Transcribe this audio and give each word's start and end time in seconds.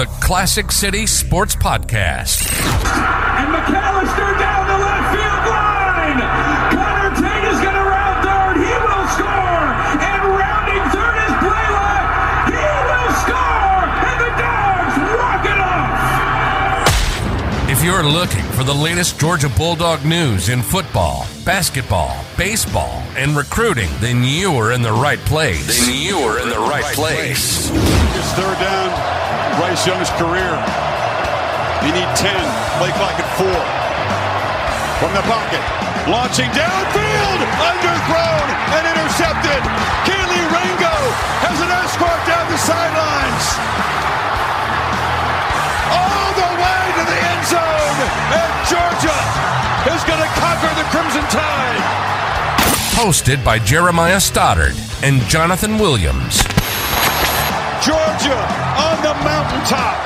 the 0.00 0.06
Classic 0.24 0.72
City 0.72 1.04
Sports 1.06 1.54
Podcast. 1.54 2.48
And 2.48 3.52
McAllister 3.52 4.32
down 4.40 4.64
the 4.66 4.78
left 4.80 5.12
field 5.12 5.44
line. 5.44 6.16
Connor 6.72 7.12
Tate 7.20 7.44
is 7.52 7.60
going 7.60 7.76
to 7.76 7.84
round 7.84 8.24
third. 8.24 8.56
He 8.64 8.72
will 8.80 9.04
score. 9.12 9.60
And 10.00 10.40
rounding 10.40 10.80
third 10.88 11.16
is 11.20 11.36
Blaylock. 11.44 12.48
He 12.48 12.64
will 12.88 13.12
score. 13.20 13.84
And 14.08 14.16
the 14.24 14.32
Dogs 14.40 14.96
walk 15.20 15.44
it 15.44 15.60
off. 15.60 17.68
If 17.68 17.84
you're 17.84 18.00
looking 18.02 18.44
for 18.56 18.64
the 18.64 18.72
latest 18.72 19.20
Georgia 19.20 19.50
Bulldog 19.50 20.02
news 20.06 20.48
in 20.48 20.62
football, 20.62 21.26
basketball, 21.44 22.24
baseball, 22.38 23.02
and 23.18 23.36
recruiting, 23.36 23.90
then 24.00 24.24
you 24.24 24.54
are 24.54 24.72
in 24.72 24.80
the 24.80 24.92
right 24.92 25.18
place. 25.18 25.86
Then 25.86 25.94
you 25.94 26.16
are 26.20 26.40
in 26.40 26.48
the 26.48 26.58
right 26.58 26.94
place. 26.94 27.68
It's 27.70 28.32
third 28.32 28.58
down. 28.60 29.19
Bryce 29.60 29.84
Young's 29.84 30.08
career. 30.16 30.56
You 31.84 31.92
need 31.92 32.08
10. 32.16 32.32
Play 32.80 32.96
clock 32.96 33.12
at 33.12 33.28
four. 33.36 33.60
From 34.96 35.12
the 35.12 35.20
pocket. 35.28 35.60
Launching 36.08 36.48
downfield. 36.56 37.40
Underthrown 37.60 38.46
and 38.72 38.88
intercepted. 38.88 39.60
Kelee 40.08 40.48
Ringo 40.48 40.96
has 41.44 41.60
an 41.60 41.68
escort 41.76 42.20
down 42.24 42.48
the 42.48 42.56
sidelines. 42.56 43.46
All 45.92 46.30
the 46.40 46.50
way 46.56 46.80
to 46.96 47.02
the 47.04 47.18
end 47.20 47.44
zone. 47.44 47.98
And 48.32 48.52
Georgia 48.64 49.18
is 49.92 50.00
going 50.08 50.24
to 50.24 50.30
conquer 50.40 50.72
the 50.72 50.88
Crimson 50.88 51.24
Tide. 51.28 51.84
Hosted 52.96 53.44
by 53.44 53.58
Jeremiah 53.58 54.20
Stoddard 54.20 54.72
and 55.04 55.20
Jonathan 55.28 55.76
Williams. 55.76 56.40
Georgia 57.84 58.36
on 58.76 58.89
the 59.10 59.24
mountaintop. 59.24 59.98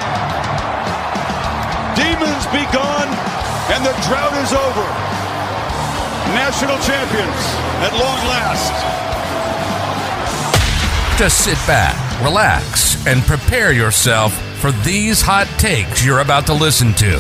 Demons 1.95 2.47
be 2.47 2.65
gone, 2.73 3.09
and 3.69 3.85
the 3.85 3.93
drought 4.09 4.33
is 4.41 4.53
over. 4.55 4.87
National 6.33 6.79
champions 6.79 7.41
at 7.85 7.93
long 7.93 8.19
last. 8.33 8.73
Just 11.19 11.45
sit 11.45 11.59
back, 11.67 11.95
relax, 12.23 13.07
and 13.07 13.21
prepare 13.25 13.73
yourself 13.73 14.33
for 14.61 14.73
these 14.73 15.21
hot 15.21 15.49
takes 15.59 16.03
you're 16.03 16.21
about 16.21 16.47
to 16.47 16.55
listen 16.55 16.95
to. 16.95 17.19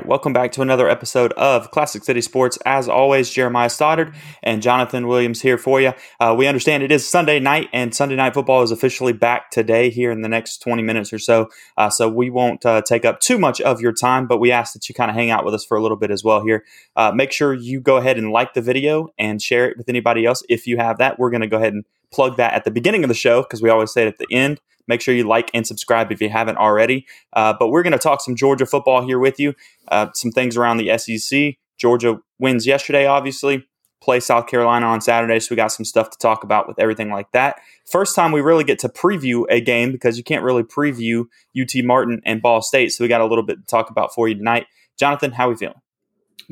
Right, 0.00 0.08
welcome 0.08 0.32
back 0.32 0.50
to 0.52 0.62
another 0.62 0.88
episode 0.88 1.32
of 1.34 1.70
Classic 1.72 2.02
City 2.02 2.22
Sports. 2.22 2.58
As 2.64 2.88
always, 2.88 3.28
Jeremiah 3.28 3.68
Stoddard 3.68 4.14
and 4.42 4.62
Jonathan 4.62 5.06
Williams 5.06 5.42
here 5.42 5.58
for 5.58 5.78
you. 5.80 5.92
Uh, 6.18 6.34
we 6.36 6.46
understand 6.46 6.82
it 6.82 6.90
is 6.90 7.06
Sunday 7.06 7.38
night, 7.38 7.68
and 7.74 7.94
Sunday 7.94 8.16
night 8.16 8.32
football 8.32 8.62
is 8.62 8.70
officially 8.70 9.12
back 9.12 9.50
today 9.50 9.90
here 9.90 10.10
in 10.10 10.22
the 10.22 10.28
next 10.28 10.58
20 10.58 10.82
minutes 10.82 11.12
or 11.12 11.18
so. 11.18 11.50
Uh, 11.76 11.90
so 11.90 12.08
we 12.08 12.30
won't 12.30 12.64
uh, 12.64 12.80
take 12.80 13.04
up 13.04 13.20
too 13.20 13.38
much 13.38 13.60
of 13.60 13.80
your 13.80 13.92
time, 13.92 14.26
but 14.26 14.38
we 14.38 14.50
ask 14.50 14.72
that 14.72 14.88
you 14.88 14.94
kind 14.94 15.10
of 15.10 15.14
hang 15.14 15.30
out 15.30 15.44
with 15.44 15.52
us 15.52 15.64
for 15.64 15.76
a 15.76 15.82
little 15.82 15.98
bit 15.98 16.10
as 16.10 16.24
well 16.24 16.42
here. 16.42 16.64
Uh, 16.96 17.12
make 17.14 17.30
sure 17.30 17.52
you 17.52 17.80
go 17.80 17.98
ahead 17.98 18.16
and 18.16 18.30
like 18.30 18.54
the 18.54 18.62
video 18.62 19.08
and 19.18 19.42
share 19.42 19.68
it 19.68 19.76
with 19.76 19.88
anybody 19.88 20.24
else 20.24 20.42
if 20.48 20.66
you 20.66 20.78
have 20.78 20.96
that. 20.98 21.18
We're 21.18 21.30
going 21.30 21.42
to 21.42 21.46
go 21.46 21.58
ahead 21.58 21.74
and 21.74 21.84
plug 22.10 22.38
that 22.38 22.54
at 22.54 22.64
the 22.64 22.70
beginning 22.70 23.04
of 23.04 23.08
the 23.08 23.14
show 23.14 23.42
because 23.42 23.60
we 23.60 23.68
always 23.68 23.92
say 23.92 24.02
it 24.02 24.08
at 24.08 24.18
the 24.18 24.26
end. 24.30 24.60
Make 24.86 25.00
sure 25.00 25.14
you 25.14 25.24
like 25.24 25.50
and 25.54 25.66
subscribe 25.66 26.10
if 26.12 26.20
you 26.20 26.28
haven't 26.28 26.58
already. 26.58 27.06
Uh, 27.32 27.54
but 27.58 27.68
we're 27.68 27.82
going 27.82 27.92
to 27.92 27.98
talk 27.98 28.20
some 28.20 28.36
Georgia 28.36 28.66
football 28.66 29.04
here 29.04 29.18
with 29.18 29.38
you, 29.38 29.54
uh, 29.88 30.08
some 30.14 30.30
things 30.30 30.56
around 30.56 30.78
the 30.78 30.96
SEC. 30.98 31.56
Georgia 31.78 32.20
wins 32.38 32.66
yesterday, 32.66 33.06
obviously. 33.06 33.66
Play 34.02 34.20
South 34.20 34.46
Carolina 34.46 34.86
on 34.86 35.02
Saturday, 35.02 35.38
so 35.40 35.48
we 35.50 35.56
got 35.56 35.68
some 35.68 35.84
stuff 35.84 36.08
to 36.10 36.18
talk 36.18 36.42
about 36.42 36.66
with 36.66 36.78
everything 36.78 37.10
like 37.10 37.30
that. 37.32 37.60
First 37.84 38.16
time 38.16 38.32
we 38.32 38.40
really 38.40 38.64
get 38.64 38.78
to 38.78 38.88
preview 38.88 39.44
a 39.50 39.60
game 39.60 39.92
because 39.92 40.16
you 40.16 40.24
can't 40.24 40.42
really 40.42 40.62
preview 40.62 41.26
UT 41.58 41.84
Martin 41.84 42.22
and 42.24 42.40
Ball 42.40 42.62
State, 42.62 42.92
so 42.92 43.04
we 43.04 43.08
got 43.08 43.20
a 43.20 43.26
little 43.26 43.44
bit 43.44 43.56
to 43.56 43.66
talk 43.66 43.90
about 43.90 44.14
for 44.14 44.26
you 44.26 44.34
tonight. 44.34 44.66
Jonathan, 44.98 45.32
how 45.32 45.48
are 45.48 45.50
we 45.50 45.56
feeling? 45.56 45.82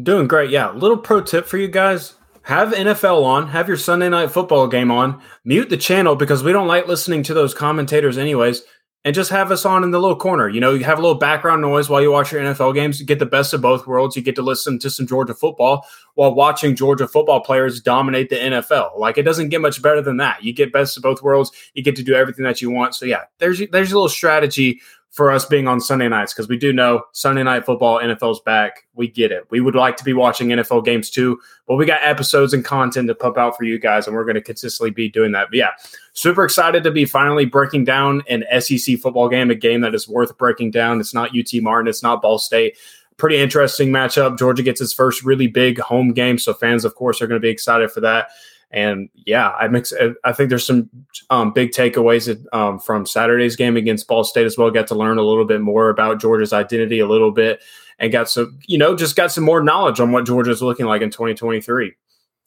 Doing 0.01 0.29
great. 0.29 0.51
Yeah. 0.51 0.71
Little 0.73 0.99
pro 0.99 1.23
tip 1.23 1.47
for 1.47 1.57
you 1.57 1.69
guys 1.69 2.18
have 2.49 2.73
NFL 2.73 3.25
on, 3.25 3.49
have 3.49 3.69
your 3.69 3.77
Sunday 3.77 4.09
night 4.09 4.31
football 4.31 4.69
game 4.69 4.91
on, 4.91 5.21
mute 5.45 5.69
the 5.69 5.77
channel 5.77 6.17
because 6.17 6.43
we 6.43 6.51
don't 6.51 6.67
like 6.67 6.89
listening 6.89 7.23
to 7.25 7.35
those 7.35 7.53
commentators 7.53 8.17
anyways, 8.17 8.63
and 9.05 9.15
just 9.15 9.29
have 9.29 9.53
us 9.53 9.67
on 9.67 9.85
in 9.85 9.91
the 9.91 9.99
little 9.99 10.17
corner. 10.17 10.49
You 10.49 10.59
know, 10.59 10.73
you 10.73 10.83
have 10.85 10.99
a 10.99 11.03
little 11.03 11.19
background 11.19 11.61
noise 11.61 11.91
while 11.91 12.01
you 12.01 12.11
watch 12.11 12.33
your 12.33 12.41
NFL 12.41 12.75
games. 12.75 13.01
You 13.01 13.05
get 13.05 13.19
the 13.19 13.27
best 13.27 13.53
of 13.53 13.61
both 13.61 13.87
worlds. 13.87 14.17
You 14.17 14.23
get 14.23 14.35
to 14.37 14.43
listen 14.43 14.79
to 14.79 14.89
some 14.89 15.07
Georgia 15.07 15.35
football 15.35 15.87
while 16.15 16.35
watching 16.35 16.75
Georgia 16.75 17.07
football 17.07 17.43
players 17.43 17.83
dominate 17.83 18.31
the 18.31 18.37
NFL. 18.37 18.99
Like 18.99 19.19
it 19.19 19.25
doesn't 19.25 19.51
get 19.51 19.61
much 19.61 19.83
better 19.83 20.01
than 20.01 20.17
that. 20.17 20.43
You 20.43 20.55
get 20.55 20.73
best 20.73 20.97
of 20.97 21.03
both 21.03 21.23
worlds. 21.23 21.53
You 21.75 21.83
get 21.83 21.97
to 21.97 22.03
do 22.03 22.15
everything 22.15 22.47
that 22.47 22.63
you 22.63 22.71
want. 22.71 22.95
So 22.95 23.05
yeah, 23.05 23.25
there's 23.41 23.61
there's 23.73 23.93
a 23.93 23.95
little 23.95 24.09
strategy 24.09 24.81
for 25.11 25.31
us 25.31 25.47
being 25.47 25.67
on 25.67 25.81
Sunday 25.81 26.09
nights 26.09 26.33
because 26.33 26.49
we 26.49 26.57
do 26.57 26.73
know 26.73 27.03
Sunday 27.13 27.43
night 27.43 27.65
football, 27.65 27.99
NFL's 27.99 28.41
back. 28.41 28.87
We 28.95 29.09
get 29.09 29.33
it. 29.33 29.47
We 29.51 29.61
would 29.61 29.75
like 29.75 29.97
to 29.97 30.05
be 30.05 30.13
watching 30.13 30.49
NFL 30.49 30.85
games 30.85 31.11
too, 31.11 31.41
but 31.67 31.77
we 31.77 31.87
got 31.87 32.01
episodes 32.03 32.53
and 32.53 32.65
content 32.65 33.09
to 33.09 33.15
pump 33.15 33.39
out 33.39 33.57
for 33.57 33.65
you 33.65 33.79
guys, 33.79 34.07
and 34.07 34.15
we're 34.15 34.25
going 34.25 34.35
to 34.35 34.43
consistently 34.43 34.91
be 34.91 35.09
doing 35.09 35.33
that. 35.33 35.49
But 35.51 35.57
yeah, 35.57 35.71
super 36.13 36.45
excited 36.45 36.85
to 36.85 36.91
be 36.91 37.05
finally 37.05 37.47
breaking 37.47 37.85
down 37.85 38.23
an 38.29 38.45
SEC 38.61 38.99
football 38.99 39.29
game, 39.29 39.51
a 39.51 39.55
game 39.55 39.81
that 39.81 39.95
is 39.95 40.09
worth 40.09 40.37
breaking 40.37 40.73
down. 40.73 41.01
It's 41.01 41.15
not 41.15 41.31
UT 41.37 41.63
Martin, 41.63 41.89
it's 41.89 42.03
not 42.03 42.23
Ball 42.23 42.39
State. 42.39 42.77
Pretty 43.17 43.39
interesting 43.39 43.89
matchup. 43.89 44.39
Georgia 44.39 44.63
gets 44.63 44.81
its 44.81 44.93
first 44.93 45.25
really 45.25 45.49
big 45.49 45.81
home 45.81 46.13
game, 46.13 46.39
so 46.39 46.55
fans, 46.55 46.85
of 46.85 46.95
course, 46.95 47.21
are 47.21 47.27
going 47.27 47.41
to 47.41 47.45
be 47.45 47.51
excited 47.51 47.91
for 47.91 48.01
that. 48.03 48.29
And 48.71 49.09
yeah, 49.15 49.51
I 49.51 49.69
mix. 49.69 49.93
I 50.25 50.33
think 50.33 50.51
there's 50.51 50.67
some 50.67 50.91
um, 51.31 51.53
big 51.53 51.71
takeaways 51.71 52.45
um, 52.53 52.79
from 52.79 53.07
Saturday's 53.07 53.57
game 53.57 53.77
against 53.77 54.07
Ball 54.07 54.25
State 54.25 54.45
as 54.45 54.59
well. 54.59 54.71
Got 54.71 54.89
to 54.89 54.95
learn 54.95 55.17
a 55.17 55.23
little 55.23 55.47
bit 55.47 55.63
more 55.63 55.89
about 55.89 56.21
Georgia's 56.21 56.53
identity 56.53 56.99
a 56.99 57.07
little 57.07 57.31
bit, 57.31 57.63
and 57.99 58.13
got 58.13 58.29
some, 58.29 58.59
you 58.67 58.77
know, 58.77 58.95
just 58.95 59.17
got 59.17 59.33
some 59.33 59.45
more 59.45 59.63
knowledge 59.63 60.01
on 60.01 60.13
what 60.13 60.27
Georgia's 60.27 60.61
looking 60.61 60.87
like 60.87 61.01
in 61.01 61.11
2023. 61.11 61.95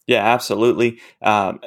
Yeah, 0.05 0.23
absolutely. 0.23 0.99
Um, 1.21 1.59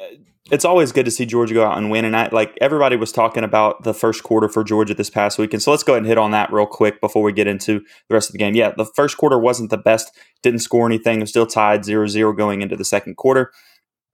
it's 0.51 0.65
always 0.65 0.91
good 0.91 1.05
to 1.05 1.11
see 1.11 1.25
Georgia 1.25 1.55
go 1.55 1.65
out 1.65 1.77
and 1.77 1.89
win. 1.89 2.05
And 2.05 2.15
I, 2.15 2.29
like 2.31 2.55
everybody 2.61 2.95
was 2.95 3.11
talking 3.11 3.43
about 3.43 3.83
the 3.83 3.93
first 3.93 4.23
quarter 4.23 4.47
for 4.47 4.63
Georgia 4.63 4.93
this 4.93 5.09
past 5.09 5.39
weekend. 5.39 5.63
So 5.63 5.71
let's 5.71 5.81
go 5.81 5.93
ahead 5.93 6.03
and 6.03 6.07
hit 6.07 6.19
on 6.19 6.31
that 6.31 6.53
real 6.53 6.67
quick 6.67 7.01
before 7.01 7.23
we 7.23 7.33
get 7.33 7.47
into 7.47 7.79
the 8.07 8.13
rest 8.13 8.29
of 8.29 8.33
the 8.33 8.37
game. 8.37 8.53
Yeah, 8.53 8.71
the 8.77 8.85
first 8.85 9.17
quarter 9.17 9.39
wasn't 9.39 9.71
the 9.71 9.77
best, 9.77 10.11
didn't 10.43 10.59
score 10.59 10.85
anything, 10.85 11.19
was 11.19 11.31
still 11.31 11.47
tied 11.47 11.83
0 11.83 12.07
0 12.07 12.33
going 12.33 12.61
into 12.61 12.75
the 12.75 12.85
second 12.85 13.17
quarter. 13.17 13.51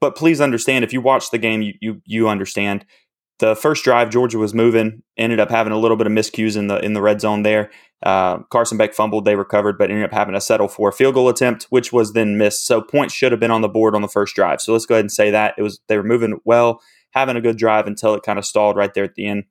But 0.01 0.17
please 0.17 0.41
understand, 0.41 0.83
if 0.83 0.91
you 0.91 0.99
watch 0.99 1.31
the 1.31 1.37
game, 1.37 1.61
you 1.61 1.73
you, 1.79 2.01
you 2.05 2.27
understand. 2.27 2.85
The 3.39 3.55
first 3.55 3.83
drive, 3.83 4.11
Georgia 4.11 4.37
was 4.37 4.53
moving, 4.53 5.01
ended 5.17 5.39
up 5.39 5.49
having 5.49 5.73
a 5.73 5.77
little 5.77 5.97
bit 5.97 6.05
of 6.05 6.13
miscues 6.13 6.57
in 6.57 6.67
the 6.67 6.83
in 6.83 6.93
the 6.93 7.01
red 7.01 7.21
zone 7.21 7.43
there. 7.43 7.71
Uh, 8.03 8.39
Carson 8.51 8.77
Beck 8.77 8.93
fumbled, 8.93 9.25
they 9.25 9.35
recovered, 9.35 9.77
but 9.77 9.89
ended 9.89 10.05
up 10.05 10.11
having 10.11 10.33
to 10.33 10.41
settle 10.41 10.67
for 10.67 10.89
a 10.89 10.93
field 10.93 11.13
goal 11.13 11.29
attempt, 11.29 11.67
which 11.69 11.93
was 11.93 12.13
then 12.13 12.37
missed. 12.37 12.65
So 12.65 12.81
points 12.81 13.13
should 13.13 13.31
have 13.31 13.39
been 13.39 13.51
on 13.51 13.61
the 13.61 13.69
board 13.69 13.95
on 13.95 14.01
the 14.01 14.07
first 14.07 14.35
drive. 14.35 14.59
So 14.61 14.73
let's 14.73 14.85
go 14.85 14.95
ahead 14.95 15.05
and 15.05 15.11
say 15.11 15.31
that 15.31 15.55
it 15.57 15.61
was 15.61 15.79
they 15.87 15.97
were 15.97 16.03
moving 16.03 16.39
well, 16.45 16.81
having 17.11 17.35
a 17.35 17.41
good 17.41 17.57
drive 17.57 17.87
until 17.87 18.13
it 18.15 18.23
kind 18.23 18.37
of 18.37 18.45
stalled 18.45 18.75
right 18.75 18.93
there 18.93 19.03
at 19.03 19.15
the 19.15 19.27
end. 19.27 19.45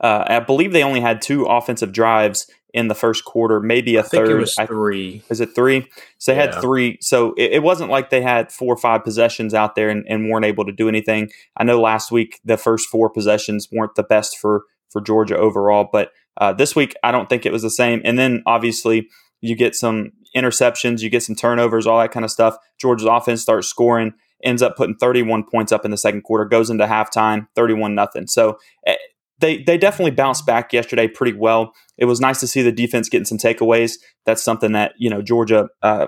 Uh, 0.00 0.24
I 0.26 0.40
believe 0.40 0.72
they 0.72 0.82
only 0.82 1.00
had 1.00 1.22
two 1.22 1.44
offensive 1.46 1.92
drives 1.92 2.48
in 2.76 2.88
the 2.88 2.94
first 2.94 3.24
quarter, 3.24 3.58
maybe 3.58 3.96
a 3.96 4.00
I 4.00 4.02
think 4.02 4.26
third. 4.26 4.30
it 4.36 4.40
was 4.40 4.54
three. 4.66 5.22
I, 5.28 5.32
is 5.32 5.40
it 5.40 5.54
three? 5.54 5.88
So 6.18 6.32
they 6.32 6.38
Yeah. 6.38 6.52
had 6.52 6.60
three. 6.60 6.98
So 7.00 7.32
it, 7.36 7.54
it 7.54 7.62
wasn't 7.62 7.90
like 7.90 8.10
they 8.10 8.20
had 8.20 8.52
four 8.52 8.72
or 8.74 8.76
five 8.76 9.02
possessions 9.02 9.54
out 9.54 9.74
there 9.74 9.88
and, 9.88 10.04
and 10.08 10.28
weren't 10.30 10.44
able 10.44 10.64
to 10.66 10.72
do 10.72 10.88
anything. 10.88 11.30
I 11.56 11.64
know 11.64 11.80
last 11.80 12.12
week 12.12 12.38
the 12.44 12.56
first 12.58 12.88
four 12.88 13.08
possessions 13.10 13.68
weren't 13.72 13.94
the 13.96 14.02
best 14.04 14.36
for 14.38 14.62
for 14.90 15.00
Georgia 15.00 15.36
overall, 15.36 15.88
but 15.90 16.10
uh, 16.40 16.52
this 16.52 16.76
week 16.76 16.94
I 17.02 17.10
don't 17.12 17.28
think 17.28 17.44
it 17.46 17.52
was 17.52 17.62
the 17.62 17.70
same. 17.70 18.00
And 18.04 18.18
then 18.18 18.42
obviously 18.46 19.08
you 19.40 19.56
get 19.56 19.74
some 19.74 20.12
interceptions, 20.36 21.00
you 21.00 21.08
get 21.10 21.22
some 21.22 21.34
turnovers, 21.34 21.86
all 21.86 21.98
that 21.98 22.12
kind 22.12 22.24
of 22.24 22.30
stuff. 22.30 22.56
Georgia's 22.80 23.08
offense 23.10 23.40
starts 23.42 23.68
scoring, 23.68 24.12
ends 24.44 24.60
up 24.62 24.76
putting 24.76 24.96
31 24.96 25.44
points 25.50 25.72
up 25.72 25.84
in 25.86 25.90
the 25.90 25.96
second 25.96 26.22
quarter, 26.22 26.44
goes 26.44 26.68
into 26.70 26.84
halftime, 26.86 27.46
31 27.56 27.94
nothing. 27.94 28.26
So 28.26 28.58
eh, 28.86 28.96
they 29.38 29.62
they 29.62 29.78
definitely 29.78 30.12
bounced 30.12 30.46
back 30.46 30.72
yesterday 30.72 31.08
pretty 31.08 31.36
well. 31.36 31.72
It 31.98 32.06
was 32.06 32.20
nice 32.20 32.40
to 32.40 32.46
see 32.46 32.62
the 32.62 32.72
defense 32.72 33.08
getting 33.08 33.26
some 33.26 33.38
takeaways. 33.38 33.94
That's 34.24 34.42
something 34.42 34.72
that 34.72 34.92
you 34.98 35.10
know 35.10 35.22
Georgia 35.22 35.68
uh, 35.82 36.06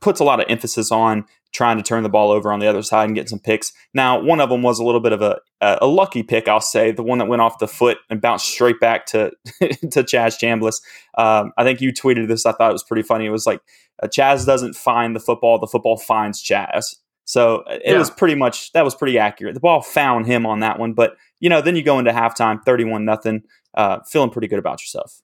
puts 0.00 0.20
a 0.20 0.24
lot 0.24 0.40
of 0.40 0.46
emphasis 0.48 0.90
on 0.90 1.24
trying 1.52 1.76
to 1.78 1.82
turn 1.82 2.02
the 2.02 2.08
ball 2.08 2.30
over 2.30 2.52
on 2.52 2.60
the 2.60 2.66
other 2.66 2.82
side 2.82 3.06
and 3.06 3.14
get 3.14 3.28
some 3.28 3.38
picks. 3.38 3.72
Now, 3.94 4.20
one 4.20 4.40
of 4.40 4.50
them 4.50 4.62
was 4.62 4.78
a 4.78 4.84
little 4.84 5.00
bit 5.00 5.12
of 5.12 5.22
a 5.22 5.38
a 5.60 5.86
lucky 5.86 6.22
pick, 6.22 6.46
I'll 6.46 6.60
say, 6.60 6.92
the 6.92 7.02
one 7.02 7.18
that 7.18 7.26
went 7.28 7.42
off 7.42 7.58
the 7.58 7.68
foot 7.68 7.98
and 8.10 8.20
bounced 8.20 8.46
straight 8.46 8.80
back 8.80 9.06
to 9.06 9.30
to 9.60 10.02
Chaz 10.02 10.38
Chambliss. 10.38 10.80
Um, 11.16 11.52
I 11.56 11.64
think 11.64 11.80
you 11.80 11.92
tweeted 11.92 12.28
this. 12.28 12.46
I 12.46 12.52
thought 12.52 12.70
it 12.70 12.74
was 12.74 12.84
pretty 12.84 13.02
funny. 13.02 13.26
It 13.26 13.30
was 13.30 13.46
like 13.46 13.60
uh, 14.02 14.08
Chaz 14.08 14.46
doesn't 14.46 14.74
find 14.74 15.16
the 15.16 15.20
football; 15.20 15.58
the 15.58 15.66
football 15.66 15.96
finds 15.96 16.42
Chaz. 16.42 16.96
So 17.28 17.58
uh, 17.68 17.74
it 17.84 17.92
Yeah. 17.92 17.98
was 17.98 18.08
pretty 18.08 18.34
much 18.34 18.72
that 18.72 18.84
was 18.84 18.94
pretty 18.94 19.18
accurate. 19.18 19.52
The 19.52 19.60
ball 19.60 19.82
found 19.82 20.26
him 20.26 20.46
on 20.46 20.60
that 20.60 20.78
one, 20.78 20.94
but 20.94 21.14
you 21.40 21.50
know, 21.50 21.60
then 21.60 21.76
you 21.76 21.82
go 21.82 21.98
into 21.98 22.10
halftime, 22.10 22.64
thirty-one 22.64 23.04
nothing, 23.04 23.42
uh, 23.74 23.98
feeling 24.08 24.30
pretty 24.30 24.48
good 24.48 24.58
about 24.58 24.80
yourself. 24.80 25.20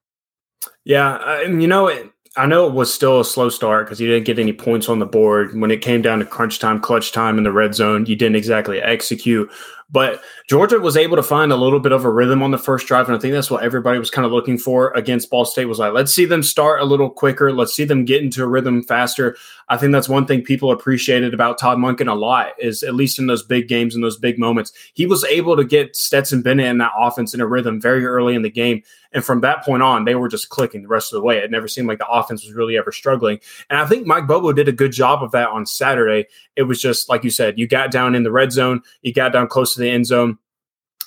Yeah, 0.84 1.14
uh, 1.14 1.40
and 1.44 1.62
you 1.62 1.68
know, 1.68 1.86
it, 1.86 2.10
I 2.36 2.44
know 2.44 2.66
it 2.66 2.74
was 2.74 2.92
still 2.92 3.20
a 3.20 3.24
slow 3.24 3.48
start 3.48 3.86
because 3.86 4.02
you 4.02 4.06
didn't 4.06 4.26
get 4.26 4.38
any 4.38 4.52
points 4.52 4.90
on 4.90 4.98
the 4.98 5.06
board. 5.06 5.58
When 5.58 5.70
it 5.70 5.80
came 5.80 6.02
down 6.02 6.18
to 6.18 6.26
crunch 6.26 6.58
time, 6.58 6.78
clutch 6.78 7.10
time 7.12 7.38
in 7.38 7.44
the 7.44 7.52
red 7.52 7.74
zone, 7.74 8.04
you 8.04 8.16
didn't 8.16 8.36
exactly 8.36 8.82
execute. 8.82 9.50
But 9.90 10.22
Georgia 10.48 10.78
was 10.78 10.96
able 10.96 11.16
to 11.16 11.22
find 11.22 11.52
a 11.52 11.56
little 11.56 11.78
bit 11.78 11.92
of 11.92 12.04
a 12.04 12.10
rhythm 12.10 12.42
on 12.42 12.50
the 12.50 12.58
first 12.58 12.86
drive, 12.86 13.06
and 13.06 13.16
I 13.16 13.20
think 13.20 13.32
that's 13.32 13.50
what 13.50 13.62
everybody 13.62 13.98
was 13.98 14.10
kind 14.10 14.26
of 14.26 14.32
looking 14.32 14.58
for 14.58 14.90
against 14.92 15.30
Ball 15.30 15.44
State. 15.44 15.66
Was 15.66 15.78
like, 15.78 15.92
let's 15.92 16.12
see 16.12 16.24
them 16.24 16.42
start 16.42 16.80
a 16.80 16.84
little 16.84 17.10
quicker, 17.10 17.52
let's 17.52 17.74
see 17.74 17.84
them 17.84 18.04
get 18.04 18.22
into 18.22 18.42
a 18.42 18.48
rhythm 18.48 18.82
faster. 18.82 19.36
I 19.68 19.76
think 19.76 19.92
that's 19.92 20.08
one 20.08 20.26
thing 20.26 20.42
people 20.42 20.72
appreciated 20.72 21.32
about 21.32 21.58
Todd 21.58 21.78
Monken 21.78 22.10
a 22.10 22.14
lot 22.14 22.52
is 22.58 22.82
at 22.82 22.94
least 22.94 23.18
in 23.18 23.26
those 23.26 23.42
big 23.42 23.66
games 23.68 23.94
and 23.94 24.04
those 24.04 24.18
big 24.18 24.38
moments, 24.38 24.72
he 24.94 25.06
was 25.06 25.24
able 25.24 25.56
to 25.56 25.64
get 25.64 25.96
Stetson 25.96 26.42
Bennett 26.42 26.66
in 26.66 26.78
that 26.78 26.92
offense 26.98 27.32
in 27.32 27.40
a 27.40 27.46
rhythm 27.46 27.80
very 27.80 28.04
early 28.04 28.34
in 28.34 28.42
the 28.42 28.50
game, 28.50 28.82
and 29.12 29.24
from 29.24 29.42
that 29.42 29.64
point 29.64 29.82
on, 29.82 30.04
they 30.04 30.16
were 30.16 30.28
just 30.28 30.48
clicking 30.48 30.82
the 30.82 30.88
rest 30.88 31.12
of 31.12 31.18
the 31.18 31.24
way. 31.24 31.38
It 31.38 31.50
never 31.50 31.68
seemed 31.68 31.88
like 31.88 31.98
the 31.98 32.08
offense 32.08 32.44
was 32.44 32.54
really 32.54 32.76
ever 32.76 32.90
struggling, 32.90 33.38
and 33.70 33.78
I 33.78 33.86
think 33.86 34.06
Mike 34.06 34.26
Bobo 34.26 34.52
did 34.52 34.68
a 34.68 34.72
good 34.72 34.92
job 34.92 35.22
of 35.22 35.30
that 35.32 35.50
on 35.50 35.66
Saturday. 35.66 36.26
It 36.56 36.62
was 36.62 36.80
just 36.80 37.08
like 37.08 37.24
you 37.24 37.30
said, 37.30 37.58
you 37.58 37.66
got 37.66 37.90
down 37.90 38.14
in 38.14 38.22
the 38.22 38.32
red 38.32 38.52
zone, 38.52 38.82
you 39.02 39.12
got 39.12 39.32
down 39.32 39.48
close 39.48 39.73
to 39.74 39.80
the 39.80 39.90
end 39.90 40.06
zone 40.06 40.38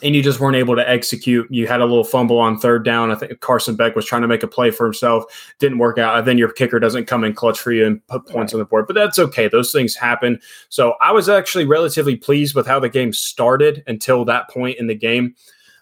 and 0.04 0.16
you 0.16 0.22
just 0.22 0.40
weren't 0.40 0.56
able 0.56 0.76
to 0.76 0.88
execute. 0.88 1.48
You 1.50 1.68
had 1.68 1.82
a 1.82 1.86
little 1.86 2.04
fumble 2.04 2.38
on 2.38 2.60
third 2.60 2.86
down. 2.86 3.10
I 3.10 3.16
think 3.16 3.40
Carson 3.40 3.76
Beck 3.76 3.96
was 3.96 4.06
trying 4.06 4.22
to 4.22 4.28
make 4.28 4.44
a 4.44 4.48
play 4.48 4.70
for 4.70 4.86
himself, 4.86 5.26
didn't 5.60 5.80
work 5.80 5.98
out. 5.98 6.18
And 6.18 6.28
then 6.28 6.38
your 6.38 6.52
kicker 6.52 6.80
doesn't 6.80 7.06
come 7.06 7.24
in 7.24 7.34
clutch 7.34 7.60
for 7.60 7.72
you 7.72 7.86
and 7.86 8.06
put 8.08 8.28
points 8.28 8.54
right. 8.54 8.58
on 8.58 8.60
the 8.60 8.66
board. 8.66 8.86
But 8.86 8.94
that's 8.94 9.18
okay. 9.18 9.48
Those 9.48 9.72
things 9.72 9.96
happen. 9.96 10.40
So 10.70 10.96
I 11.02 11.12
was 11.12 11.30
actually 11.30 11.66
relatively 11.66 12.16
pleased 12.16 12.56
with 12.56 12.68
how 12.68 12.80
the 12.80 12.90
game 12.90 13.12
started 13.12 13.84
until 13.88 14.24
that 14.26 14.50
point 14.50 14.78
in 14.78 14.88
the 14.88 14.96
game. 14.96 15.36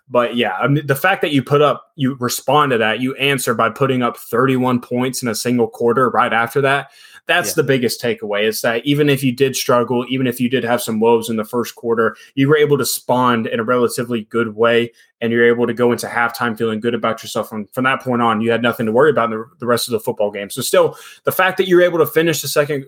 But 0.08 0.36
yeah, 0.36 0.54
I 0.54 0.68
mean, 0.68 0.86
the 0.86 0.96
fact 0.96 1.22
that 1.24 1.32
you 1.32 1.44
put 1.44 1.62
up, 1.62 1.92
you 1.96 2.16
respond 2.20 2.72
to 2.72 2.78
that, 2.78 3.00
you 3.00 3.16
answer 3.16 3.54
by 3.54 3.72
putting 3.72 4.04
up 4.04 4.18
31 4.18 4.80
points 4.80 5.24
in 5.24 5.28
a 5.28 5.36
single 5.36 5.68
quarter 5.68 6.10
right 6.10 6.32
after 6.32 6.62
that 6.62 6.92
that's 7.28 7.50
yeah. 7.50 7.54
the 7.56 7.64
biggest 7.64 8.02
takeaway 8.02 8.44
is 8.44 8.62
that 8.62 8.86
even 8.86 9.10
if 9.10 9.24
you 9.24 9.32
did 9.32 9.56
struggle, 9.56 10.06
even 10.10 10.28
if 10.28 10.40
you 10.40 10.50
did 10.50 10.64
have 10.64 10.82
some 10.82 11.00
woes 11.00 11.30
in 11.30 11.38
the 11.38 11.46
first 11.46 11.76
quarter, 11.76 12.16
you 12.36 12.48
were 12.48 12.58
able 12.58 12.78
to 12.78 12.86
spawn 12.86 13.48
in 13.48 13.60
a 13.60 13.64
relatively 13.64 14.26
good 14.26 14.56
way 14.56 14.92
and 15.22 15.32
you're 15.32 15.48
able 15.48 15.66
to 15.66 15.74
go 15.74 15.92
into 15.92 16.08
halftime 16.08 16.58
feeling 16.58 16.80
good 16.80 16.94
about 16.94 17.24
yourself. 17.24 17.52
And 17.52 17.68
from 17.74 17.86
that 17.86 18.02
point 18.02 18.22
on, 18.22 18.42
you 18.42 18.52
had 18.52 18.62
nothing 18.62 18.86
to 18.86 18.92
worry 18.92 19.10
about 19.10 19.32
in 19.32 19.40
the, 19.40 19.46
the 19.60 19.66
rest 19.66 19.88
of 19.88 19.94
the 19.94 20.00
football 20.00 20.32
game. 20.32 20.50
So 20.50 20.62
still, 20.62 20.98
the 21.24 21.32
fact 21.32 21.58
that 21.58 21.68
you're 21.68 21.82
able 21.82 22.00
to 22.00 22.08
finish 22.08 22.42
the 22.42 22.48
second 22.48 22.86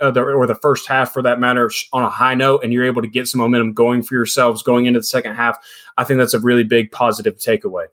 uh, 0.00 0.10
the, 0.10 0.22
or 0.22 0.46
the 0.46 0.54
first 0.56 0.86
half 0.86 1.12
for 1.12 1.22
that 1.22 1.40
matter 1.40 1.70
on 1.92 2.02
a 2.02 2.10
high 2.10 2.34
note 2.34 2.62
and 2.62 2.72
you're 2.72 2.84
able 2.84 3.00
to 3.00 3.08
get 3.08 3.26
some 3.26 3.40
momentum 3.40 3.72
going 3.72 4.02
for 4.02 4.14
yourselves 4.14 4.62
going 4.62 4.86
into 4.86 5.00
the 5.00 5.04
second 5.04 5.34
half, 5.34 5.58
I 5.96 6.04
think 6.04 6.18
that's 6.18 6.34
a 6.34 6.40
really 6.40 6.64
big 6.64 6.90
positive 6.92 7.36
takeaway. 7.36 7.86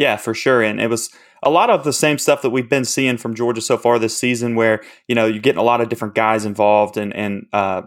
Yeah, 0.00 0.16
for 0.16 0.32
sure. 0.32 0.62
And 0.62 0.80
it 0.80 0.88
was 0.88 1.10
a 1.42 1.50
lot 1.50 1.68
of 1.68 1.84
the 1.84 1.92
same 1.92 2.16
stuff 2.16 2.40
that 2.40 2.48
we've 2.48 2.70
been 2.70 2.86
seeing 2.86 3.18
from 3.18 3.34
Georgia 3.34 3.60
so 3.60 3.76
far 3.76 3.98
this 3.98 4.16
season, 4.16 4.54
where 4.54 4.80
you 5.08 5.14
know 5.14 5.26
you're 5.26 5.42
getting 5.42 5.60
a 5.60 5.62
lot 5.62 5.82
of 5.82 5.90
different 5.90 6.14
guys 6.14 6.46
involved 6.46 6.96
and 6.96 7.14
and 7.14 7.44
uh, 7.52 7.82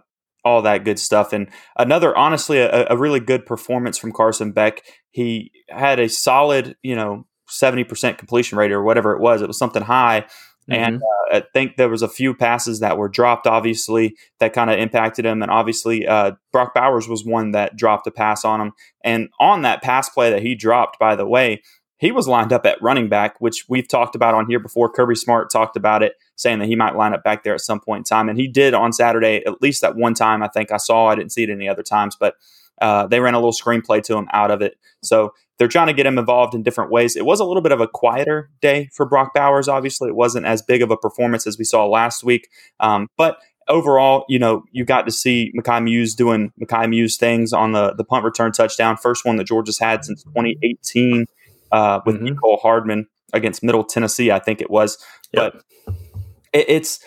all 0.45 0.61
that 0.61 0.85
good 0.85 0.99
stuff. 0.99 1.33
And 1.33 1.49
another, 1.75 2.15
honestly, 2.15 2.59
a, 2.59 2.85
a, 2.91 2.95
really 2.95 3.19
good 3.19 3.47
performance 3.47 3.97
from 3.97 4.11
Carson 4.11 4.51
Beck. 4.51 4.83
He 5.09 5.49
had 5.69 5.99
a 5.99 6.07
solid, 6.07 6.75
you 6.83 6.95
know, 6.95 7.25
seventy 7.49 7.83
percent 7.83 8.19
completion 8.19 8.59
rate 8.59 8.71
or 8.71 8.83
whatever 8.83 9.15
it 9.15 9.19
was. 9.19 9.41
It 9.41 9.47
was 9.47 9.57
something 9.57 9.81
high. 9.81 10.27
Mm-hmm. 10.69 10.73
And 10.73 11.01
uh, 11.01 11.37
I 11.37 11.43
think 11.51 11.77
there 11.77 11.89
was 11.89 12.03
a 12.03 12.07
few 12.07 12.35
passes 12.35 12.79
that 12.81 12.95
were 12.95 13.09
dropped, 13.09 13.47
obviously, 13.47 14.15
that 14.39 14.53
kind 14.53 14.69
of 14.69 14.77
impacted 14.77 15.25
him. 15.25 15.41
And 15.41 15.49
obviously, 15.49 16.07
uh, 16.07 16.33
Brock 16.51 16.75
Bowers 16.75 17.07
was 17.07 17.25
one 17.25 17.53
that 17.53 17.75
dropped 17.75 18.05
a 18.05 18.11
pass 18.11 18.45
on 18.45 18.61
him. 18.61 18.71
And 19.03 19.29
on 19.39 19.63
that 19.63 19.81
pass 19.81 20.09
play 20.09 20.29
that 20.29 20.43
he 20.43 20.53
dropped, 20.53 20.99
by 20.99 21.15
the 21.15 21.25
way, 21.25 21.63
he 22.03 22.11
was 22.11 22.27
lined 22.27 22.51
up 22.51 22.65
at 22.65 22.81
running 22.81 23.07
back, 23.07 23.39
which 23.39 23.63
we've 23.69 23.87
talked 23.87 24.13
about 24.13 24.33
on 24.33 24.45
here 24.49 24.59
before. 24.59 24.89
Kirby 24.89 25.15
Smart 25.15 25.49
talked 25.49 25.77
about 25.77 26.03
it, 26.03 26.15
saying 26.35 26.59
that 26.59 26.67
he 26.67 26.75
might 26.75 26.97
line 26.97 27.13
up 27.13 27.23
back 27.23 27.45
there 27.45 27.53
at 27.53 27.61
some 27.61 27.79
point 27.79 27.99
in 27.99 28.03
time. 28.03 28.27
And 28.27 28.37
he 28.37 28.45
did 28.45 28.73
on 28.73 28.91
Saturday, 28.91 29.41
at 29.45 29.61
least 29.61 29.79
that 29.83 29.95
one 29.95 30.13
time, 30.13 30.43
I 30.43 30.49
think 30.49 30.69
I 30.69 30.77
saw. 30.77 31.07
I 31.07 31.15
didn't 31.15 31.31
see 31.31 31.43
it 31.43 31.49
any 31.49 31.69
other 31.69 31.81
times, 31.81 32.17
but 32.19 32.35
uh, 32.81 33.07
they 33.07 33.21
ran 33.21 33.35
a 33.35 33.37
little 33.37 33.53
screenplay 33.53 34.03
to 34.03 34.17
him 34.17 34.27
out 34.33 34.51
of 34.51 34.61
it. 34.61 34.75
So 35.01 35.33
they're 35.57 35.69
trying 35.69 35.87
to 35.87 35.93
get 35.93 36.05
him 36.05 36.17
involved 36.17 36.53
in 36.53 36.61
different 36.61 36.91
ways. 36.91 37.15
It 37.15 37.25
was 37.25 37.39
a 37.39 37.45
little 37.45 37.61
bit 37.61 37.71
of 37.71 37.79
a 37.79 37.87
quieter 37.87 38.49
day 38.61 38.89
for 38.91 39.05
Brock 39.05 39.33
Bowers, 39.33 39.69
obviously. 39.69 40.09
It 40.09 40.15
wasn't 40.15 40.45
as 40.45 40.61
big 40.61 40.81
of 40.81 40.91
a 40.91 40.97
performance 40.97 41.47
as 41.47 41.57
we 41.57 41.63
saw 41.63 41.87
last 41.87 42.21
week. 42.21 42.49
Um, 42.81 43.07
but 43.15 43.37
overall, 43.69 44.25
you 44.27 44.39
know, 44.39 44.65
you 44.73 44.83
got 44.83 45.05
to 45.05 45.11
see 45.11 45.53
Mekhi 45.57 45.81
Mews 45.81 46.15
doing 46.15 46.51
Mekhi 46.61 46.89
Mews 46.89 47.15
things 47.15 47.53
on 47.53 47.71
the, 47.71 47.93
the 47.93 48.03
punt 48.03 48.25
return 48.25 48.51
touchdown, 48.51 48.97
first 48.97 49.23
one 49.23 49.37
that 49.37 49.47
Georgia's 49.47 49.79
had 49.79 50.03
since 50.03 50.21
2018 50.23 51.27
uh, 51.73 51.99
with 52.05 52.15
mm-hmm. 52.15 52.27
Mecole 52.27 52.61
Hardman 52.61 53.07
against 53.33 53.63
Middle 53.63 53.83
Tennessee, 53.83 54.31
I 54.31 54.39
think 54.39 54.61
it 54.61 54.69
was. 54.69 54.97
Yep. 55.33 55.53
But 55.85 55.95
it, 56.53 56.69
it's 56.69 56.99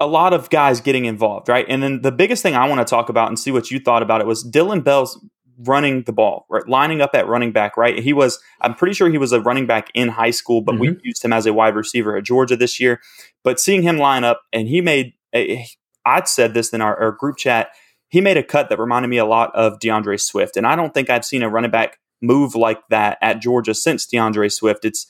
a 0.00 0.06
lot 0.06 0.32
of 0.34 0.50
guys 0.50 0.80
getting 0.80 1.06
involved, 1.06 1.48
right? 1.48 1.64
And 1.68 1.82
then 1.82 2.02
the 2.02 2.12
biggest 2.12 2.42
thing 2.42 2.54
I 2.54 2.68
want 2.68 2.80
to 2.80 2.84
talk 2.84 3.08
about 3.08 3.28
and 3.28 3.38
see 3.38 3.50
what 3.50 3.70
you 3.70 3.78
thought 3.78 4.02
about 4.02 4.20
it 4.20 4.26
was 4.26 4.42
Dillon 4.42 4.80
Bell's 4.80 5.24
running 5.66 6.02
the 6.02 6.12
ball, 6.12 6.46
right? 6.48 6.68
Lining 6.68 7.00
up 7.00 7.10
at 7.14 7.26
running 7.26 7.52
back, 7.52 7.76
right? 7.76 7.98
He 7.98 8.12
was, 8.12 8.38
I'm 8.60 8.74
pretty 8.74 8.94
sure 8.94 9.08
he 9.08 9.18
was 9.18 9.32
a 9.32 9.40
running 9.40 9.66
back 9.66 9.88
in 9.94 10.08
high 10.08 10.30
school, 10.30 10.60
but 10.60 10.74
mm-hmm. 10.74 10.82
we 10.82 11.00
used 11.02 11.24
him 11.24 11.32
as 11.32 11.46
a 11.46 11.52
wide 11.52 11.74
receiver 11.74 12.16
at 12.16 12.24
Georgia 12.24 12.56
this 12.56 12.78
year. 12.78 13.00
But 13.42 13.58
seeing 13.58 13.82
him 13.82 13.98
line 13.98 14.24
up 14.24 14.42
and 14.52 14.68
he 14.68 14.80
made, 14.80 15.14
a, 15.34 15.66
I'd 16.04 16.28
said 16.28 16.54
this 16.54 16.72
in 16.72 16.80
our, 16.80 16.96
our 17.00 17.12
group 17.12 17.36
chat, 17.36 17.70
he 18.08 18.20
made 18.20 18.36
a 18.36 18.42
cut 18.42 18.68
that 18.68 18.78
reminded 18.78 19.08
me 19.08 19.18
a 19.18 19.24
lot 19.24 19.54
of 19.54 19.80
D'Andre 19.80 20.16
Swift. 20.16 20.56
And 20.56 20.66
I 20.66 20.76
don't 20.76 20.94
think 20.94 21.10
I've 21.10 21.24
seen 21.24 21.42
a 21.42 21.48
running 21.48 21.70
back 21.70 21.98
move 22.20 22.54
like 22.54 22.80
that 22.90 23.18
at 23.22 23.40
Georgia 23.40 23.74
since 23.74 24.06
D'Andre 24.06 24.48
Swift. 24.48 24.84
It's 24.84 25.06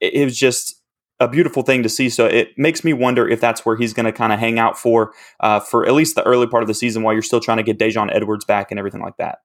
it 0.00 0.24
was 0.24 0.36
just 0.36 0.80
a 1.20 1.28
beautiful 1.28 1.62
thing 1.62 1.82
to 1.82 1.88
see. 1.88 2.08
So 2.08 2.26
it 2.26 2.56
makes 2.56 2.82
me 2.82 2.92
wonder 2.94 3.28
if 3.28 3.40
that's 3.40 3.66
where 3.66 3.76
he's 3.76 3.92
going 3.92 4.06
to 4.06 4.12
kind 4.12 4.32
of 4.32 4.38
hang 4.38 4.58
out 4.58 4.78
for 4.78 5.12
uh, 5.40 5.60
for 5.60 5.86
at 5.86 5.92
least 5.92 6.14
the 6.16 6.24
early 6.24 6.46
part 6.46 6.62
of 6.62 6.66
the 6.66 6.74
season 6.74 7.02
while 7.02 7.12
you're 7.12 7.22
still 7.22 7.40
trying 7.40 7.58
to 7.58 7.62
get 7.62 7.78
Daijun 7.78 8.10
Edwards 8.12 8.44
back 8.44 8.70
and 8.70 8.78
everything 8.78 9.02
like 9.02 9.16
that. 9.18 9.38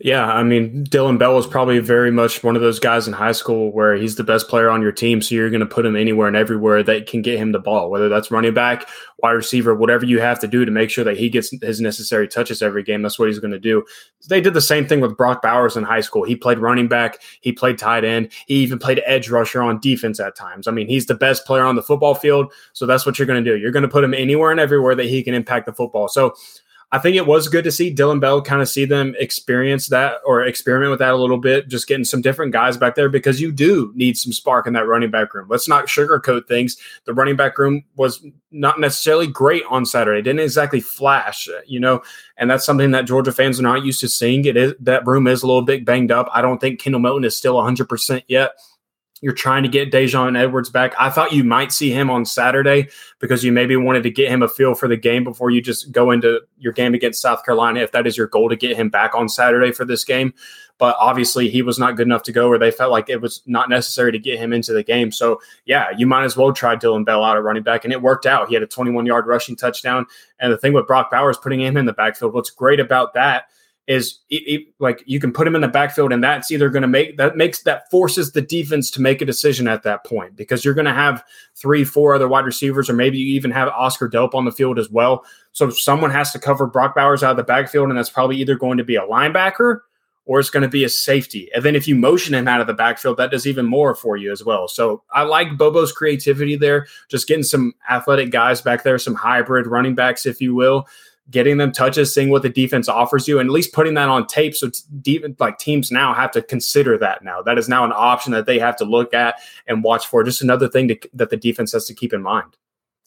Yeah, 0.00 0.24
I 0.24 0.44
mean, 0.44 0.84
Dillon 0.84 1.18
Bell 1.18 1.34
was 1.34 1.46
probably 1.46 1.80
very 1.80 2.12
much 2.12 2.44
one 2.44 2.54
of 2.54 2.62
those 2.62 2.78
guys 2.78 3.08
in 3.08 3.12
high 3.12 3.32
school 3.32 3.72
where 3.72 3.96
he's 3.96 4.14
the 4.14 4.22
best 4.22 4.48
player 4.48 4.70
on 4.70 4.80
your 4.80 4.92
team. 4.92 5.20
So 5.20 5.34
you're 5.34 5.50
going 5.50 5.60
to 5.60 5.66
put 5.66 5.84
him 5.84 5.96
anywhere 5.96 6.28
and 6.28 6.36
everywhere 6.36 6.84
that 6.84 7.08
can 7.08 7.20
get 7.20 7.38
him 7.38 7.50
the 7.50 7.58
ball, 7.58 7.90
whether 7.90 8.08
that's 8.08 8.30
running 8.30 8.54
back, 8.54 8.88
wide 9.18 9.32
receiver, 9.32 9.74
whatever 9.74 10.04
you 10.04 10.20
have 10.20 10.38
to 10.40 10.46
do 10.46 10.64
to 10.64 10.70
make 10.70 10.90
sure 10.90 11.02
that 11.02 11.16
he 11.16 11.28
gets 11.28 11.50
his 11.62 11.80
necessary 11.80 12.28
touches 12.28 12.62
every 12.62 12.84
game. 12.84 13.02
That's 13.02 13.18
what 13.18 13.26
he's 13.26 13.40
going 13.40 13.52
to 13.52 13.58
do. 13.58 13.84
They 14.28 14.40
did 14.40 14.54
the 14.54 14.60
same 14.60 14.86
thing 14.86 15.00
with 15.00 15.16
Brock 15.16 15.42
Bowers 15.42 15.76
in 15.76 15.82
high 15.82 16.00
school. 16.00 16.22
He 16.22 16.36
played 16.36 16.58
running 16.58 16.86
back, 16.86 17.20
he 17.40 17.52
played 17.52 17.76
tight 17.76 18.04
end, 18.04 18.30
he 18.46 18.54
even 18.56 18.78
played 18.78 19.02
edge 19.04 19.30
rusher 19.30 19.62
on 19.62 19.80
defense 19.80 20.20
at 20.20 20.36
times. 20.36 20.68
I 20.68 20.70
mean, 20.70 20.86
he's 20.86 21.06
the 21.06 21.14
best 21.14 21.44
player 21.44 21.64
on 21.64 21.74
the 21.74 21.82
football 21.82 22.14
field. 22.14 22.52
So 22.72 22.86
that's 22.86 23.04
what 23.04 23.18
you're 23.18 23.26
going 23.26 23.42
to 23.42 23.50
do. 23.50 23.56
You're 23.56 23.72
going 23.72 23.82
to 23.82 23.88
put 23.88 24.04
him 24.04 24.14
anywhere 24.14 24.52
and 24.52 24.60
everywhere 24.60 24.94
that 24.94 25.06
he 25.06 25.24
can 25.24 25.34
impact 25.34 25.66
the 25.66 25.72
football. 25.72 26.06
So 26.06 26.34
I 26.90 26.98
think 26.98 27.16
it 27.16 27.26
was 27.26 27.48
good 27.48 27.64
to 27.64 27.70
see 27.70 27.90
Dillon 27.90 28.18
Bell 28.18 28.40
kind 28.40 28.62
of 28.62 28.68
see 28.68 28.86
them 28.86 29.14
experience 29.18 29.88
that 29.88 30.20
or 30.24 30.44
experiment 30.44 30.90
with 30.90 31.00
that 31.00 31.12
a 31.12 31.16
little 31.16 31.36
bit, 31.36 31.68
just 31.68 31.86
getting 31.86 32.04
some 32.04 32.22
different 32.22 32.50
guys 32.50 32.78
back 32.78 32.94
there 32.94 33.10
because 33.10 33.42
you 33.42 33.52
do 33.52 33.92
need 33.94 34.16
some 34.16 34.32
spark 34.32 34.66
in 34.66 34.72
that 34.72 34.86
running 34.86 35.10
back 35.10 35.34
room. 35.34 35.46
Let's 35.50 35.68
not 35.68 35.86
sugarcoat 35.86 36.48
things. 36.48 36.78
The 37.04 37.12
running 37.12 37.36
back 37.36 37.58
room 37.58 37.84
was 37.96 38.24
not 38.50 38.80
necessarily 38.80 39.26
great 39.26 39.64
on 39.68 39.84
Saturday. 39.84 40.20
It 40.20 40.22
didn't 40.22 40.40
exactly 40.40 40.80
flash, 40.80 41.46
uh, 41.46 41.60
you 41.66 41.78
know, 41.78 42.00
and 42.38 42.50
that's 42.50 42.64
something 42.64 42.90
that 42.92 43.06
Georgia 43.06 43.32
fans 43.32 43.60
are 43.60 43.64
not 43.64 43.84
used 43.84 44.00
to 44.00 44.08
seeing. 44.08 44.46
It 44.46 44.56
is 44.56 44.72
that 44.80 45.06
room 45.06 45.26
is 45.26 45.42
a 45.42 45.46
little 45.46 45.62
bit 45.62 45.84
banged 45.84 46.10
up. 46.10 46.30
I 46.32 46.40
don't 46.40 46.58
think 46.58 46.80
Kendall 46.80 47.02
Milton 47.02 47.24
is 47.24 47.36
still 47.36 47.56
100% 47.56 48.22
yet. 48.28 48.52
You're 49.20 49.32
trying 49.32 49.64
to 49.64 49.68
get 49.68 49.90
Daijun 49.90 50.38
Edwards 50.38 50.70
back. 50.70 50.94
I 50.98 51.10
thought 51.10 51.32
you 51.32 51.42
might 51.42 51.72
see 51.72 51.90
him 51.90 52.08
on 52.08 52.24
Saturday 52.24 52.88
because 53.18 53.42
you 53.42 53.50
maybe 53.50 53.76
wanted 53.76 54.04
to 54.04 54.10
get 54.10 54.30
him 54.30 54.42
a 54.42 54.48
feel 54.48 54.74
for 54.74 54.86
the 54.86 54.96
game 54.96 55.24
before 55.24 55.50
you 55.50 55.60
just 55.60 55.90
go 55.90 56.12
into 56.12 56.40
your 56.58 56.72
game 56.72 56.94
against 56.94 57.20
South 57.20 57.44
Carolina, 57.44 57.80
if 57.80 57.90
that 57.92 58.06
is 58.06 58.16
your 58.16 58.28
goal 58.28 58.48
to 58.48 58.56
get 58.56 58.76
him 58.76 58.88
back 58.88 59.14
on 59.14 59.28
Saturday 59.28 59.72
for 59.72 59.84
this 59.84 60.04
game. 60.04 60.32
But 60.78 60.94
obviously, 61.00 61.50
he 61.50 61.62
was 61.62 61.80
not 61.80 61.96
good 61.96 62.06
enough 62.06 62.22
to 62.24 62.32
go 62.32 62.48
where 62.48 62.58
they 62.58 62.70
felt 62.70 62.92
like 62.92 63.10
it 63.10 63.20
was 63.20 63.42
not 63.46 63.68
necessary 63.68 64.12
to 64.12 64.18
get 64.20 64.38
him 64.38 64.52
into 64.52 64.72
the 64.72 64.84
game. 64.84 65.10
So, 65.10 65.40
yeah, 65.64 65.88
you 65.96 66.06
might 66.06 66.22
as 66.22 66.36
well 66.36 66.52
try 66.52 66.76
Dillon 66.76 67.02
Bell 67.02 67.24
out 67.24 67.36
at 67.36 67.42
running 67.42 67.64
back. 67.64 67.82
And 67.82 67.92
it 67.92 68.00
worked 68.00 68.26
out. 68.26 68.46
He 68.46 68.54
had 68.54 68.62
a 68.62 68.68
21 68.68 69.04
yard 69.04 69.26
rushing 69.26 69.56
touchdown. 69.56 70.06
And 70.38 70.52
the 70.52 70.56
thing 70.56 70.72
with 70.72 70.86
Brock 70.86 71.10
Bowers 71.10 71.36
putting 71.36 71.60
him 71.60 71.76
in 71.76 71.86
the 71.86 71.92
backfield, 71.92 72.32
what's 72.32 72.50
great 72.50 72.78
about 72.78 73.14
that 73.14 73.46
is 73.88 74.18
it, 74.28 74.42
it, 74.46 74.66
like 74.78 75.02
you 75.06 75.18
can 75.18 75.32
put 75.32 75.46
him 75.46 75.54
in 75.54 75.62
the 75.62 75.68
backfield 75.68 76.12
and 76.12 76.22
that's 76.22 76.50
either 76.50 76.68
going 76.68 76.82
to 76.82 76.88
make 76.88 77.16
that 77.16 77.38
makes 77.38 77.62
that 77.62 77.90
forces 77.90 78.32
the 78.32 78.42
defense 78.42 78.90
to 78.90 79.00
make 79.00 79.22
a 79.22 79.24
decision 79.24 79.66
at 79.66 79.82
that 79.82 80.04
point 80.04 80.36
because 80.36 80.62
you're 80.62 80.74
going 80.74 80.84
to 80.84 80.92
have 80.92 81.24
three 81.56 81.84
four 81.84 82.14
other 82.14 82.28
wide 82.28 82.44
receivers 82.44 82.90
or 82.90 82.92
maybe 82.92 83.16
you 83.18 83.34
even 83.34 83.50
have 83.50 83.68
Oscar 83.68 84.08
Delp 84.08 84.34
on 84.34 84.44
the 84.44 84.52
field 84.52 84.78
as 84.78 84.90
well. 84.90 85.24
So 85.52 85.70
someone 85.70 86.10
has 86.10 86.32
to 86.32 86.38
cover 86.38 86.66
brock 86.66 86.94
bowers 86.94 87.22
out 87.22 87.30
of 87.30 87.38
the 87.38 87.42
backfield 87.42 87.88
and 87.88 87.96
that's 87.96 88.10
probably 88.10 88.36
either 88.36 88.56
going 88.56 88.76
to 88.76 88.84
be 88.84 88.96
a 88.96 89.02
linebacker 89.02 89.80
or 90.26 90.38
it's 90.38 90.50
going 90.50 90.62
to 90.62 90.68
be 90.68 90.84
a 90.84 90.90
safety. 90.90 91.48
And 91.54 91.64
then 91.64 91.74
if 91.74 91.88
you 91.88 91.94
motion 91.96 92.34
him 92.34 92.46
out 92.46 92.60
of 92.60 92.66
the 92.66 92.74
backfield 92.74 93.16
that 93.16 93.30
does 93.30 93.46
even 93.46 93.64
more 93.64 93.94
for 93.94 94.18
you 94.18 94.30
as 94.30 94.44
well. 94.44 94.68
So 94.68 95.02
i 95.14 95.22
like 95.22 95.56
bobo's 95.56 95.92
creativity 95.92 96.56
there 96.56 96.86
just 97.08 97.26
getting 97.26 97.42
some 97.42 97.72
athletic 97.90 98.30
guys 98.32 98.60
back 98.60 98.82
there 98.82 98.98
some 98.98 99.14
hybrid 99.14 99.66
running 99.66 99.94
backs 99.94 100.26
if 100.26 100.42
you 100.42 100.54
will 100.54 100.86
getting 101.30 101.58
them 101.58 101.72
touches, 101.72 102.14
seeing 102.14 102.30
what 102.30 102.42
the 102.42 102.48
defense 102.48 102.88
offers 102.88 103.28
you, 103.28 103.38
and 103.38 103.48
at 103.48 103.52
least 103.52 103.72
putting 103.72 103.94
that 103.94 104.08
on 104.08 104.26
tape. 104.26 104.54
So 104.54 104.70
deep, 105.00 105.24
like 105.38 105.58
teams 105.58 105.90
now 105.90 106.14
have 106.14 106.30
to 106.32 106.42
consider 106.42 106.96
that 106.98 107.22
now. 107.22 107.42
That 107.42 107.58
is 107.58 107.68
now 107.68 107.84
an 107.84 107.92
option 107.94 108.32
that 108.32 108.46
they 108.46 108.58
have 108.58 108.76
to 108.76 108.84
look 108.84 109.12
at 109.12 109.40
and 109.66 109.84
watch 109.84 110.06
for. 110.06 110.24
Just 110.24 110.42
another 110.42 110.68
thing 110.68 110.88
to, 110.88 110.98
that 111.14 111.30
the 111.30 111.36
defense 111.36 111.72
has 111.72 111.84
to 111.86 111.94
keep 111.94 112.12
in 112.12 112.22
mind. 112.22 112.56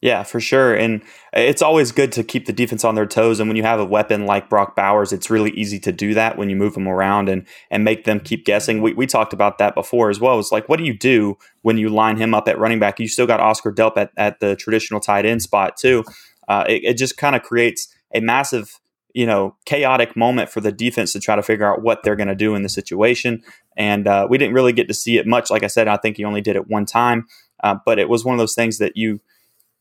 Yeah, 0.04 0.24
for 0.24 0.40
sure. 0.40 0.74
And 0.74 1.04
it's 1.32 1.62
always 1.62 1.92
good 1.92 2.12
to 2.14 2.24
keep 2.24 2.48
the 2.48 2.54
defense 2.54 2.84
on 2.84 2.96
their 2.96 3.06
toes. 3.06 3.40
And 3.40 3.48
when 3.48 3.56
you 3.56 3.62
have 3.62 3.80
a 3.80 3.86
weapon 3.86 4.26
like 4.26 4.50
Brock 4.50 4.76
Bowers, 4.76 5.14
it's 5.14 5.30
really 5.30 5.52
easy 5.52 5.80
to 5.82 5.92
do 5.92 6.16
that 6.16 6.40
when 6.40 6.50
you 6.50 6.56
move 6.56 6.74
them 6.74 6.88
around 6.88 7.30
and 7.30 7.46
and 7.70 7.84
make 7.84 8.06
them 8.06 8.20
keep 8.20 8.44
guessing. 8.44 8.82
We, 8.82 8.94
we 8.94 9.06
talked 9.06 9.32
about 9.32 9.60
that 9.60 9.76
before 9.76 10.10
as 10.10 10.20
well. 10.20 10.40
It's 10.40 10.52
like, 10.52 10.68
what 10.68 10.78
do 10.78 10.86
you 10.86 10.98
do 10.98 11.38
when 11.62 11.78
you 11.78 11.90
line 11.90 12.18
him 12.18 12.34
up 12.34 12.48
at 12.48 12.58
running 12.58 12.80
back? 12.80 13.00
You 13.00 13.08
still 13.08 13.28
got 13.28 13.40
Oscar 13.40 13.72
Delp 13.72 13.96
at, 13.96 14.12
at 14.18 14.40
the 14.40 14.56
traditional 14.56 15.00
tight 15.00 15.28
end 15.28 15.44
spot, 15.44 15.78
too. 15.78 16.04
Uh, 16.48 16.66
it, 16.68 16.84
it 16.84 16.98
just 16.98 17.16
kind 17.18 17.36
of 17.36 17.44
creates 17.44 17.88
a 18.14 18.22
massive, 18.22 18.80
you 19.14 19.26
know, 19.26 19.56
chaotic 19.66 20.16
moment 20.16 20.50
for 20.50 20.62
the 20.62 20.72
defense 20.72 21.14
to 21.14 21.20
try 21.20 21.36
to 21.36 21.44
figure 21.44 21.66
out 21.66 21.82
what 21.82 22.04
they're 22.04 22.16
going 22.16 22.28
to 22.28 22.36
do 22.36 22.56
in 22.56 22.64
the 22.64 22.70
situation. 22.70 23.44
And 23.78 24.08
uh, 24.08 24.28
we 24.30 24.38
didn't 24.38 24.54
really 24.54 24.74
get 24.74 24.88
to 24.88 24.94
see 24.94 25.18
it 25.18 25.28
much. 25.28 25.50
Like 25.50 25.64
I 25.64 25.68
said, 25.68 25.88
I 25.88 25.98
think 25.98 26.18
he 26.18 26.26
only 26.26 26.42
did 26.42 26.56
it 26.56 26.68
one 26.68 26.86
time. 26.86 27.28
Uh, 27.64 27.76
but 27.86 28.00
it 28.00 28.10
was 28.10 28.26
one 28.26 28.34
of 28.34 28.40
those 28.40 28.56
things 28.56 28.80
that 28.80 28.94
you 28.96 29.20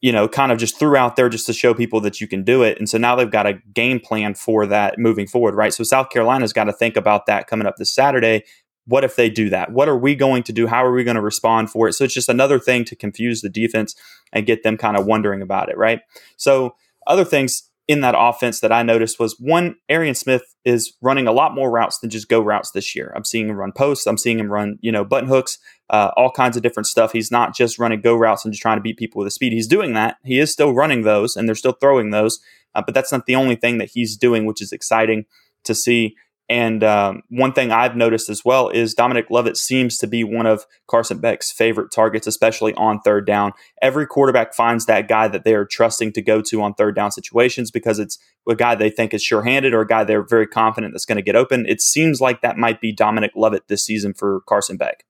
you 0.00 0.12
know, 0.12 0.28
kind 0.28 0.50
of 0.50 0.58
just 0.58 0.78
threw 0.78 0.96
out 0.96 1.16
there 1.16 1.28
just 1.28 1.46
to 1.46 1.52
show 1.52 1.74
people 1.74 2.00
that 2.00 2.20
you 2.20 2.26
can 2.26 2.42
do 2.42 2.62
it. 2.62 2.78
And 2.78 2.88
so 2.88 2.96
now 2.96 3.14
they've 3.14 3.30
got 3.30 3.46
a 3.46 3.54
game 3.74 4.00
plan 4.00 4.34
for 4.34 4.66
that 4.66 4.98
moving 4.98 5.26
forward, 5.26 5.54
right? 5.54 5.74
So 5.74 5.84
South 5.84 6.10
Carolina's 6.10 6.52
got 6.52 6.64
to 6.64 6.72
think 6.72 6.96
about 6.96 7.26
that 7.26 7.46
coming 7.46 7.66
up 7.66 7.76
this 7.76 7.92
Saturday. 7.92 8.44
What 8.86 9.04
if 9.04 9.16
they 9.16 9.28
do 9.28 9.50
that? 9.50 9.72
What 9.72 9.88
are 9.88 9.98
we 9.98 10.14
going 10.14 10.42
to 10.44 10.52
do? 10.52 10.66
How 10.66 10.84
are 10.84 10.92
we 10.92 11.04
going 11.04 11.16
to 11.16 11.20
respond 11.20 11.70
for 11.70 11.86
it? 11.86 11.92
So 11.92 12.04
it's 12.04 12.14
just 12.14 12.30
another 12.30 12.58
thing 12.58 12.84
to 12.86 12.96
confuse 12.96 13.42
the 13.42 13.50
defense 13.50 13.94
and 14.32 14.46
get 14.46 14.62
them 14.62 14.78
kind 14.78 14.96
of 14.96 15.04
wondering 15.04 15.42
about 15.42 15.68
it, 15.68 15.76
right? 15.76 16.00
So 16.38 16.74
other 17.06 17.24
things 17.24 17.69
in 17.90 18.02
that 18.02 18.14
offense 18.16 18.60
that 18.60 18.70
I 18.70 18.84
noticed 18.84 19.18
was 19.18 19.34
one, 19.40 19.74
Arian 19.88 20.14
Smith 20.14 20.44
is 20.64 20.96
running 21.02 21.26
a 21.26 21.32
lot 21.32 21.56
more 21.56 21.72
routes 21.72 21.98
than 21.98 22.08
just 22.08 22.28
go 22.28 22.40
routes 22.40 22.70
this 22.70 22.94
year. 22.94 23.12
I'm 23.16 23.24
seeing 23.24 23.48
him 23.48 23.56
run 23.56 23.72
posts. 23.72 24.06
I'm 24.06 24.16
seeing 24.16 24.38
him 24.38 24.48
run, 24.48 24.78
you 24.80 24.92
know, 24.92 25.04
button 25.04 25.28
hooks, 25.28 25.58
uh, 25.90 26.12
all 26.16 26.30
kinds 26.30 26.56
of 26.56 26.62
different 26.62 26.86
stuff. 26.86 27.10
He's 27.10 27.32
not 27.32 27.52
just 27.52 27.80
running 27.80 28.00
go 28.00 28.14
routes 28.14 28.44
and 28.44 28.54
just 28.54 28.62
trying 28.62 28.76
to 28.76 28.80
beat 28.80 28.96
people 28.96 29.18
with 29.18 29.26
a 29.26 29.32
speed. 29.32 29.52
He's 29.52 29.66
doing 29.66 29.92
that. 29.94 30.18
He 30.22 30.38
is 30.38 30.52
still 30.52 30.72
running 30.72 31.02
those 31.02 31.34
and 31.34 31.48
they're 31.48 31.56
still 31.56 31.72
throwing 31.80 32.10
those, 32.10 32.38
uh, 32.76 32.82
but 32.86 32.94
that's 32.94 33.10
not 33.10 33.26
the 33.26 33.34
only 33.34 33.56
thing 33.56 33.78
that 33.78 33.90
he's 33.92 34.16
doing, 34.16 34.46
which 34.46 34.62
is 34.62 34.70
exciting 34.70 35.24
to 35.64 35.74
see. 35.74 36.14
And 36.50 36.82
um, 36.82 37.22
one 37.28 37.52
thing 37.52 37.70
I've 37.70 37.94
noticed 37.94 38.28
as 38.28 38.44
well 38.44 38.70
is 38.70 38.92
Dominic 38.92 39.30
Lovett 39.30 39.56
seems 39.56 39.96
to 39.98 40.08
be 40.08 40.24
one 40.24 40.46
of 40.46 40.66
Carson 40.88 41.20
Beck's 41.20 41.52
favorite 41.52 41.92
targets, 41.94 42.26
especially 42.26 42.74
on 42.74 43.00
third 43.02 43.24
down. 43.24 43.52
Every 43.80 44.04
quarterback 44.04 44.52
finds 44.52 44.86
that 44.86 45.06
guy 45.06 45.28
that 45.28 45.44
they 45.44 45.54
are 45.54 45.64
trusting 45.64 46.12
to 46.14 46.20
go 46.20 46.42
to 46.42 46.60
on 46.60 46.74
third 46.74 46.96
down 46.96 47.12
situations 47.12 47.70
because 47.70 48.00
it's 48.00 48.18
a 48.48 48.56
guy 48.56 48.74
they 48.74 48.90
think 48.90 49.14
is 49.14 49.22
sure 49.22 49.44
handed 49.44 49.72
or 49.72 49.82
a 49.82 49.86
guy 49.86 50.02
they're 50.02 50.26
very 50.26 50.46
confident 50.48 50.92
that's 50.92 51.06
going 51.06 51.14
to 51.16 51.22
get 51.22 51.36
open. 51.36 51.66
It 51.68 51.80
seems 51.80 52.20
like 52.20 52.42
that 52.42 52.56
might 52.56 52.80
be 52.80 52.92
Dominic 52.92 53.30
Lovett 53.36 53.68
this 53.68 53.84
season 53.84 54.12
for 54.12 54.40
Carson 54.48 54.76
Beck. 54.76 55.04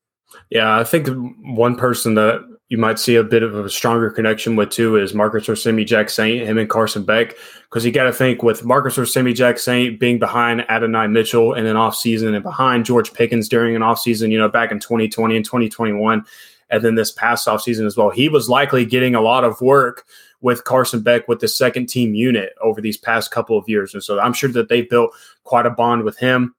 Yeah, 0.51 0.79
I 0.79 0.85
think 0.85 1.09
one 1.43 1.75
person 1.75 2.17
that 2.17 2.45
you 2.71 2.79
might 2.79 3.01
see 3.01 3.17
a 3.17 3.25
bit 3.25 3.43
of 3.43 3.55
a 3.57 3.69
stronger 3.69 4.11
connection 4.11 4.55
with 4.55 4.71
too 4.71 4.97
is 4.97 5.13
Marcus 5.13 5.49
Rosemy-Jacksaint, 5.49 6.47
him 6.47 6.57
and 6.57 6.71
Carson 6.71 7.03
Beck, 7.05 7.35
because 7.65 7.85
you 7.85 7.91
got 7.91 8.05
to 8.05 8.13
think 8.13 8.45
with 8.45 8.65
Marcus 8.65 8.97
Rosemy-Jacksaint 8.97 9.99
being 9.99 10.21
behind 10.21 10.65
Adonai 10.71 11.09
Mitchell 11.09 11.53
in 11.55 11.67
an 11.67 11.75
offseason 11.77 12.33
and 12.33 12.45
behind 12.45 12.85
George 12.85 13.13
Pickens 13.13 13.49
during 13.49 13.75
an 13.75 13.83
offseason, 13.83 14.31
you 14.31 14.39
know, 14.39 14.49
back 14.49 14.71
in 14.71 14.79
2020 14.79 15.35
and 15.35 15.45
2021, 15.45 16.25
and 16.71 16.85
then 16.85 16.95
this 16.95 17.11
past 17.11 17.49
offseason 17.49 17.87
as 17.87 17.97
well. 17.97 18.11
He 18.11 18.29
was 18.29 18.49
likely 18.49 18.85
getting 18.85 19.17
a 19.17 19.21
lot 19.21 19.43
of 19.43 19.61
work 19.61 20.07
with 20.41 20.63
Carson 20.63 21.03
Beck 21.03 21.27
with 21.27 21.41
the 21.41 21.49
second 21.49 21.89
team 21.89 22.15
unit 22.15 22.55
over 22.63 22.81
these 22.81 22.97
past 22.97 23.33
couple 23.33 23.59
of 23.59 23.69
years. 23.69 23.95
And 23.95 24.03
so 24.03 24.21
I'm 24.21 24.33
sure 24.33 24.51
that 24.53 24.69
they 24.69 24.83
built 24.83 25.11
quite 25.43 25.67
a 25.67 25.71
bond 25.71 26.05
with 26.05 26.19
him. 26.19 26.55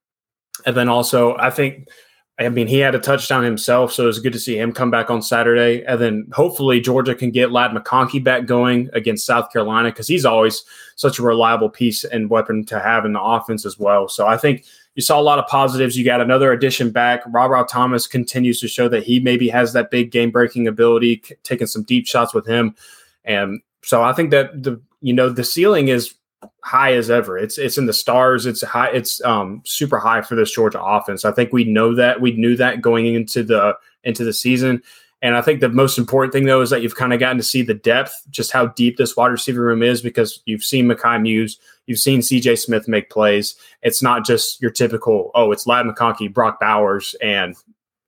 And 0.65 0.75
then 0.75 0.89
also, 0.89 1.38
I 1.38 1.51
think– 1.51 1.88
I 2.45 2.50
mean, 2.50 2.67
he 2.67 2.79
had 2.79 2.95
a 2.95 3.00
touchdown 3.00 3.43
himself, 3.43 3.93
so 3.93 4.03
it 4.03 4.07
was 4.07 4.19
good 4.19 4.33
to 4.33 4.39
see 4.39 4.57
him 4.57 4.71
come 4.71 4.89
back 4.89 5.12
on 5.12 5.21
Saturday. 5.21 5.83
And 5.86 6.01
then 6.01 6.27
hopefully 6.33 6.81
Georgia 6.81 7.13
can 7.13 7.29
get 7.29 7.51
Ladd 7.51 7.71
McConkey 7.71 8.24
back 8.24 8.45
going 8.45 8.89
against 8.93 9.25
South 9.25 9.51
Carolina 9.51 9.89
because 9.89 10.07
he's 10.07 10.25
always 10.25 10.63
such 10.95 11.19
a 11.19 11.24
reliable 11.24 11.69
piece 11.69 12.03
and 12.03 12.29
weapon 12.29 12.65
to 12.65 12.79
have 12.79 13.05
in 13.05 13.13
the 13.13 13.21
offense 13.21 13.65
as 13.65 13.77
well. 13.77 14.07
So 14.07 14.25
I 14.25 14.38
think 14.38 14.65
you 14.95 15.01
saw 15.01 15.19
a 15.19 15.21
lot 15.21 15.39
of 15.39 15.48
positives. 15.48 15.98
You 15.98 16.03
got 16.03 16.19
another 16.19 16.51
addition 16.51 16.89
back. 16.89 17.21
Rara 17.27 17.65
Thomas 17.69 18.07
continues 18.07 18.60
to 18.62 18.67
show 18.67 18.89
that 18.89 19.03
he 19.03 19.19
maybe 19.19 19.48
has 19.50 19.74
that 19.74 19.91
big 19.91 20.12
game 20.12 20.31
breaking 20.31 20.67
ability, 20.67 21.24
taking 21.43 21.67
some 21.67 21.83
deep 21.83 22.07
shots 22.07 22.33
with 22.33 22.48
him. 22.48 22.75
And 23.24 23.62
so 23.83 24.01
I 24.01 24.13
think 24.13 24.31
that 24.31 24.63
the 24.63 24.81
you 25.01 25.13
know 25.13 25.29
the 25.29 25.43
ceiling 25.43 25.89
is 25.89 26.15
high 26.63 26.93
as 26.93 27.10
ever. 27.10 27.38
It's 27.38 27.57
it's 27.57 27.77
in 27.77 27.86
the 27.86 27.93
stars. 27.93 28.45
It's 28.45 28.62
high. 28.62 28.89
It's 28.91 29.24
um, 29.24 29.62
super 29.65 30.00
high 30.00 30.21
for 30.21 30.36
this 30.36 30.53
Georgia 30.53 30.81
offense. 30.81 31.25
I 31.25 31.31
think 31.31 31.51
we 31.51 31.63
know 31.63 31.95
that. 31.95 32.21
We 32.21 32.31
knew 32.33 32.55
that 32.57 32.81
going 32.81 33.13
into 33.13 33.43
the 33.43 33.77
into 34.03 34.24
the 34.24 34.33
season. 34.33 34.81
And 35.24 35.36
I 35.36 35.41
think 35.41 35.60
the 35.60 35.69
most 35.69 36.00
important 36.00 36.33
thing 36.33 36.45
though 36.45 36.62
is 36.62 36.71
that 36.71 36.81
you've 36.81 36.95
kind 36.95 37.13
of 37.13 37.19
gotten 37.19 37.38
to 37.38 37.43
see 37.43 37.62
the 37.62 37.75
depth, 37.75 38.25
just 38.31 38.51
how 38.51 38.67
deep 38.67 38.98
this 38.98 39.15
wide 39.15 39.27
receiver 39.27 39.62
room 39.62 39.83
is, 39.83 40.01
because 40.01 40.41
you've 40.45 40.63
seen 40.63 40.88
Mekhi 40.88 41.21
Mews, 41.21 41.60
you've 41.86 42.00
seen 42.00 42.21
CJ 42.21 42.57
Smith 42.57 42.88
make 42.88 43.12
plays. 43.12 43.55
It's 43.83 44.01
not 44.01 44.25
just 44.25 44.60
your 44.62 44.71
typical, 44.71 45.29
oh, 45.36 45.51
it's 45.51 45.67
Ladd 45.67 45.86
McConkey, 45.86 46.33
Brock 46.33 46.60
Bowers, 46.60 47.15
and 47.21 47.55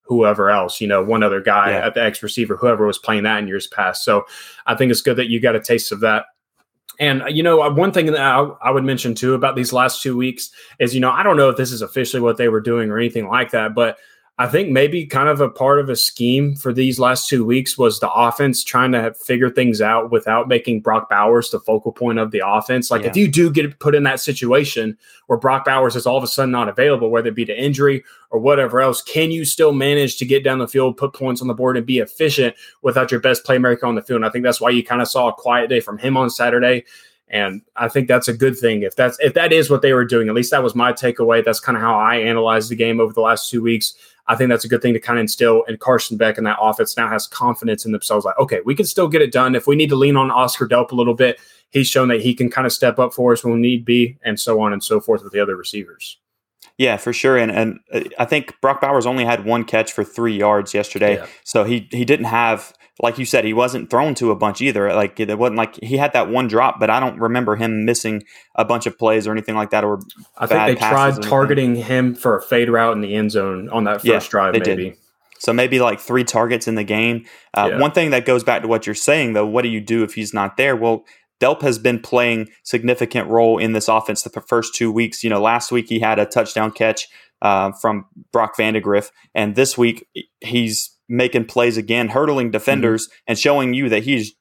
whoever 0.01 0.49
else, 0.49 0.81
you 0.81 0.87
know, 0.87 1.03
one 1.03 1.21
other 1.21 1.39
guy 1.39 1.71
yeah. 1.71 1.85
at 1.85 1.93
the 1.93 2.03
X 2.03 2.23
receiver, 2.23 2.57
whoever 2.57 2.87
was 2.87 2.97
playing 2.97 3.23
that 3.23 3.39
in 3.39 3.47
years 3.47 3.67
past. 3.67 4.03
So 4.03 4.25
I 4.65 4.75
think 4.75 4.91
it's 4.91 5.01
good 5.01 5.17
that 5.17 5.29
you 5.29 5.39
got 5.39 5.55
a 5.55 5.61
taste 5.61 5.91
of 5.91 5.99
that 5.99 6.25
and 6.99 7.23
uh, 7.23 7.27
you 7.27 7.43
know, 7.43 7.61
uh, 7.61 7.73
one 7.73 7.91
thing 7.91 8.07
that 8.07 8.19
I, 8.19 8.39
I, 8.61 8.71
would 8.71 8.83
mention 8.83 9.15
too 9.15 9.33
about 9.33 9.55
these 9.55 9.73
last 9.73 10.01
two 10.01 10.15
weeks 10.15 10.51
is, 10.79 10.93
you 10.93 11.01
know, 11.01 11.09
I 11.09 11.23
don't 11.23 11.37
know 11.37 11.49
if 11.49 11.57
this 11.57 11.71
is 11.71 11.81
officially 11.81 12.21
what 12.21 12.37
they 12.37 12.49
were 12.49 12.61
doing 12.61 12.89
or 12.91 12.97
anything 12.97 13.27
like 13.27 13.51
that, 13.51 13.73
but 13.73 13.97
I 14.39 14.47
think 14.47 14.69
maybe 14.69 15.05
kind 15.05 15.29
of 15.29 15.41
a 15.41 15.49
part 15.49 15.79
of 15.79 15.89
a 15.89 15.95
scheme 15.95 16.55
for 16.55 16.73
these 16.73 16.97
last 16.97 17.29
two 17.29 17.45
weeks 17.45 17.77
was 17.77 17.99
the 17.99 18.11
offense 18.11 18.63
trying 18.63 18.91
to 18.93 19.13
figure 19.13 19.51
things 19.51 19.79
out 19.79 20.09
without 20.09 20.47
making 20.47 20.81
Brock 20.81 21.07
Bowers 21.07 21.51
the 21.51 21.59
focal 21.59 21.91
point 21.91 22.17
of 22.17 22.31
the 22.31 22.41
offense. 22.43 22.89
Like 22.89 23.03
yeah. 23.03 23.09
if 23.09 23.15
you 23.15 23.27
do 23.27 23.51
get 23.51 23.77
put 23.77 23.93
in 23.93 24.01
that 24.03 24.19
situation 24.19 24.97
where 25.27 25.37
Brock 25.37 25.65
Bowers 25.65 25.95
is 25.95 26.07
all 26.07 26.17
of 26.17 26.23
a 26.23 26.27
sudden 26.27 26.51
not 26.51 26.67
available, 26.67 27.11
whether 27.11 27.29
it 27.29 27.35
be 27.35 27.45
to 27.45 27.55
injury 27.55 28.03
or 28.31 28.39
whatever 28.39 28.81
else, 28.81 29.03
can 29.03 29.29
you 29.29 29.45
still 29.45 29.71
manage 29.71 30.17
to 30.17 30.25
get 30.25 30.43
down 30.43 30.57
the 30.57 30.67
field, 30.67 30.97
put 30.97 31.13
points 31.13 31.39
on 31.39 31.47
the 31.47 31.53
board, 31.53 31.77
and 31.77 31.85
be 31.85 31.99
efficient 31.99 32.55
without 32.81 33.11
your 33.11 33.19
best 33.19 33.45
playmaker 33.45 33.83
on 33.83 33.93
the 33.93 34.01
field? 34.01 34.17
And 34.17 34.25
I 34.25 34.29
think 34.29 34.43
that's 34.43 34.59
why 34.59 34.71
you 34.71 34.83
kind 34.83 35.03
of 35.03 35.07
saw 35.07 35.29
a 35.29 35.33
quiet 35.33 35.69
day 35.69 35.79
from 35.79 35.99
him 35.99 36.17
on 36.17 36.31
Saturday. 36.31 36.85
And 37.29 37.61
I 37.75 37.87
think 37.87 38.07
that's 38.07 38.27
a 38.27 38.33
good 38.33 38.57
thing. 38.57 38.83
If 38.83 38.95
that's 38.95 39.17
if 39.19 39.33
that 39.35 39.51
is 39.51 39.69
what 39.69 39.81
they 39.81 39.93
were 39.93 40.05
doing, 40.05 40.27
at 40.27 40.35
least 40.35 40.51
that 40.51 40.61
was 40.61 40.75
my 40.75 40.91
takeaway. 40.91 41.43
That's 41.43 41.59
kind 41.59 41.75
of 41.75 41.81
how 41.81 41.97
I 41.97 42.17
analyzed 42.17 42.69
the 42.69 42.75
game 42.75 42.99
over 42.99 43.13
the 43.13 43.21
last 43.21 43.49
two 43.49 43.61
weeks. 43.61 43.95
I 44.27 44.35
think 44.35 44.49
that's 44.49 44.63
a 44.63 44.69
good 44.69 44.81
thing 44.81 44.93
to 44.93 44.99
kind 44.99 45.19
of 45.19 45.21
instill. 45.21 45.63
And 45.67 45.79
Carson 45.79 46.17
Beck 46.17 46.37
and 46.37 46.47
that 46.47 46.57
offense 46.61 46.95
now 46.95 47.09
has 47.09 47.27
confidence 47.27 47.85
in 47.85 47.91
themselves. 47.91 48.25
Like, 48.25 48.37
okay, 48.39 48.61
we 48.65 48.75
can 48.75 48.85
still 48.85 49.07
get 49.07 49.21
it 49.21 49.31
done. 49.31 49.55
If 49.55 49.67
we 49.67 49.75
need 49.75 49.89
to 49.89 49.95
lean 49.95 50.15
on 50.15 50.31
Oscar 50.31 50.67
Delp 50.67 50.91
a 50.91 50.95
little 50.95 51.13
bit, 51.13 51.39
he's 51.71 51.87
shown 51.87 52.07
that 52.07 52.21
he 52.21 52.33
can 52.33 52.49
kind 52.49 52.65
of 52.65 52.71
step 52.71 52.99
up 52.99 53.13
for 53.13 53.33
us 53.33 53.43
when 53.43 53.55
we 53.55 53.59
need 53.59 53.83
be, 53.83 54.17
and 54.23 54.39
so 54.39 54.61
on 54.61 54.71
and 54.71 54.83
so 54.83 54.99
forth 54.99 55.23
with 55.23 55.33
the 55.33 55.39
other 55.39 55.55
receivers. 55.55 56.17
Yeah, 56.77 56.97
for 56.97 57.13
sure. 57.13 57.37
And 57.37 57.51
and 57.51 57.79
uh, 57.93 58.01
I 58.17 58.25
think 58.25 58.59
Brock 58.61 58.81
Bowers 58.81 59.05
only 59.05 59.25
had 59.25 59.45
one 59.45 59.63
catch 59.63 59.91
for 59.91 60.03
three 60.03 60.37
yards 60.37 60.73
yesterday, 60.73 61.15
yeah. 61.15 61.27
so 61.43 61.63
he 61.63 61.87
he 61.91 62.05
didn't 62.05 62.25
have 62.25 62.73
like 63.01 63.17
you 63.17 63.25
said, 63.25 63.43
he 63.43 63.53
wasn't 63.53 63.89
thrown 63.89 64.13
to 64.15 64.31
a 64.31 64.35
bunch 64.35 64.61
either. 64.61 64.93
Like 64.93 65.19
it 65.19 65.35
wasn't 65.37 65.57
like 65.57 65.75
he 65.81 65.97
had 65.97 66.13
that 66.13 66.29
one 66.29 66.47
drop, 66.47 66.79
but 66.79 66.89
I 66.89 66.99
don't 66.99 67.19
remember 67.19 67.55
him 67.55 67.85
missing 67.85 68.23
a 68.55 68.63
bunch 68.63 68.85
of 68.85 68.97
plays 68.97 69.25
or 69.27 69.31
anything 69.31 69.55
like 69.55 69.71
that. 69.71 69.83
Or 69.83 69.99
I 70.37 70.45
think 70.45 70.79
they 70.79 70.87
tried 70.87 71.21
targeting 71.21 71.75
him 71.75 72.13
for 72.13 72.37
a 72.37 72.41
fade 72.41 72.69
route 72.69 72.93
in 72.93 73.01
the 73.01 73.15
end 73.15 73.31
zone 73.31 73.69
on 73.69 73.85
that 73.85 74.01
first 74.01 74.05
yeah, 74.05 74.19
drive, 74.29 74.53
maybe. 74.53 74.89
Did. 74.89 74.97
So 75.39 75.51
maybe 75.51 75.79
like 75.79 75.99
three 75.99 76.23
targets 76.23 76.67
in 76.67 76.75
the 76.75 76.83
game. 76.85 77.25
Uh, 77.53 77.69
yeah. 77.71 77.79
One 77.79 77.91
thing 77.91 78.11
that 78.11 78.25
goes 78.25 78.43
back 78.43 78.61
to 78.61 78.67
what 78.67 78.85
you're 78.85 78.95
saying, 78.95 79.33
though, 79.33 79.45
what 79.45 79.63
do 79.63 79.69
you 79.69 79.81
do 79.81 80.03
if 80.03 80.13
he's 80.13 80.33
not 80.33 80.55
there? 80.55 80.75
Well, 80.75 81.03
Delp 81.41 81.61
has 81.63 81.77
been 81.77 81.99
playing 81.99 82.47
significant 82.63 83.27
role 83.27 83.57
in 83.57 83.73
this 83.73 83.89
offense 83.89 84.21
the 84.21 84.39
first 84.39 84.75
two 84.75 84.89
weeks. 84.89 85.23
You 85.23 85.29
know, 85.29 85.41
last 85.41 85.71
week 85.71 85.87
he 85.89 85.99
had 85.99 86.17
a 86.17 86.25
touchdown 86.25 86.71
catch 86.71 87.09
uh, 87.41 87.73
from 87.73 88.05
Brock 88.31 88.55
Vandagriff, 88.55 89.11
and 89.35 89.55
this 89.55 89.77
week 89.77 90.07
he's 90.39 90.92
making 91.09 91.45
plays 91.45 91.77
again, 91.77 92.09
hurdling 92.09 92.51
defenders, 92.51 93.07
mm-hmm. 93.07 93.23
and 93.27 93.39
showing 93.39 93.73
you 93.73 93.89
that 93.89 94.03
he's 94.03 94.33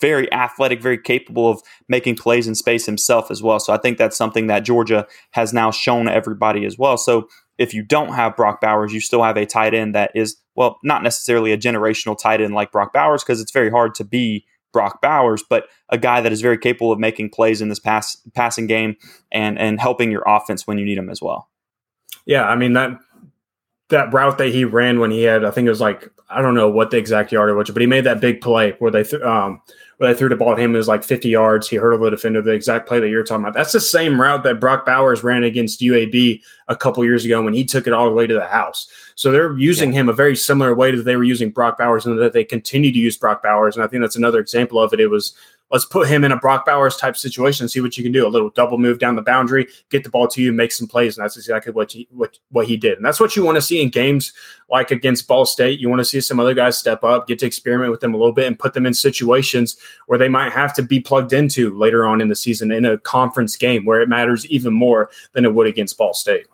very 0.00 0.30
athletic, 0.32 0.82
very 0.82 0.98
capable 0.98 1.48
of 1.48 1.62
making 1.88 2.16
plays 2.16 2.48
in 2.48 2.54
space 2.56 2.86
himself 2.86 3.30
as 3.30 3.42
well. 3.42 3.60
So 3.60 3.72
I 3.72 3.78
think 3.78 3.98
that's 3.98 4.16
something 4.16 4.48
that 4.48 4.64
Georgia 4.64 5.06
has 5.30 5.52
now 5.52 5.70
shown 5.70 6.08
everybody 6.08 6.64
as 6.64 6.76
well. 6.76 6.96
So 6.96 7.28
if 7.56 7.72
you 7.72 7.84
don't 7.84 8.14
have 8.14 8.34
Brock 8.34 8.60
Bowers, 8.60 8.92
you 8.92 9.00
still 9.00 9.22
have 9.22 9.36
a 9.36 9.46
tight 9.46 9.74
end 9.74 9.94
that 9.94 10.10
is, 10.14 10.36
well, 10.56 10.78
not 10.82 11.04
necessarily 11.04 11.52
a 11.52 11.58
generational 11.58 12.18
tight 12.18 12.40
end 12.40 12.52
like 12.52 12.72
Brock 12.72 12.92
Bowers, 12.92 13.22
because 13.22 13.40
it's 13.40 13.52
very 13.52 13.70
hard 13.70 13.94
to 13.94 14.04
be 14.04 14.44
Brock 14.72 15.00
Bowers, 15.00 15.44
but 15.48 15.66
a 15.88 15.98
guy 15.98 16.20
that 16.20 16.32
is 16.32 16.40
very 16.40 16.58
capable 16.58 16.90
of 16.90 16.98
making 16.98 17.30
plays 17.30 17.60
in 17.60 17.68
this 17.68 17.78
pass 17.78 18.16
passing 18.34 18.66
game 18.66 18.96
and 19.30 19.58
and 19.58 19.80
helping 19.80 20.10
your 20.10 20.24
offense 20.26 20.66
when 20.66 20.78
you 20.78 20.84
need 20.84 20.98
him 20.98 21.10
as 21.10 21.20
well. 21.22 21.48
Yeah, 22.26 22.44
I 22.44 22.56
mean 22.56 22.72
that 22.72 22.90
that 23.92 24.12
route 24.12 24.38
that 24.38 24.48
he 24.48 24.64
ran 24.64 25.00
when 25.00 25.10
he 25.10 25.22
had, 25.22 25.44
I 25.44 25.50
think 25.50 25.66
it 25.66 25.70
was 25.70 25.80
like 25.80 26.10
I 26.28 26.42
don't 26.42 26.54
know 26.54 26.68
what 26.68 26.90
the 26.90 26.96
exact 26.96 27.30
yardage 27.30 27.56
was, 27.56 27.70
but 27.70 27.80
he 27.80 27.86
made 27.86 28.04
that 28.04 28.20
big 28.20 28.40
play 28.40 28.74
where 28.78 28.90
they 28.90 29.04
th- 29.04 29.22
um, 29.22 29.60
where 29.98 30.12
they 30.12 30.18
threw 30.18 30.28
the 30.28 30.36
ball 30.36 30.52
at 30.52 30.58
him. 30.58 30.74
It 30.74 30.78
was 30.78 30.88
like 30.88 31.04
50 31.04 31.28
yards. 31.28 31.68
He 31.68 31.76
hurdled 31.76 32.02
the 32.02 32.10
defender. 32.10 32.42
The 32.42 32.52
exact 32.52 32.88
play 32.88 33.00
that 33.00 33.08
you're 33.08 33.22
talking 33.22 33.44
about. 33.44 33.54
That's 33.54 33.72
the 33.72 33.80
same 33.80 34.20
route 34.20 34.42
that 34.44 34.58
Brock 34.58 34.86
Bowers 34.86 35.22
ran 35.22 35.44
against 35.44 35.80
UAB 35.80 36.40
a 36.68 36.76
couple 36.76 37.04
years 37.04 37.24
ago 37.24 37.42
when 37.42 37.54
he 37.54 37.64
took 37.64 37.86
it 37.86 37.92
all 37.92 38.06
the 38.06 38.14
way 38.14 38.26
to 38.26 38.34
the 38.34 38.46
house. 38.46 38.88
So 39.14 39.30
they're 39.30 39.56
using 39.58 39.92
yeah. 39.92 40.00
him 40.00 40.08
a 40.08 40.14
very 40.14 40.34
similar 40.34 40.74
way 40.74 40.90
that 40.90 41.02
they 41.02 41.16
were 41.16 41.24
using 41.24 41.50
Brock 41.50 41.78
Bowers, 41.78 42.06
and 42.06 42.18
that 42.18 42.32
they 42.32 42.44
continue 42.44 42.90
to 42.92 42.98
use 42.98 43.16
Brock 43.16 43.42
Bowers. 43.42 43.76
And 43.76 43.84
I 43.84 43.88
think 43.88 44.02
that's 44.02 44.16
another 44.16 44.40
example 44.40 44.80
of 44.80 44.92
it. 44.92 45.00
It 45.00 45.08
was 45.08 45.34
let's 45.72 45.86
put 45.86 46.06
him 46.06 46.22
in 46.22 46.32
a 46.32 46.36
Brock 46.36 46.66
Bowers 46.66 46.96
type 46.96 47.16
situation 47.16 47.64
and 47.64 47.70
see 47.70 47.80
what 47.80 47.96
you 47.96 48.04
can 48.04 48.12
do. 48.12 48.26
A 48.26 48.28
little 48.28 48.50
double 48.50 48.78
move 48.78 48.98
down 48.98 49.16
the 49.16 49.22
boundary, 49.22 49.66
get 49.88 50.04
the 50.04 50.10
ball 50.10 50.28
to 50.28 50.42
you, 50.42 50.52
make 50.52 50.70
some 50.70 50.86
plays, 50.86 51.16
and 51.16 51.24
that's 51.24 51.36
exactly 51.36 51.72
what 51.72 51.90
he 51.90 52.06
what 52.10 52.38
what 52.50 52.66
he 52.66 52.76
did. 52.76 52.98
And 52.98 53.04
that's 53.04 53.18
what 53.18 53.34
you 53.34 53.42
want 53.42 53.56
to 53.56 53.62
see 53.62 53.82
in 53.82 53.88
games 53.88 54.32
like 54.70 54.90
against 54.90 55.26
Ball 55.26 55.46
State. 55.46 55.80
You 55.80 55.88
want 55.88 56.00
to 56.00 56.04
see 56.04 56.20
some 56.20 56.38
other 56.38 56.54
guys 56.54 56.78
step 56.78 57.02
up, 57.02 57.26
get 57.26 57.38
to 57.40 57.46
experiment 57.46 57.90
with 57.90 58.00
them 58.00 58.14
a 58.14 58.18
little 58.18 58.32
bit, 58.32 58.46
and 58.46 58.58
put 58.58 58.74
them 58.74 58.86
in 58.86 58.94
situations 58.94 59.76
where 60.06 60.18
they 60.18 60.28
might 60.28 60.52
have 60.52 60.74
to 60.74 60.82
be 60.82 61.00
plugged 61.00 61.32
into 61.32 61.76
later 61.76 62.06
on 62.06 62.20
in 62.20 62.28
the 62.28 62.36
season 62.36 62.70
in 62.70 62.84
a 62.84 62.98
conference 62.98 63.56
game 63.56 63.84
where 63.84 64.02
it 64.02 64.08
matters 64.08 64.46
even 64.46 64.74
more 64.74 65.10
than 65.32 65.44
it 65.44 65.54
would 65.54 65.66
against 65.66 65.96
Ball 65.96 66.12
State. 66.12 66.46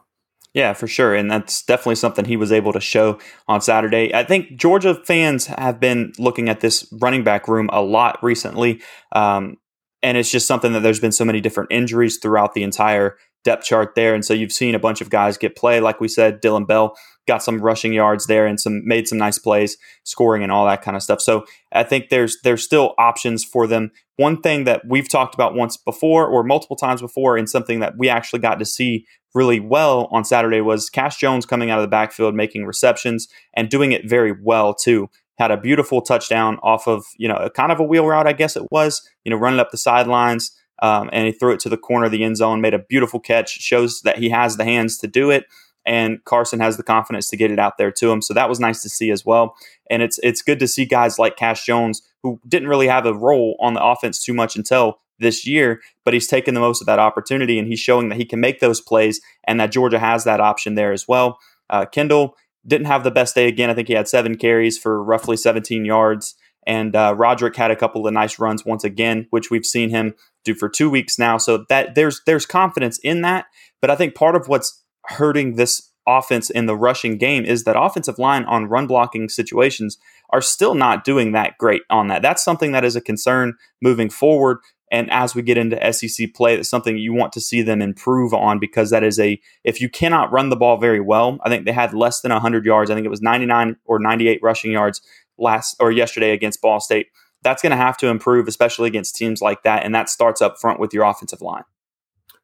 Yeah, 0.54 0.72
for 0.72 0.86
sure. 0.86 1.14
And 1.14 1.30
that's 1.30 1.62
definitely 1.62 1.96
something 1.96 2.24
he 2.24 2.36
was 2.36 2.52
able 2.52 2.72
to 2.72 2.80
show 2.80 3.18
on 3.46 3.60
Saturday. 3.60 4.14
I 4.14 4.24
think 4.24 4.56
Georgia 4.56 4.94
fans 4.94 5.46
have 5.46 5.78
been 5.78 6.12
looking 6.18 6.48
at 6.48 6.60
this 6.60 6.88
running 7.00 7.22
back 7.22 7.48
room 7.48 7.68
a 7.72 7.82
lot 7.82 8.18
recently. 8.22 8.80
Um, 9.12 9.58
and 10.02 10.16
it's 10.16 10.30
just 10.30 10.46
something 10.46 10.72
that 10.72 10.80
there's 10.80 11.00
been 11.00 11.12
so 11.12 11.24
many 11.24 11.40
different 11.40 11.70
injuries 11.72 12.18
throughout 12.18 12.54
the 12.54 12.62
entire 12.62 13.16
depth 13.44 13.64
chart 13.64 13.94
there. 13.94 14.14
And 14.14 14.24
so 14.24 14.34
you've 14.34 14.52
seen 14.52 14.74
a 14.74 14.78
bunch 14.78 15.00
of 15.00 15.10
guys 15.10 15.36
get 15.36 15.56
play. 15.56 15.80
Like 15.80 16.00
we 16.00 16.08
said, 16.08 16.40
Dillon 16.40 16.64
Bell 16.64 16.96
got 17.26 17.42
some 17.42 17.60
rushing 17.60 17.92
yards 17.92 18.26
there 18.26 18.46
and 18.46 18.58
some 18.58 18.86
made 18.86 19.06
some 19.06 19.18
nice 19.18 19.38
plays, 19.38 19.76
scoring 20.04 20.42
and 20.42 20.50
all 20.50 20.66
that 20.66 20.82
kind 20.82 20.96
of 20.96 21.02
stuff. 21.02 21.20
So 21.20 21.44
I 21.72 21.82
think 21.84 22.08
there's 22.08 22.38
there's 22.42 22.64
still 22.64 22.94
options 22.98 23.44
for 23.44 23.66
them. 23.66 23.90
One 24.16 24.40
thing 24.40 24.64
that 24.64 24.82
we've 24.88 25.08
talked 25.08 25.34
about 25.34 25.54
once 25.54 25.76
before 25.76 26.26
or 26.26 26.42
multiple 26.42 26.76
times 26.76 27.00
before, 27.00 27.36
and 27.36 27.48
something 27.48 27.80
that 27.80 27.96
we 27.96 28.08
actually 28.08 28.40
got 28.40 28.58
to 28.58 28.64
see 28.64 29.06
really 29.34 29.60
well 29.60 30.08
on 30.10 30.24
Saturday 30.24 30.60
was 30.60 30.90
Cash 30.90 31.18
Jones 31.18 31.46
coming 31.46 31.70
out 31.70 31.78
of 31.78 31.82
the 31.82 31.88
backfield, 31.88 32.34
making 32.34 32.64
receptions 32.64 33.28
and 33.54 33.68
doing 33.68 33.92
it 33.92 34.08
very 34.08 34.32
well 34.32 34.74
too. 34.74 35.10
Had 35.38 35.50
a 35.50 35.56
beautiful 35.56 36.00
touchdown 36.00 36.58
off 36.62 36.88
of, 36.88 37.04
you 37.16 37.28
know, 37.28 37.48
kind 37.54 37.70
of 37.70 37.78
a 37.78 37.84
wheel 37.84 38.06
route, 38.06 38.26
I 38.26 38.32
guess 38.32 38.56
it 38.56 38.70
was, 38.70 39.08
you 39.24 39.30
know, 39.30 39.36
running 39.36 39.60
up 39.60 39.70
the 39.70 39.78
sidelines. 39.78 40.52
Um, 40.80 41.10
and 41.12 41.26
he 41.26 41.32
threw 41.32 41.52
it 41.52 41.60
to 41.60 41.68
the 41.68 41.76
corner 41.76 42.06
of 42.06 42.12
the 42.12 42.24
end 42.24 42.36
zone, 42.36 42.60
made 42.60 42.74
a 42.74 42.78
beautiful 42.78 43.20
catch, 43.20 43.50
shows 43.50 44.02
that 44.02 44.18
he 44.18 44.30
has 44.30 44.56
the 44.56 44.64
hands 44.64 44.98
to 44.98 45.06
do 45.06 45.30
it. 45.30 45.46
And 45.84 46.22
Carson 46.24 46.60
has 46.60 46.76
the 46.76 46.82
confidence 46.82 47.28
to 47.30 47.36
get 47.36 47.50
it 47.50 47.58
out 47.58 47.78
there 47.78 47.90
to 47.92 48.12
him. 48.12 48.20
So 48.20 48.34
that 48.34 48.48
was 48.48 48.60
nice 48.60 48.82
to 48.82 48.88
see 48.88 49.10
as 49.10 49.24
well. 49.24 49.56
And 49.90 50.02
it's 50.02 50.18
it's 50.22 50.42
good 50.42 50.58
to 50.58 50.68
see 50.68 50.84
guys 50.84 51.18
like 51.18 51.36
Cash 51.36 51.64
Jones, 51.64 52.02
who 52.22 52.40
didn't 52.46 52.68
really 52.68 52.88
have 52.88 53.06
a 53.06 53.14
role 53.14 53.56
on 53.60 53.74
the 53.74 53.84
offense 53.84 54.22
too 54.22 54.34
much 54.34 54.54
until 54.54 55.00
this 55.18 55.46
year, 55.46 55.80
but 56.04 56.14
he's 56.14 56.26
taken 56.26 56.54
the 56.54 56.60
most 56.60 56.80
of 56.80 56.86
that 56.86 56.98
opportunity 56.98 57.58
and 57.58 57.68
he's 57.68 57.80
showing 57.80 58.08
that 58.08 58.18
he 58.18 58.24
can 58.24 58.40
make 58.40 58.60
those 58.60 58.80
plays 58.80 59.20
and 59.46 59.60
that 59.60 59.72
Georgia 59.72 59.98
has 59.98 60.24
that 60.24 60.40
option 60.40 60.74
there 60.74 60.92
as 60.92 61.06
well. 61.08 61.38
Uh, 61.70 61.84
Kendall 61.84 62.34
didn't 62.66 62.86
have 62.86 63.04
the 63.04 63.10
best 63.10 63.34
day 63.34 63.48
again. 63.48 63.70
I 63.70 63.74
think 63.74 63.88
he 63.88 63.94
had 63.94 64.08
seven 64.08 64.36
carries 64.36 64.78
for 64.78 65.02
roughly 65.02 65.36
17 65.36 65.84
yards. 65.84 66.34
And 66.66 66.94
uh, 66.94 67.14
Roderick 67.16 67.56
had 67.56 67.70
a 67.70 67.76
couple 67.76 68.06
of 68.06 68.12
nice 68.12 68.38
runs 68.38 68.64
once 68.64 68.84
again, 68.84 69.26
which 69.30 69.50
we've 69.50 69.64
seen 69.64 69.90
him 69.90 70.14
do 70.44 70.54
for 70.54 70.68
two 70.68 70.90
weeks 70.90 71.18
now. 71.18 71.38
So 71.38 71.64
that 71.68 71.94
there's 71.94 72.20
there's 72.26 72.44
confidence 72.44 72.98
in 72.98 73.22
that. 73.22 73.46
But 73.80 73.90
I 73.90 73.96
think 73.96 74.14
part 74.14 74.36
of 74.36 74.48
what's 74.48 74.84
hurting 75.06 75.54
this 75.54 75.90
offense 76.06 76.50
in 76.50 76.66
the 76.66 76.76
rushing 76.76 77.18
game 77.18 77.44
is 77.44 77.64
that 77.64 77.78
offensive 77.78 78.18
line 78.18 78.44
on 78.44 78.66
run 78.66 78.86
blocking 78.86 79.28
situations 79.28 79.98
are 80.30 80.40
still 80.40 80.74
not 80.74 81.04
doing 81.04 81.32
that 81.32 81.56
great 81.58 81.82
on 81.90 82.08
that. 82.08 82.22
That's 82.22 82.44
something 82.44 82.72
that 82.72 82.84
is 82.84 82.96
a 82.96 83.00
concern 83.00 83.54
moving 83.80 84.10
forward. 84.10 84.58
And 84.90 85.10
as 85.10 85.34
we 85.34 85.42
get 85.42 85.58
into 85.58 85.92
SEC 85.92 86.34
play, 86.34 86.56
that's 86.56 86.68
something 86.68 86.96
you 86.96 87.12
want 87.12 87.32
to 87.34 87.40
see 87.40 87.62
them 87.62 87.82
improve 87.82 88.32
on 88.32 88.58
because 88.58 88.90
that 88.90 89.04
is 89.04 89.18
a, 89.18 89.40
if 89.64 89.80
you 89.80 89.88
cannot 89.88 90.32
run 90.32 90.48
the 90.48 90.56
ball 90.56 90.78
very 90.78 91.00
well, 91.00 91.38
I 91.42 91.48
think 91.48 91.64
they 91.64 91.72
had 91.72 91.92
less 91.92 92.20
than 92.20 92.32
100 92.32 92.64
yards. 92.64 92.90
I 92.90 92.94
think 92.94 93.04
it 93.04 93.10
was 93.10 93.22
99 93.22 93.76
or 93.84 93.98
98 93.98 94.40
rushing 94.42 94.72
yards 94.72 95.02
last 95.36 95.76
or 95.80 95.90
yesterday 95.90 96.32
against 96.32 96.60
Ball 96.62 96.80
State. 96.80 97.08
That's 97.42 97.62
going 97.62 97.70
to 97.70 97.76
have 97.76 97.96
to 97.98 98.08
improve, 98.08 98.48
especially 98.48 98.88
against 98.88 99.14
teams 99.14 99.40
like 99.40 99.62
that. 99.62 99.84
And 99.84 99.94
that 99.94 100.08
starts 100.08 100.42
up 100.42 100.58
front 100.58 100.80
with 100.80 100.92
your 100.92 101.04
offensive 101.04 101.40
line. 101.40 101.64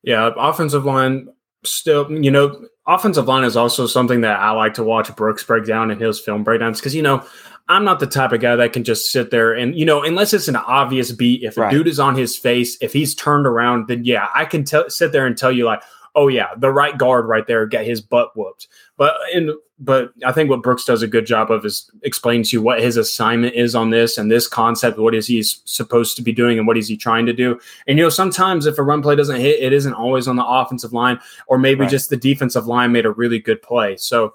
Yeah, 0.03 0.31
offensive 0.37 0.85
line 0.85 1.29
still, 1.65 2.11
you 2.11 2.31
know, 2.31 2.67
offensive 2.87 3.27
line 3.27 3.45
is 3.45 3.57
also 3.57 3.87
something 3.87 4.21
that 4.21 4.39
I 4.39 4.51
like 4.51 4.75
to 4.75 4.85
watch 4.85 5.15
Brooks 5.17 5.43
break 5.43 5.65
down 5.65 5.91
in 5.91 5.99
his 5.99 6.21
film 6.21 6.45
breakdowns 6.45 6.81
because, 6.81 6.95
you 6.95 7.03
know, 7.03 7.25
I'm 7.69 7.85
not 7.85 7.99
the 7.99 8.07
type 8.07 8.33
of 8.33 8.41
guy 8.41 8.57
that 8.57 8.73
can 8.73 8.85
just 8.85 9.11
sit 9.11 9.31
there 9.31 9.55
and, 9.55 9.75
you 9.79 9.87
know, 9.87 10.03
unless 10.03 10.35
it's 10.35 10.49
an 10.49 10.57
obvious 10.57 11.13
beat, 11.13 11.43
if 11.43 11.57
a 11.57 11.71
dude 11.71 11.89
is 11.89 11.99
on 11.99 12.15
his 12.15 12.37
face, 12.37 12.77
if 12.83 12.93
he's 12.93 13.15
turned 13.15 13.47
around, 13.47 13.89
then 13.89 14.05
yeah, 14.05 14.29
I 14.35 14.45
can 14.45 14.65
t- 14.65 14.89
sit 14.89 15.13
there 15.13 15.27
and 15.27 15.37
tell 15.37 15.51
you, 15.51 15.65
like, 15.65 15.83
oh 16.15 16.29
yeah, 16.29 16.49
the 16.57 16.71
right 16.71 16.97
guard 16.97 17.27
right 17.27 17.47
there 17.47 17.67
got 17.67 17.85
his 17.85 18.01
butt 18.01 18.37
whooped. 18.37 18.69
But 18.97 19.15
in 19.33 19.55
but 19.81 20.13
I 20.25 20.31
think 20.31 20.51
what 20.51 20.63
Brooks 20.63 20.85
does 20.85 21.03
a 21.03 21.09
good 21.09 21.27
job 21.27 21.51
of 21.51 21.65
is 21.65 21.91
explaining 22.03 22.45
to 22.45 22.51
you 22.57 22.63
what 22.63 22.81
his 22.81 22.97
assignment 22.97 23.55
is 23.55 23.75
on 23.75 23.91
this 23.91 24.17
and 24.17 24.31
this 24.31 24.47
concept. 24.47 24.99
What 24.99 25.17
is 25.17 25.27
he 25.27 25.43
supposed 25.43 26.17
to 26.17 26.23
be 26.23 26.33
doing 26.33 26.59
and 26.59 26.67
what 26.67 26.79
is 26.79 26.87
he 26.87 26.97
trying 26.97 27.27
to 27.27 27.33
do? 27.33 27.59
And 27.89 27.99
you 27.99 28.05
know, 28.05 28.09
sometimes 28.09 28.67
if 28.67 28.79
a 28.79 28.83
run 28.83 29.03
play 29.03 29.17
doesn't 29.17 29.41
hit, 29.41 29.61
it 29.61 29.73
isn't 29.73 29.95
always 29.95 30.29
on 30.29 30.37
the 30.37 30.47
offensive 30.47 30.93
line, 30.93 31.19
or 31.49 31.59
maybe 31.59 31.81
right. 31.81 31.91
just 31.91 32.09
the 32.09 32.17
defensive 32.17 32.67
line 32.67 32.93
made 32.93 33.05
a 33.05 33.11
really 33.11 33.41
good 33.41 33.63
play. 33.63 33.97
So 33.97 34.35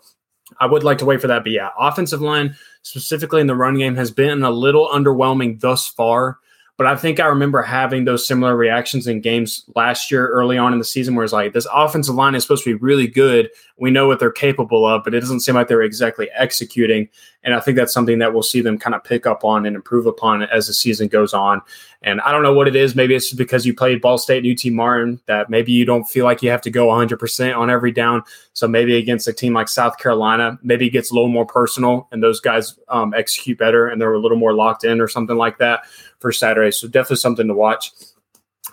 I 0.60 0.66
would 0.66 0.84
like 0.84 0.98
to 1.00 1.06
wait 1.06 1.22
for 1.22 1.28
that. 1.28 1.44
But 1.44 1.52
yeah, 1.52 1.70
offensive 1.78 2.22
line, 2.22 2.56
specifically 2.82 3.42
in 3.42 3.48
the 3.48 3.56
run 3.56 3.78
game, 3.78 3.96
has 3.96 4.12
been 4.12 4.44
a 4.44 4.52
little 4.52 4.88
underwhelming 4.90 5.60
thus 5.60 5.88
far. 5.88 6.40
But 6.78 6.88
I 6.88 6.96
think 6.96 7.20
I 7.20 7.26
remember 7.26 7.62
having 7.62 8.06
those 8.06 8.26
similar 8.26 8.56
reactions 8.56 9.06
in 9.06 9.20
games 9.20 9.66
last 9.76 10.10
year 10.10 10.30
early 10.30 10.58
on 10.58 10.72
in 10.72 10.80
the 10.80 10.86
season 10.86 11.14
where 11.14 11.26
it's 11.26 11.34
like 11.34 11.52
this 11.52 11.68
offensive 11.74 12.16
line 12.16 12.36
is 12.36 12.44
supposed 12.44 12.64
to 12.64 12.70
be 12.70 12.82
really 12.82 13.08
good. 13.08 13.50
We 13.80 13.92
know 13.92 14.08
what 14.08 14.20
they're 14.20 14.32
capable 14.32 14.86
of, 14.86 15.04
but 15.04 15.14
it 15.14 15.20
doesn't 15.20 15.40
seem 15.40 15.56
like 15.56 15.68
they're 15.68 15.82
exactly 15.82 16.30
executing. 16.36 17.10
And 17.44 17.54
I 17.54 17.60
think 17.60 17.78
that's 17.78 17.94
something 17.94 18.20
that 18.20 18.34
we'll 18.34 18.44
see 18.44 18.62
them 18.62 18.78
kind 18.78 18.94
of 18.94 19.04
pick 19.04 19.26
up 19.26 19.44
on 19.44 19.66
and 19.66 19.76
improve 19.76 20.06
upon 20.06 20.44
as 20.44 20.68
the 20.68 20.74
season 20.74 21.08
goes 21.08 21.34
on. 21.34 21.62
And 22.02 22.22
I 22.22 22.32
don't 22.32 22.44
know 22.44 22.54
what 22.54 22.68
it 22.68 22.76
is. 22.76 22.96
Maybe 22.96 23.16
it's 23.16 23.34
because 23.34 23.66
you 23.66 23.74
played 23.74 24.02
Ball 24.02 24.18
State 24.18 24.46
and 24.46 24.52
UT 24.52 24.72
Martin 24.74 25.22
that 25.26 25.50
maybe 25.50 25.72
you 25.72 25.86
don't 25.86 26.04
feel 26.04 26.26
like 26.26 26.42
you 26.42 26.50
have 26.50 26.62
to 26.62 26.70
go 26.70 26.88
100% 26.88 27.58
on 27.58 27.70
every 27.70 27.92
down. 27.92 28.24
So 28.54 28.68
maybe 28.68 28.98
against 28.98 29.28
a 29.28 29.34
team 29.34 29.54
like 29.54 29.70
South 29.70 29.98
Carolina, 29.98 30.60
maybe 30.62 30.88
it 30.88 30.92
gets 30.92 31.12
a 31.12 31.14
little 31.14 31.30
more 31.30 31.46
personal 31.46 32.08
and 32.12 32.22
those 32.22 32.40
guys 32.40 32.78
um, 32.90 33.14
execute 33.14 33.58
better 33.58 33.88
and 33.88 34.02
they're 34.02 34.14
a 34.14 34.20
little 34.20 34.38
more 34.38 34.54
locked 34.54 34.84
in 34.84 35.02
or 35.02 35.08
something 35.08 35.38
like 35.38 35.58
that 35.58 35.82
for 36.20 36.32
Saturday. 36.32 36.72
So 36.72 36.88
definitely 36.88 37.18
something 37.18 37.48
to 37.48 37.54
watch. 37.54 37.92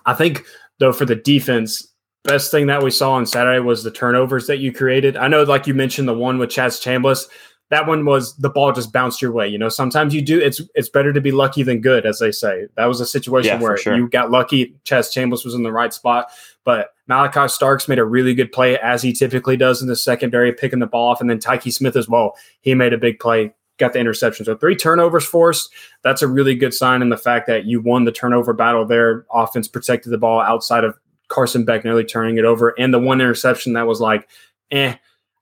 I 0.05 0.15
think, 0.15 0.45
though, 0.79 0.93
for 0.93 1.05
the 1.05 1.17
defense, 1.17 1.89
best 2.27 2.51
thing 2.51 2.67
that 2.67 2.83
we 2.83 2.91
saw 2.91 3.13
on 3.13 3.27
Saturday 3.27 3.61
was 3.61 3.83
the 3.83 3.91
turnovers 3.91 4.47
that 4.47 4.59
you 4.59 4.73
created. 4.73 5.17
I 5.17 5.29
know, 5.29 5.43
like 5.43 5.67
you 5.67 5.75
mentioned, 5.75 6.09
the 6.09 6.15
one 6.15 6.39
with 6.39 6.51
Chaz 6.51 6.81
Chambliss 6.81 7.27
that 7.69 7.87
one 7.87 8.05
was 8.05 8.37
the 8.37 8.49
ball 8.49 8.73
just 8.73 8.93
bounced 8.93 9.21
your 9.21 9.33
way. 9.33 9.49
You 9.49 9.59
know, 9.59 9.69
sometimes 9.69 10.15
you 10.15 10.23
do. 10.23 10.39
It's 10.39 10.61
it's 10.75 10.89
better 10.89 11.13
to 11.13 11.21
be 11.21 11.33
lucky 11.33 11.63
than 11.63 11.81
good, 11.81 12.07
as 12.07 12.19
they 12.19 12.31
say. 12.31 12.67
That 12.77 12.87
was 12.87 13.01
a 13.01 13.07
situation 13.07 13.55
yeah, 13.55 13.61
where 13.61 13.77
sure. 13.77 13.97
you 13.97 14.09
got 14.09 14.31
lucky. 14.31 14.77
Chaz 14.85 15.13
Chambliss 15.13 15.45
was 15.45 15.55
in 15.55 15.65
the 15.65 15.73
right 15.73 15.93
spot, 15.93 16.29
but 16.65 16.95
Malaki 17.11 17.51
Starks 17.51 17.89
made 17.89 17.99
a 17.99 18.05
really 18.05 18.35
good 18.35 18.53
play 18.53 18.79
as 18.79 19.03
he 19.03 19.13
typically 19.13 19.57
does 19.57 19.83
in 19.83 19.89
the 19.89 19.97
secondary, 19.97 20.53
picking 20.53 20.79
the 20.79 20.87
ball 20.87 21.11
off, 21.11 21.21
and 21.21 21.29
then 21.29 21.39
Tykee 21.39 21.73
Smith 21.73 21.97
as 21.97 22.09
well. 22.09 22.37
He 22.61 22.75
made 22.75 22.93
a 22.93 22.99
big 22.99 23.19
play, 23.19 23.53
got 23.79 23.95
the 23.95 23.99
interception. 23.99 24.45
So 24.45 24.57
three 24.57 24.77
turnovers 24.77 25.27
forced. 25.27 25.73
That's 26.03 26.23
a 26.23 26.29
really 26.29 26.55
good 26.55 26.73
sign 26.73 27.03
in 27.03 27.09
the 27.09 27.17
fact 27.17 27.49
that 27.49 27.65
you 27.65 27.81
won 27.81 28.05
the 28.05 28.13
turnover 28.13 28.53
battle 28.53 28.85
there. 28.85 29.27
Offense 29.33 29.67
protected 29.67 30.13
the 30.13 30.19
ball 30.19 30.41
outside 30.41 30.85
of 30.85 30.97
Carson 31.29 31.65
Beck 31.65 31.85
nearly 31.85 32.05
turning 32.05 32.39
it 32.39 32.45
over, 32.45 32.75
and 32.79 32.93
the 32.93 32.99
one 32.99 33.21
interception 33.21 33.75
that 33.75 33.87
was 33.87 34.01
like, 34.01 34.29
eh 34.71 34.97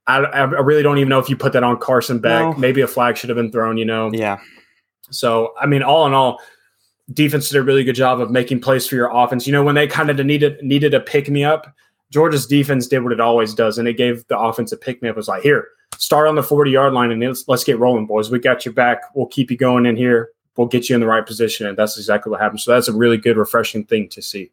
I, 0.06 0.18
I 0.18 0.42
really 0.60 0.82
don't 0.82 0.98
even 0.98 1.08
know 1.08 1.18
if 1.18 1.30
you 1.30 1.36
put 1.36 1.52
that 1.54 1.62
on 1.62 1.78
Carson 1.78 2.18
Beck. 2.18 2.42
No. 2.42 2.54
Maybe 2.54 2.82
a 2.82 2.86
flag 2.86 3.16
should 3.16 3.30
have 3.30 3.36
been 3.36 3.50
thrown, 3.50 3.78
you 3.78 3.84
know? 3.84 4.10
Yeah. 4.12 4.38
So, 5.10 5.54
I 5.58 5.66
mean, 5.66 5.82
all 5.82 6.06
in 6.06 6.12
all, 6.12 6.40
defense 7.12 7.48
did 7.48 7.58
a 7.58 7.62
really 7.62 7.84
good 7.84 7.94
job 7.94 8.20
of 8.20 8.30
making 8.30 8.60
plays 8.60 8.86
for 8.86 8.96
your 8.96 9.10
offense. 9.14 9.46
You 9.46 9.52
know, 9.52 9.62
when 9.62 9.74
they 9.74 9.86
kind 9.86 10.10
of 10.10 10.24
needed 10.24 10.62
needed 10.62 10.94
a 10.94 11.00
pick 11.00 11.28
me 11.28 11.44
up, 11.44 11.72
Georgia's 12.10 12.46
defense 12.46 12.86
did 12.86 13.02
what 13.02 13.12
it 13.12 13.20
always 13.20 13.54
does, 13.54 13.78
and 13.78 13.88
it 13.88 13.94
gave 13.94 14.26
the 14.28 14.38
offense 14.38 14.72
a 14.72 14.76
pick 14.76 15.02
me 15.02 15.08
up. 15.08 15.14
It 15.14 15.16
was 15.16 15.28
like, 15.28 15.42
here, 15.42 15.68
start 15.98 16.28
on 16.28 16.34
the 16.34 16.42
40 16.42 16.70
yard 16.70 16.92
line 16.92 17.10
and 17.10 17.22
let's, 17.22 17.44
let's 17.48 17.64
get 17.64 17.78
rolling, 17.78 18.06
boys. 18.06 18.30
We 18.30 18.38
got 18.38 18.64
your 18.64 18.74
back. 18.74 19.02
We'll 19.14 19.26
keep 19.26 19.50
you 19.50 19.56
going 19.56 19.86
in 19.86 19.96
here. 19.96 20.30
We'll 20.56 20.68
get 20.68 20.88
you 20.88 20.94
in 20.94 21.00
the 21.00 21.06
right 21.06 21.26
position. 21.26 21.66
And 21.66 21.76
that's 21.76 21.96
exactly 21.96 22.30
what 22.30 22.40
happened. 22.40 22.60
So 22.60 22.72
that's 22.72 22.88
a 22.88 22.92
really 22.92 23.16
good, 23.16 23.36
refreshing 23.36 23.84
thing 23.84 24.08
to 24.10 24.22
see. 24.22 24.52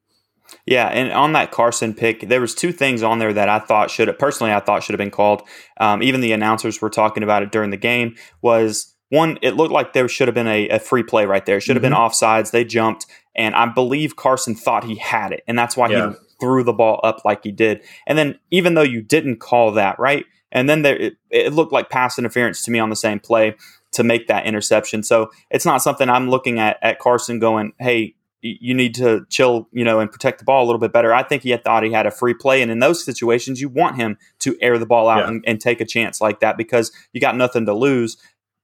Yeah, 0.66 0.88
and 0.88 1.12
on 1.12 1.34
that 1.34 1.52
Carson 1.52 1.94
pick, 1.94 2.28
there 2.28 2.42
was 2.42 2.54
two 2.54 2.72
things 2.72 3.04
on 3.04 3.20
there 3.20 3.34
that 3.34 3.50
I 3.50 3.60
thought 3.60 3.90
should 3.90 4.08
have 4.08 4.20
personally 4.20 4.54
I 4.54 4.60
thought 4.60 4.84
should 4.84 4.94
have 4.94 5.00
been 5.00 5.12
called. 5.12 5.44
Um, 5.80 6.04
even 6.04 6.22
the 6.22 6.34
announcers 6.34 6.82
were 6.82 6.90
talking 6.90 7.24
about 7.24 7.44
it 7.44 7.52
during 7.52 7.70
the 7.70 7.78
game. 7.78 8.16
Was 8.42 8.96
one, 9.10 9.38
it 9.42 9.56
looked 9.56 9.74
like 9.74 9.94
there 9.94 10.08
should 10.08 10.28
have 10.28 10.36
been 10.36 10.48
a, 10.48 10.70
a 10.70 10.80
free 10.80 11.04
play 11.04 11.26
right 11.26 11.46
there. 11.46 11.58
It 11.58 11.62
should 11.62 11.76
have 11.76 11.84
mm-hmm. 11.84 11.94
been 11.94 12.00
offsides. 12.00 12.52
They 12.52 12.64
jumped, 12.64 13.06
and 13.36 13.56
I 13.56 13.66
believe 13.66 14.16
Carson 14.16 14.56
thought 14.56 14.84
he 14.84 14.96
had 14.96 15.32
it, 15.32 15.44
and 15.48 15.58
that's 15.58 15.76
why 15.76 15.90
yeah. 15.90 16.12
he 16.12 16.16
threw 16.40 16.64
the 16.64 16.74
ball 16.74 17.00
up 17.04 17.24
like 17.24 17.44
he 17.44 17.52
did. 17.52 17.82
And 18.08 18.18
then 18.18 18.40
even 18.50 18.74
though 18.74 18.82
you 18.82 19.02
didn't 19.02 19.38
call 19.40 19.72
that, 19.74 20.00
right? 20.00 20.26
And 20.52 20.70
then 20.70 20.82
there, 20.82 20.98
it, 20.98 21.14
it 21.30 21.54
looked 21.54 21.72
like 21.72 21.90
pass 21.90 22.20
interference 22.20 22.64
to 22.64 22.72
me 22.72 22.80
on 22.80 22.90
the 22.90 22.96
same 22.96 23.20
play 23.20 23.56
to 23.94 24.04
make 24.04 24.28
that 24.28 24.46
interception. 24.46 25.04
So 25.04 25.32
it's 25.50 25.66
not 25.66 25.82
something 25.82 26.10
I'm 26.10 26.30
looking 26.30 26.60
at 26.60 26.78
at 26.82 27.00
Carson 27.00 27.40
going, 27.40 27.74
hey, 27.80 28.16
you 28.42 28.74
need 28.74 28.96
to 28.96 29.26
chill, 29.30 29.68
you 29.72 29.84
know, 29.84 30.00
and 30.00 30.12
protect 30.12 30.40
the 30.40 30.46
ball 30.46 30.64
a 30.64 30.68
little 30.68 30.80
bit 30.80 30.92
better. 30.92 31.14
I 31.14 31.24
think 31.24 31.44
he 31.44 31.52
had 31.52 31.64
thought 31.64 31.84
he 31.84 31.92
had 31.92 32.08
a 32.08 32.12
free 32.12 32.34
play, 32.34 32.62
and 32.62 32.72
in 32.72 32.80
those 32.80 33.04
situations, 33.04 33.62
you 33.62 33.70
want 33.70 33.98
him 33.98 34.18
to 34.40 34.58
air 34.62 34.78
the 34.80 34.86
ball 34.86 35.08
out 35.08 35.20
yeah. 35.20 35.28
and, 35.28 35.44
and, 35.46 35.62
take 35.62 35.80
a 35.80 35.86
chance 35.86 36.20
like 36.20 36.40
that 36.40 36.58
because 36.58 36.92
you 37.14 37.22
got 37.22 37.36
nothing 37.36 37.66
to 37.68 37.74
lose. 37.74 38.18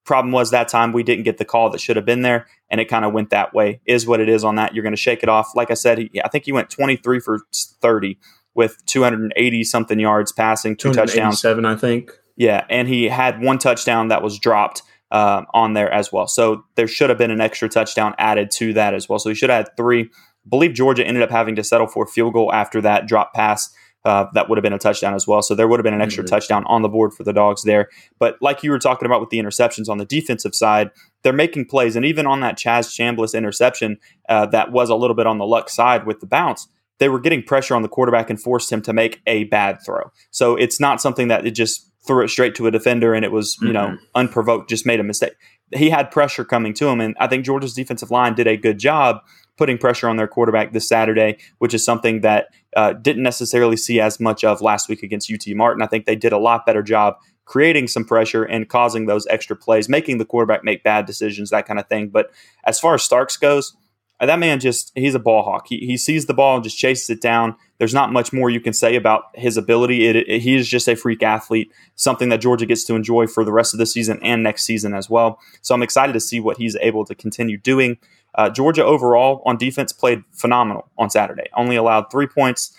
Problem 0.04 0.32
was 0.32 0.52
that 0.52 0.68
time 0.68 0.94
we 0.94 1.04
didn't 1.04 1.26
get 1.26 1.38
the 1.38 1.46
call 1.46 1.70
that 1.70 1.82
should 1.82 1.96
have 1.96 2.06
been 2.06 2.24
there, 2.24 2.48
and 2.72 2.82
it 2.82 2.86
kind 2.86 3.06
of 3.06 3.14
went 3.14 3.30
that 3.30 3.54
way. 3.54 3.82
Is 3.86 4.08
what 4.08 4.20
it 4.20 4.30
is 4.30 4.44
on 4.44 4.56
that. 4.56 4.74
You're 4.74 4.84
going 4.84 4.94
to 4.94 4.98
shake 4.98 5.22
it 5.22 5.30
off. 5.30 5.56
Like 5.56 5.70
I 5.70 5.76
said, 5.76 6.00
he, 6.00 6.12
I 6.24 6.28
think 6.28 6.46
he 6.46 6.52
went 6.52 6.70
23 6.70 7.20
for 7.20 7.42
30 7.54 8.18
with 8.56 8.84
280 8.88 9.64
something 9.64 10.00
yards 10.00 10.32
passing, 10.32 10.76
two 10.76 10.92
touchdowns, 10.92 11.40
seven, 11.40 11.66
I 11.66 11.76
think. 11.76 12.12
Yeah, 12.36 12.66
and 12.70 12.88
he 12.88 13.06
had 13.06 13.42
one 13.42 13.60
touchdown 13.60 14.08
that 14.08 14.24
was 14.24 14.40
dropped 14.40 14.82
um, 15.12 15.46
on 15.54 15.74
there 15.74 15.92
as 15.92 16.12
well. 16.12 16.28
So 16.28 16.66
there 16.76 16.88
should 16.88 17.10
have 17.10 17.18
been 17.18 17.32
an 17.32 17.42
extra 17.42 17.70
touchdown 17.70 18.14
added 18.18 18.52
to 18.52 18.74
that 18.74 18.94
as 18.94 19.08
well. 19.08 19.20
So 19.20 19.30
he 19.30 19.36
should 19.36 19.50
have 19.50 19.66
had 19.66 19.78
three. 19.78 20.04
I 20.04 20.50
believe 20.50 20.74
Georgia 20.74 21.06
ended 21.06 21.24
up 21.24 21.30
having 21.30 21.56
to 21.56 21.64
settle 21.64 21.88
for 21.88 22.06
a 22.06 22.08
field 22.08 22.34
goal 22.34 22.54
after 22.54 22.82
that 22.82 23.08
drop 23.08 23.34
pass. 23.34 23.70
Uh, 24.06 24.26
that 24.34 24.48
would 24.48 24.58
have 24.58 24.64
been 24.64 24.74
a 24.74 24.80
touchdown 24.80 25.14
as 25.14 25.28
well. 25.28 25.42
So 25.42 25.54
there 25.54 25.68
would 25.68 25.80
have 25.80 25.84
been 25.84 25.94
an 25.94 26.02
extra 26.02 26.24
mm-hmm. 26.24 26.30
touchdown 26.30 26.64
on 26.68 26.82
the 26.82 26.88
board 26.88 27.14
for 27.14 27.24
the 27.24 27.34
dogs 27.34 27.64
there. 27.64 27.90
But 28.20 28.38
like 28.42 28.64
you 28.64 28.72
were 28.72 28.80
talking 28.80 29.06
about 29.06 29.20
with 29.20 29.32
the 29.32 29.40
interceptions 29.40 29.90
on 29.90 29.98
the 29.98 30.06
defensive 30.06 30.56
side, 30.56 30.92
they're 31.24 31.34
making 31.34 31.66
plays. 31.66 31.98
And 31.98 32.06
even 32.06 32.26
on 32.26 32.40
that 32.40 32.58
Chaz 32.58 32.88
Chambliss 32.88 33.34
interception, 33.34 33.98
uh, 34.30 34.46
that 34.48 34.72
was 34.72 34.90
a 34.90 34.96
little 34.96 35.16
bit 35.16 35.28
on 35.28 35.40
the 35.40 35.46
luck 35.46 35.70
side 35.70 36.06
with 36.06 36.22
the 36.22 36.26
bounce 36.26 36.70
they 37.00 37.10
were 37.10 37.20
getting 37.20 37.44
pressure 37.44 37.76
on 37.76 37.82
the 37.82 37.88
quarterback 37.88 38.30
and 38.30 38.42
forced 38.42 38.72
him 38.72 38.82
to 38.82 38.94
make 38.94 39.22
a 39.28 39.46
bad 39.46 39.80
throw. 39.86 40.12
So 40.32 40.56
it's 40.56 40.80
not 40.80 41.02
something 41.02 41.28
that 41.28 41.46
it 41.46 41.52
just 41.52 41.87
threw 42.08 42.24
it 42.24 42.30
straight 42.30 42.56
to 42.56 42.68
a 42.68 42.72
defender 42.72 43.14
and 43.14 43.24
it 43.26 43.32
was, 43.32 43.58
you 43.62 43.68
mm-hmm. 43.68 43.74
know, 43.74 43.98
unprovoked, 44.16 44.70
just 44.70 44.86
made 44.86 45.00
a 45.00 45.04
mistake. 45.04 45.34
He 45.76 45.90
had 45.90 46.12
pressure 46.12 46.46
coming 46.46 46.74
to 46.76 46.88
him. 46.88 47.02
And 47.02 47.16
I 47.20 47.28
think 47.28 47.46
Georgia's 47.46 47.74
defensive 47.74 48.12
line 48.12 48.34
did 48.34 48.48
a 48.48 48.58
good 48.58 48.78
job 48.78 49.22
putting 49.58 49.78
pressure 49.78 50.08
on 50.08 50.18
their 50.18 50.28
quarterback 50.28 50.72
this 50.72 50.88
Saturday, 50.88 51.38
which 51.58 51.74
is 51.74 51.84
something 51.84 52.22
that 52.22 52.48
uh, 52.76 52.94
didn't 52.94 53.24
necessarily 53.24 53.76
see 53.76 54.00
as 54.00 54.20
much 54.20 54.44
of 54.44 54.62
last 54.62 54.88
week 54.88 55.04
against 55.04 55.32
UT 55.32 55.44
Martin. 55.56 55.82
I 55.82 55.88
think 55.88 56.06
they 56.06 56.16
did 56.16 56.32
a 56.32 56.38
lot 56.38 56.66
better 56.66 56.84
job 56.84 57.18
creating 57.48 57.88
some 57.88 58.04
pressure 58.06 58.44
and 58.44 58.70
causing 58.70 59.06
those 59.06 59.26
extra 59.28 59.56
plays, 59.56 59.90
making 59.90 60.18
the 60.18 60.26
quarterback 60.26 60.64
make 60.64 60.84
bad 60.84 61.06
decisions, 61.06 61.50
that 61.50 61.66
kind 61.66 61.80
of 61.80 61.88
thing. 61.88 62.10
But 62.10 62.30
as 62.66 62.80
far 62.80 62.94
as 62.94 63.04
Starks 63.04 63.38
goes, 63.38 63.76
that 64.20 64.40
man 64.40 64.60
just 64.60 64.92
he's 64.96 65.16
a 65.16 65.20
ball 65.20 65.44
hawk. 65.44 65.68
He, 65.68 65.78
he 65.78 65.98
sees 65.98 66.26
the 66.26 66.34
ball 66.34 66.56
and 66.56 66.64
just 66.64 66.78
chases 66.78 67.10
it 67.10 67.22
down. 67.22 67.56
There's 67.80 67.94
not 67.94 68.12
much 68.12 68.34
more 68.34 68.50
you 68.50 68.60
can 68.60 68.74
say 68.74 68.96
about 68.96 69.26
his 69.36 69.58
ability. 69.58 70.06
It, 70.08 70.16
it, 70.16 70.42
he 70.42 70.56
is 70.56 70.68
just 70.68 70.88
a 70.88 70.96
freak 70.96 71.22
athlete, 71.22 71.72
something 71.96 72.30
that 72.30 72.42
Georgia 72.42 72.66
gets 72.66 72.84
to 72.86 72.96
enjoy 72.96 73.28
for 73.28 73.44
the 73.44 73.52
rest 73.52 73.74
of 73.74 73.78
the 73.78 73.86
season 73.86 74.20
and 74.24 74.42
next 74.42 74.64
season 74.64 74.94
as 74.94 75.10
well. 75.10 75.40
So 75.62 75.76
I'm 75.76 75.84
excited 75.84 76.14
to 76.14 76.20
see 76.20 76.40
what 76.40 76.58
he's 76.58 76.76
able 76.78 77.06
to 77.06 77.14
continue 77.16 77.58
doing. 77.58 77.98
Uh, 78.36 78.50
Georgia 78.50 78.84
overall 78.84 79.42
on 79.46 79.58
defense 79.58 79.94
played 79.94 80.24
phenomenal 80.32 80.90
on 80.98 81.10
Saturday. 81.10 81.48
Only 81.56 81.76
allowed 81.76 82.12
three 82.12 82.28
points. 82.28 82.76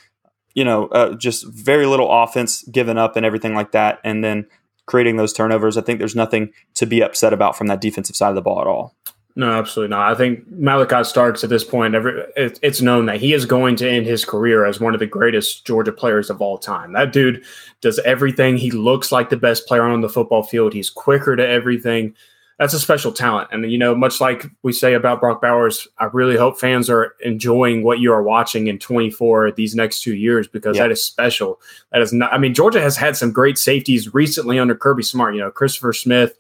You 0.54 0.64
know, 0.64 0.87
uh, 0.88 1.14
just 1.14 1.46
very 1.46 1.87
little 1.87 2.11
offense 2.11 2.62
given 2.64 2.98
up 2.98 3.16
and 3.16 3.24
everything 3.24 3.54
like 3.54 3.72
that, 3.72 4.00
and 4.02 4.24
then 4.24 4.46
creating 4.87 5.16
those 5.16 5.32
turnovers. 5.32 5.76
I 5.76 5.82
think 5.82 6.00
there's 6.00 6.16
nothing 6.16 6.52
to 6.74 6.87
be 6.87 7.00
upset 7.00 7.32
about 7.32 7.56
from 7.56 7.68
that 7.68 7.80
defensive 7.80 8.16
side 8.16 8.30
of 8.30 8.34
the 8.34 8.42
ball 8.42 8.61
at 8.61 8.66
all. 8.66 8.96
No, 9.38 9.53
absolutely 9.53 9.94
not. 9.94 10.11
I 10.11 10.16
think 10.16 10.51
Malaki 10.51 11.07
Starks 11.07 11.44
at 11.44 11.51
this 11.51 11.62
point, 11.62 11.94
every, 11.94 12.24
it's 12.37 12.83
known 12.83 13.07
that 13.07 13.20
he 13.20 13.33
is 13.33 13.46
going 13.46 13.77
to 13.77 13.88
end 13.88 14.05
his 14.05 14.24
career 14.24 14.64
as 14.64 14.81
one 14.81 14.94
of 14.94 14.98
the 14.98 15.07
greatest 15.07 15.64
Georgia 15.64 15.92
players 15.92 16.29
of 16.29 16.42
all 16.42 16.59
time. 16.59 16.92
That 16.92 17.12
dude 17.12 17.44
does 17.81 18.01
everything. 18.01 18.57
He 18.57 18.72
looks 18.72 19.12
like 19.12 19.31
the 19.31 19.37
best 19.37 19.68
player 19.68 19.85
on 19.85 20.01
the 20.01 20.09
football 20.09 20.42
field. 20.42 20.72
He's 20.72 20.90
quicker 20.90 21.37
to 21.37 21.46
everything. 21.46 22.16
That's 22.59 22.74
a 22.74 22.81
special 22.81 23.12
talent. 23.12 23.51
And, 23.53 23.70
you 23.70 23.79
know, 23.79 23.94
much 23.94 24.20
like 24.20 24.46
we 24.64 24.72
say 24.72 24.94
about 24.94 25.20
Brock 25.20 25.40
Bowers, 25.40 25.87
I 25.98 26.07
really 26.07 26.37
hope 26.37 26.59
fans 26.59 26.90
are 26.90 27.14
enjoying 27.20 27.85
what 27.85 28.01
you 28.01 28.12
are 28.12 28.24
watching 28.24 28.66
in 28.66 28.81
24 28.81 29.53
these 29.53 29.77
next 29.77 30.01
two 30.01 30.16
years 30.16 30.48
because 30.48 30.79
that 30.79 30.90
is 30.90 31.01
special. 31.01 31.61
That 31.92 32.03
is 32.03 32.12
not, 32.12 32.33
I 32.33 32.38
mean, 32.38 32.55
Georgia 32.55 32.81
has 32.81 32.96
had 32.96 33.16
some 33.16 33.31
great 33.31 33.57
safeties 33.57 34.12
recently 34.12 34.59
under 34.59 34.74
Kirby 34.74 35.05
Smart, 35.05 35.37
you 35.37 35.40
know, 35.40 35.53
Christopher 35.53 35.92
Smith, 35.92 36.37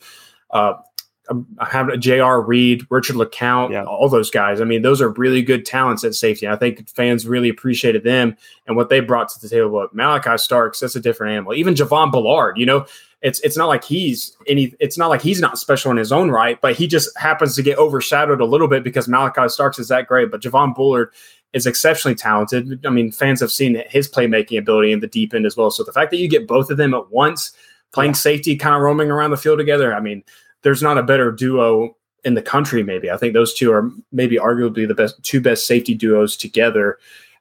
uh, 0.50 0.72
Um, 1.30 1.46
I 1.58 1.66
have 1.66 1.98
J.R. 1.98 2.40
Reed, 2.40 2.86
Richard 2.90 3.16
LeCounte, 3.16 3.72
yeah. 3.72 3.84
all 3.84 4.08
those 4.08 4.30
guys. 4.30 4.60
I 4.60 4.64
mean, 4.64 4.82
those 4.82 5.00
are 5.00 5.10
really 5.10 5.42
good 5.42 5.66
talents 5.66 6.04
at 6.04 6.14
safety. 6.14 6.48
I 6.48 6.56
think 6.56 6.88
fans 6.88 7.26
really 7.26 7.48
appreciated 7.48 8.04
them 8.04 8.36
and 8.66 8.76
what 8.76 8.88
they 8.88 9.00
brought 9.00 9.28
to 9.30 9.40
the 9.40 9.48
table. 9.48 9.70
But 9.70 9.96
Malaki 9.96 10.38
Starks, 10.40 10.80
that's 10.80 10.96
a 10.96 11.00
different 11.00 11.32
animal. 11.32 11.54
Even 11.54 11.74
Javon 11.74 12.10
Bullard, 12.10 12.56
you 12.56 12.66
know, 12.66 12.86
it's 13.20 13.40
it's 13.40 13.56
not 13.56 13.66
like 13.66 13.82
he's 13.82 14.36
any. 14.46 14.74
It's 14.78 14.96
not 14.96 15.08
like 15.08 15.20
he's 15.20 15.40
not 15.40 15.58
special 15.58 15.90
in 15.90 15.96
his 15.96 16.12
own 16.12 16.30
right, 16.30 16.60
but 16.60 16.76
he 16.76 16.86
just 16.86 17.16
happens 17.18 17.56
to 17.56 17.62
get 17.62 17.76
overshadowed 17.78 18.40
a 18.40 18.44
little 18.44 18.68
bit 18.68 18.84
because 18.84 19.08
Malaki 19.08 19.50
Starks 19.50 19.78
is 19.78 19.88
that 19.88 20.06
great. 20.06 20.30
But 20.30 20.40
Javon 20.40 20.74
Bullard 20.74 21.12
is 21.52 21.66
exceptionally 21.66 22.14
talented. 22.14 22.86
I 22.86 22.90
mean, 22.90 23.10
fans 23.10 23.40
have 23.40 23.50
seen 23.50 23.82
his 23.88 24.08
playmaking 24.08 24.58
ability 24.58 24.92
in 24.92 25.00
the 25.00 25.08
deep 25.08 25.34
end 25.34 25.46
as 25.46 25.56
well. 25.56 25.70
So 25.70 25.82
the 25.82 25.92
fact 25.92 26.10
that 26.12 26.18
you 26.18 26.28
get 26.28 26.46
both 26.46 26.70
of 26.70 26.76
them 26.76 26.94
at 26.94 27.10
once, 27.10 27.52
playing 27.92 28.10
yeah. 28.10 28.16
safety, 28.16 28.56
kind 28.56 28.76
of 28.76 28.82
roaming 28.82 29.10
around 29.10 29.30
the 29.30 29.36
field 29.36 29.58
together, 29.58 29.94
I 29.94 30.00
mean 30.00 30.22
there's 30.62 30.82
not 30.82 30.98
a 30.98 31.02
better 31.02 31.30
duo 31.32 31.96
in 32.24 32.34
the 32.34 32.42
country. 32.42 32.82
Maybe 32.82 33.10
I 33.10 33.16
think 33.16 33.34
those 33.34 33.54
two 33.54 33.72
are 33.72 33.90
maybe 34.12 34.36
arguably 34.36 34.86
the 34.86 34.94
best 34.94 35.22
two 35.22 35.40
best 35.40 35.66
safety 35.66 35.94
duos 35.94 36.36
together 36.36 36.98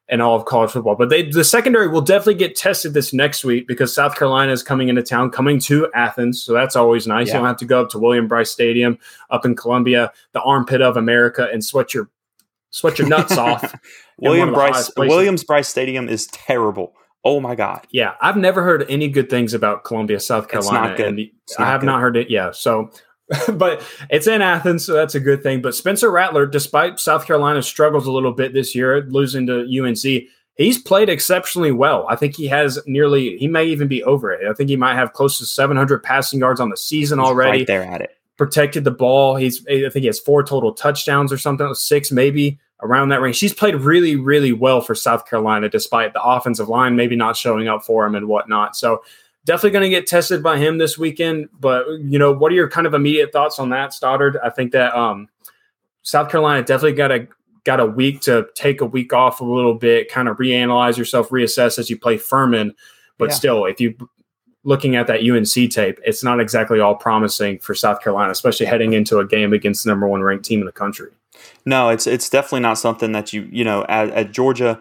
in 0.10 0.22
all 0.22 0.36
of 0.36 0.46
college 0.46 0.72
football. 0.72 0.96
But 0.96 1.10
they, 1.10 1.24
the 1.24 1.44
secondary 1.44 1.88
will 1.88 2.02
definitely 2.02 2.36
get 2.36 2.56
tested 2.56 2.94
this 2.94 3.14
next 3.14 3.44
week 3.44 3.68
because 3.68 3.94
South 3.94 4.16
Carolina 4.16 4.52
is 4.52 4.64
coming 4.64 4.88
into 4.88 5.04
town, 5.04 5.32
coming 5.32 5.60
to 5.62 5.92
Athens. 5.94 6.42
So 6.42 6.54
that's 6.54 6.76
always 6.76 7.08
nice. 7.08 7.28
Yeah. 7.28 7.34
You 7.34 7.40
don't 7.40 7.48
have 7.48 7.58
to 7.58 7.66
go 7.66 7.82
up 7.82 7.90
to 7.90 8.00
William 8.00 8.28
Brice 8.28 8.52
Stadium 8.52 8.98
up 9.30 9.46
in 9.46 9.56
Columbia, 9.56 10.12
the 10.32 10.42
armpit 10.42 10.82
of 10.82 10.96
America, 10.96 11.50
and 11.52 11.64
sweat 11.64 11.94
your 11.94 12.10
sweat 12.70 13.00
your 13.00 13.08
nuts 13.08 13.38
off. 13.38 13.76
William 14.18 14.54
Brice 14.54 14.92
Williams 14.96 15.44
Brice 15.44 15.68
Stadium 15.68 16.08
is 16.08 16.28
terrible. 16.28 16.94
Oh 17.26 17.42
my 17.42 17.56
God. 17.56 17.86
Yeah. 17.92 18.14
I've 18.22 18.38
never 18.38 18.64
heard 18.64 18.86
any 18.90 19.10
good 19.10 19.30
things 19.30 19.54
about 19.54 19.84
Columbia, 19.84 20.20
South 20.22 20.48
Carolina. 20.48 20.92
It's 20.92 21.00
not 21.00 21.06
good. 21.06 21.20
It's 21.20 21.60
not 21.60 21.68
I 21.68 21.72
have 21.72 21.82
good. 21.82 21.88
not 21.88 22.00
heard 22.00 22.16
it. 22.16 22.30
Yeah. 22.30 22.52
So 22.52 22.92
but 23.54 23.82
it's 24.10 24.28
in 24.28 24.42
Athens, 24.42 24.86
so 24.86 24.94
that's 24.94 25.16
a 25.16 25.20
good 25.20 25.44
thing. 25.44 25.62
But 25.62 25.76
Spencer 25.76 26.10
Rattler, 26.10 26.46
despite 26.46 27.00
South 27.00 27.26
Carolina's 27.26 27.68
struggles 27.68 28.08
a 28.08 28.12
little 28.12 28.32
bit 28.32 28.54
this 28.54 28.74
year, 28.74 29.04
losing 29.10 29.46
to 29.48 29.62
UNC, 29.62 30.30
he's 30.56 30.82
played 30.82 31.10
exceptionally 31.10 31.72
well. 31.72 32.06
I 32.10 32.16
think 32.16 32.36
he 32.36 32.48
has 32.48 32.80
nearly, 32.86 33.38
he 33.38 33.48
may 33.48 33.66
even 33.66 33.88
be 33.88 34.04
over 34.04 34.32
it. 34.32 34.48
I 34.48 34.54
think 34.54 34.70
he 34.70 34.78
might 34.78 34.96
have 34.96 35.14
close 35.14 35.38
to 35.40 35.46
700 35.46 36.04
passing 36.04 36.40
yards 36.40 36.62
on 36.62 36.70
the 36.70 36.78
season 36.78 37.20
he's 37.20 37.28
already. 37.28 37.60
Right 37.60 37.68
there 37.68 37.84
at 37.84 38.02
it. 38.02 38.18
Protected 38.38 38.84
the 38.84 38.92
ball. 38.92 39.36
He's, 39.36 39.66
I 39.68 39.90
think 39.90 39.96
he 39.96 40.06
has 40.06 40.20
four 40.20 40.44
total 40.44 40.72
touchdowns 40.72 41.34
or 41.34 41.38
something, 41.38 41.74
six 41.74 42.12
maybe 42.12 42.60
around 42.82 43.10
that 43.10 43.20
range. 43.20 43.36
She's 43.36 43.54
played 43.54 43.76
really, 43.76 44.16
really 44.16 44.54
well 44.54 44.80
for 44.80 44.96
South 44.96 45.28
Carolina, 45.28 45.70
despite 45.70 46.14
the 46.14 46.22
offensive 46.22 46.70
line 46.70 46.96
maybe 46.96 47.16
not 47.16 47.36
showing 47.36 47.68
up 47.68 47.84
for 47.84 48.06
him 48.06 48.16
and 48.16 48.28
whatnot. 48.28 48.76
So 48.76 49.04
definitely 49.48 49.72
going 49.72 49.84
to 49.84 49.90
get 49.90 50.06
tested 50.06 50.44
by 50.44 50.58
him 50.58 50.78
this 50.78 50.98
weekend. 50.98 51.50
But 51.60 51.88
you 52.02 52.20
know, 52.20 52.32
what 52.32 52.52
are 52.52 52.56
your 52.56 52.70
kind 52.70 52.86
of 52.86 52.94
immediate 52.94 53.32
thoughts 53.32 53.58
on 53.58 53.70
that, 53.70 53.94
Stoddard? 53.94 54.38
I 54.44 54.52
think 54.52 54.74
that 54.74 54.96
um, 54.96 55.30
South 56.04 56.30
Carolina 56.30 56.64
definitely 56.64 56.98
got 56.98 57.12
a 57.12 57.28
got 57.64 57.80
a 57.80 57.86
week 57.86 58.22
to 58.22 58.48
take 58.54 58.82
a 58.82 58.86
week 58.86 59.12
off 59.14 59.42
a 59.42 59.46
little 59.46 59.74
bit, 59.74 60.12
kind 60.12 60.28
of 60.28 60.38
reanalyze 60.38 60.98
yourself, 60.98 61.30
reassess 61.30 61.80
as 61.80 61.90
you 61.90 61.98
play 61.98 62.18
Furman. 62.18 62.76
But 63.18 63.30
yeah. 63.30 63.36
still, 63.36 63.66
if 63.66 63.82
you 63.82 63.96
looking 64.64 64.98
at 64.98 65.08
that 65.08 65.22
UNC 65.22 65.72
tape, 65.72 66.00
it's 66.06 66.24
not 66.24 66.40
exactly 66.42 66.80
all 66.80 66.96
promising 66.96 67.58
for 67.60 67.74
South 67.74 68.02
Carolina, 68.02 68.32
especially 68.32 68.66
heading 68.66 68.94
into 68.94 69.20
a 69.20 69.26
game 69.26 69.54
against 69.54 69.86
the 69.86 69.90
number 69.90 70.08
one 70.08 70.22
ranked 70.22 70.46
team 70.46 70.60
in 70.60 70.66
the 70.66 70.72
country. 70.72 71.10
No, 71.66 71.90
it's 71.90 72.06
it's 72.06 72.30
definitely 72.30 72.62
not 72.62 72.78
something 72.78 73.14
that 73.14 73.32
you 73.32 73.48
you 73.52 73.64
know 73.64 73.86
at, 73.88 74.10
at 74.10 74.32
Georgia 74.32 74.80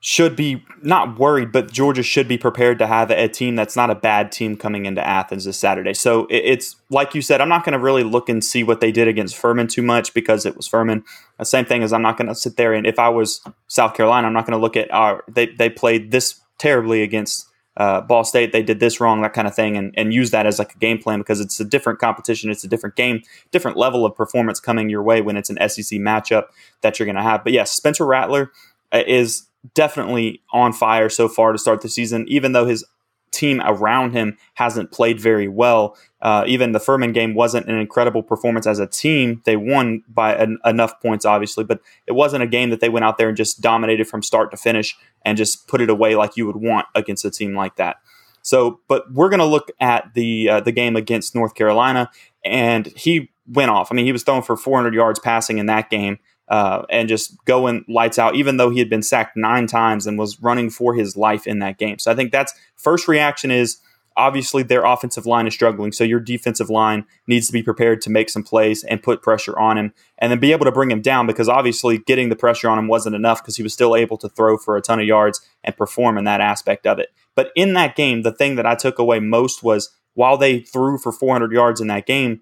should 0.00 0.36
be 0.36 0.64
not 0.82 1.18
worried, 1.18 1.50
but 1.50 1.72
Georgia 1.72 2.04
should 2.04 2.28
be 2.28 2.38
prepared 2.38 2.78
to 2.78 2.86
have 2.86 3.10
a 3.10 3.28
team 3.28 3.56
that's 3.56 3.74
not 3.74 3.90
a 3.90 3.96
bad 3.96 4.30
team 4.30 4.56
coming 4.56 4.86
into 4.86 5.04
Athens 5.04 5.44
this 5.44 5.58
Saturday. 5.58 5.92
So 5.92 6.26
it's 6.30 6.76
like 6.88 7.14
you 7.14 7.22
said, 7.22 7.40
I'm 7.40 7.48
not 7.48 7.64
going 7.64 7.72
to 7.72 7.80
really 7.80 8.04
look 8.04 8.28
and 8.28 8.42
see 8.44 8.62
what 8.62 8.80
they 8.80 8.92
did 8.92 9.08
against 9.08 9.36
Furman 9.36 9.66
too 9.66 9.82
much 9.82 10.14
because 10.14 10.46
it 10.46 10.56
was 10.56 10.68
Furman. 10.68 11.04
The 11.38 11.44
same 11.44 11.64
thing 11.64 11.82
as 11.82 11.92
I'm 11.92 12.02
not 12.02 12.16
going 12.16 12.28
to 12.28 12.34
sit 12.34 12.56
there 12.56 12.74
and 12.74 12.86
if 12.86 12.98
I 12.98 13.08
was 13.08 13.40
South 13.66 13.94
Carolina, 13.94 14.28
I'm 14.28 14.32
not 14.32 14.46
going 14.46 14.56
to 14.56 14.62
look 14.62 14.76
at 14.76 14.92
our 14.92 15.24
they 15.28 15.46
they 15.46 15.68
played 15.68 16.12
this 16.12 16.40
terribly 16.58 17.02
against 17.02 17.48
uh, 17.76 18.00
Ball 18.00 18.24
State. 18.24 18.52
They 18.52 18.62
did 18.62 18.80
this 18.80 19.00
wrong, 19.00 19.22
that 19.22 19.32
kind 19.32 19.48
of 19.48 19.54
thing, 19.54 19.76
and 19.76 19.92
and 19.96 20.14
use 20.14 20.30
that 20.30 20.46
as 20.46 20.60
like 20.60 20.74
a 20.74 20.78
game 20.78 20.98
plan 20.98 21.18
because 21.18 21.40
it's 21.40 21.58
a 21.58 21.64
different 21.64 21.98
competition, 21.98 22.50
it's 22.50 22.64
a 22.64 22.68
different 22.68 22.94
game, 22.94 23.22
different 23.50 23.76
level 23.76 24.06
of 24.06 24.14
performance 24.14 24.60
coming 24.60 24.90
your 24.90 25.02
way 25.02 25.20
when 25.20 25.36
it's 25.36 25.50
an 25.50 25.56
SEC 25.68 25.98
matchup 25.98 26.46
that 26.82 26.98
you're 26.98 27.06
going 27.06 27.16
to 27.16 27.22
have. 27.22 27.42
But 27.42 27.52
yes, 27.52 27.72
Spencer 27.72 28.06
Rattler 28.06 28.52
uh, 28.92 29.02
is 29.06 29.47
definitely 29.74 30.42
on 30.52 30.72
fire 30.72 31.08
so 31.08 31.28
far 31.28 31.52
to 31.52 31.58
start 31.58 31.80
the 31.80 31.88
season, 31.88 32.24
even 32.28 32.52
though 32.52 32.66
his 32.66 32.84
team 33.30 33.60
around 33.64 34.12
him 34.12 34.36
hasn't 34.54 34.90
played 34.90 35.20
very 35.20 35.48
well. 35.48 35.96
Uh, 36.20 36.44
even 36.46 36.72
the 36.72 36.80
Furman 36.80 37.12
game 37.12 37.34
wasn't 37.34 37.66
an 37.68 37.78
incredible 37.78 38.22
performance 38.22 38.66
as 38.66 38.78
a 38.78 38.86
team. 38.86 39.42
They 39.44 39.56
won 39.56 40.02
by 40.08 40.46
enough 40.64 41.00
points, 41.00 41.24
obviously, 41.24 41.64
but 41.64 41.80
it 42.06 42.12
wasn't 42.12 42.42
a 42.42 42.46
game 42.46 42.70
that 42.70 42.80
they 42.80 42.88
went 42.88 43.04
out 43.04 43.18
there 43.18 43.28
and 43.28 43.36
just 43.36 43.60
dominated 43.60 44.08
from 44.08 44.22
start 44.22 44.50
to 44.50 44.56
finish 44.56 44.96
and 45.24 45.36
just 45.36 45.68
put 45.68 45.80
it 45.80 45.90
away 45.90 46.16
like 46.16 46.36
you 46.36 46.46
would 46.46 46.56
want 46.56 46.86
against 46.94 47.24
a 47.24 47.30
team 47.30 47.54
like 47.54 47.76
that. 47.76 47.96
So, 48.42 48.80
but 48.88 49.12
we're 49.12 49.28
going 49.28 49.40
to 49.40 49.46
look 49.46 49.70
at 49.80 50.14
the 50.14 50.48
uh, 50.48 50.60
the 50.60 50.72
game 50.72 50.96
against 50.96 51.34
North 51.34 51.54
Carolina, 51.54 52.10
and 52.44 52.86
he 52.86 53.30
went 53.46 53.70
off. 53.70 53.88
I 53.90 53.94
mean, 53.94 54.06
he 54.06 54.12
was 54.12 54.22
throwing 54.22 54.42
for 54.42 54.56
400 54.56 54.94
yards 54.94 55.18
passing 55.18 55.58
in 55.58 55.66
that 55.66 55.90
game. 55.90 56.18
Uh, 56.48 56.82
and 56.88 57.10
just 57.10 57.36
going 57.44 57.84
lights 57.88 58.18
out, 58.18 58.34
even 58.34 58.56
though 58.56 58.70
he 58.70 58.78
had 58.78 58.88
been 58.88 59.02
sacked 59.02 59.36
nine 59.36 59.66
times 59.66 60.06
and 60.06 60.18
was 60.18 60.40
running 60.40 60.70
for 60.70 60.94
his 60.94 61.14
life 61.14 61.46
in 61.46 61.58
that 61.58 61.76
game. 61.76 61.98
So 61.98 62.10
I 62.10 62.14
think 62.14 62.32
that's 62.32 62.54
first 62.74 63.06
reaction 63.06 63.50
is 63.50 63.78
obviously 64.18 64.64
their 64.64 64.84
offensive 64.84 65.24
line 65.24 65.46
is 65.46 65.54
struggling. 65.54 65.92
So 65.92 66.04
your 66.04 66.20
defensive 66.20 66.68
line 66.68 67.06
needs 67.26 67.46
to 67.46 67.52
be 67.52 67.62
prepared 67.62 68.02
to 68.02 68.10
make 68.10 68.28
some 68.28 68.42
plays 68.42 68.82
and 68.84 69.02
put 69.02 69.22
pressure 69.22 69.56
on 69.58 69.78
him 69.78 69.94
and 70.18 70.30
then 70.30 70.40
be 70.40 70.52
able 70.52 70.64
to 70.64 70.72
bring 70.72 70.90
him 70.90 71.00
down 71.00 71.26
because 71.26 71.48
obviously 71.48 71.98
getting 71.98 72.28
the 72.28 72.36
pressure 72.36 72.68
on 72.68 72.78
him 72.78 72.88
wasn't 72.88 73.14
enough 73.14 73.40
because 73.40 73.56
he 73.56 73.62
was 73.62 73.72
still 73.72 73.94
able 73.94 74.18
to 74.18 74.28
throw 74.28 74.58
for 74.58 74.76
a 74.76 74.82
ton 74.82 75.00
of 75.00 75.06
yards 75.06 75.40
and 75.62 75.76
perform 75.76 76.18
in 76.18 76.24
that 76.24 76.40
aspect 76.40 76.86
of 76.86 76.98
it. 76.98 77.10
But 77.36 77.52
in 77.54 77.74
that 77.74 77.94
game, 77.94 78.22
the 78.22 78.32
thing 78.32 78.56
that 78.56 78.66
I 78.66 78.74
took 78.74 78.98
away 78.98 79.20
most 79.20 79.62
was 79.62 79.94
while 80.14 80.36
they 80.36 80.60
threw 80.60 80.98
for 80.98 81.12
400 81.12 81.52
yards 81.52 81.80
in 81.80 81.86
that 81.86 82.06
game, 82.06 82.40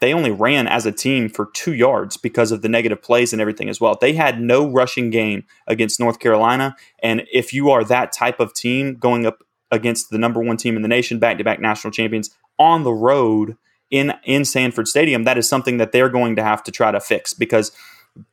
they 0.00 0.12
only 0.12 0.30
ran 0.30 0.66
as 0.66 0.84
a 0.84 0.92
team 0.92 1.28
for 1.28 1.48
two 1.54 1.72
yards 1.72 2.16
because 2.16 2.52
of 2.52 2.62
the 2.62 2.68
negative 2.68 3.00
plays 3.00 3.32
and 3.32 3.40
everything 3.40 3.68
as 3.68 3.80
well. 3.80 3.96
They 3.98 4.12
had 4.12 4.40
no 4.40 4.68
rushing 4.68 5.10
game 5.10 5.44
against 5.66 6.00
North 6.00 6.18
Carolina. 6.18 6.76
And 7.02 7.22
if 7.32 7.52
you 7.52 7.70
are 7.70 7.84
that 7.84 8.12
type 8.12 8.38
of 8.40 8.52
team 8.52 8.96
going 8.96 9.26
up 9.26 9.42
against 9.70 10.10
the 10.10 10.18
number 10.18 10.40
one 10.40 10.56
team 10.56 10.76
in 10.76 10.82
the 10.82 10.88
nation, 10.88 11.18
back 11.18 11.38
to 11.38 11.44
back 11.44 11.60
national 11.60 11.92
champions 11.92 12.30
on 12.58 12.84
the 12.84 12.92
road 12.92 13.56
in 13.90 14.12
in 14.24 14.44
Sanford 14.44 14.88
Stadium, 14.88 15.24
that 15.24 15.38
is 15.38 15.48
something 15.48 15.78
that 15.78 15.92
they're 15.92 16.08
going 16.08 16.36
to 16.36 16.42
have 16.42 16.62
to 16.64 16.72
try 16.72 16.90
to 16.90 17.00
fix 17.00 17.32
because 17.32 17.72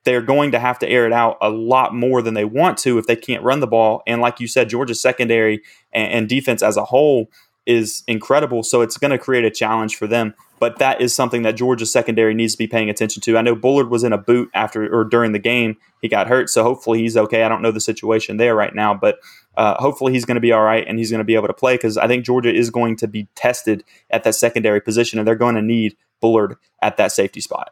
they're 0.03 0.21
going 0.21 0.51
to 0.51 0.59
have 0.59 0.79
to 0.79 0.87
air 0.87 1.05
it 1.05 1.13
out 1.13 1.37
a 1.41 1.49
lot 1.49 1.93
more 1.93 2.21
than 2.21 2.33
they 2.33 2.45
want 2.45 2.77
to 2.79 2.97
if 2.97 3.05
they 3.05 3.15
can't 3.15 3.43
run 3.43 3.59
the 3.59 3.67
ball. 3.67 4.01
And 4.07 4.21
like 4.21 4.39
you 4.39 4.47
said, 4.47 4.69
Georgia's 4.69 5.01
secondary 5.01 5.61
and, 5.91 6.11
and 6.11 6.29
defense 6.29 6.63
as 6.63 6.77
a 6.77 6.85
whole 6.85 7.29
is 7.65 8.03
incredible. 8.07 8.63
So 8.63 8.81
it's 8.81 8.97
going 8.97 9.11
to 9.11 9.17
create 9.17 9.45
a 9.45 9.51
challenge 9.51 9.95
for 9.95 10.07
them. 10.07 10.33
But 10.59 10.79
that 10.79 11.01
is 11.01 11.13
something 11.13 11.41
that 11.43 11.55
Georgia's 11.55 11.91
secondary 11.91 12.33
needs 12.33 12.53
to 12.53 12.57
be 12.57 12.67
paying 12.67 12.89
attention 12.89 13.21
to. 13.23 13.37
I 13.37 13.41
know 13.41 13.55
Bullard 13.55 13.89
was 13.89 14.03
in 14.03 14.13
a 14.13 14.17
boot 14.17 14.49
after 14.53 14.93
or 14.93 15.03
during 15.03 15.33
the 15.33 15.39
game. 15.39 15.75
He 16.01 16.07
got 16.07 16.27
hurt, 16.27 16.49
so 16.49 16.63
hopefully 16.63 16.99
he's 16.99 17.17
okay. 17.17 17.43
I 17.43 17.49
don't 17.49 17.61
know 17.61 17.71
the 17.71 17.81
situation 17.81 18.37
there 18.37 18.55
right 18.55 18.73
now, 18.73 18.93
but 18.93 19.19
uh, 19.57 19.75
hopefully 19.79 20.13
he's 20.13 20.25
going 20.25 20.35
to 20.35 20.41
be 20.41 20.51
all 20.51 20.63
right 20.63 20.85
and 20.87 20.97
he's 20.97 21.11
going 21.11 21.19
to 21.19 21.25
be 21.25 21.35
able 21.35 21.47
to 21.47 21.53
play 21.53 21.75
because 21.75 21.97
I 21.97 22.07
think 22.07 22.25
Georgia 22.25 22.53
is 22.53 22.69
going 22.69 22.95
to 22.97 23.07
be 23.07 23.27
tested 23.35 23.83
at 24.09 24.23
that 24.23 24.35
secondary 24.35 24.79
position 24.79 25.19
and 25.19 25.27
they're 25.27 25.35
going 25.35 25.55
to 25.55 25.61
need 25.61 25.97
Bullard 26.21 26.55
at 26.81 26.97
that 26.97 27.11
safety 27.11 27.41
spot. 27.41 27.71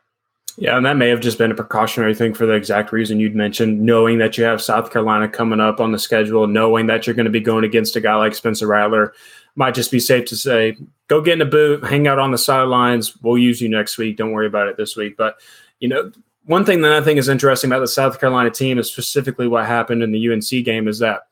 Yeah, 0.57 0.75
and 0.75 0.85
that 0.85 0.97
may 0.97 1.09
have 1.09 1.21
just 1.21 1.37
been 1.37 1.51
a 1.51 1.55
precautionary 1.55 2.13
thing 2.13 2.33
for 2.33 2.45
the 2.45 2.53
exact 2.53 2.91
reason 2.91 3.19
you'd 3.19 3.35
mentioned, 3.35 3.81
knowing 3.81 4.17
that 4.17 4.37
you 4.37 4.43
have 4.43 4.61
South 4.61 4.91
Carolina 4.91 5.29
coming 5.29 5.61
up 5.61 5.79
on 5.79 5.91
the 5.91 5.99
schedule, 5.99 6.45
knowing 6.45 6.87
that 6.87 7.07
you're 7.07 7.15
going 7.15 7.25
to 7.25 7.31
be 7.31 7.39
going 7.39 7.63
against 7.63 7.95
a 7.95 8.01
guy 8.01 8.15
like 8.15 8.35
Spencer 8.35 8.67
Rattler. 8.67 9.13
Might 9.55 9.75
just 9.75 9.91
be 9.91 9.99
safe 9.99 10.25
to 10.25 10.35
say, 10.35 10.77
go 11.07 11.21
get 11.21 11.33
in 11.33 11.41
a 11.41 11.45
boot, 11.45 11.83
hang 11.83 12.07
out 12.07 12.19
on 12.19 12.31
the 12.31 12.37
sidelines. 12.37 13.17
We'll 13.21 13.37
use 13.37 13.61
you 13.61 13.69
next 13.69 13.97
week. 13.97 14.17
Don't 14.17 14.31
worry 14.31 14.47
about 14.47 14.67
it 14.67 14.77
this 14.77 14.95
week. 14.95 15.17
But, 15.17 15.35
you 15.79 15.89
know, 15.89 16.11
one 16.45 16.65
thing 16.65 16.81
that 16.81 16.93
I 16.93 17.01
think 17.01 17.19
is 17.19 17.29
interesting 17.29 17.69
about 17.69 17.81
the 17.81 17.87
South 17.87 18.19
Carolina 18.19 18.49
team 18.49 18.79
is 18.79 18.89
specifically 18.89 19.47
what 19.47 19.65
happened 19.65 20.03
in 20.03 20.11
the 20.11 20.31
UNC 20.31 20.49
game 20.65 20.87
is 20.87 20.99
that 20.99 21.27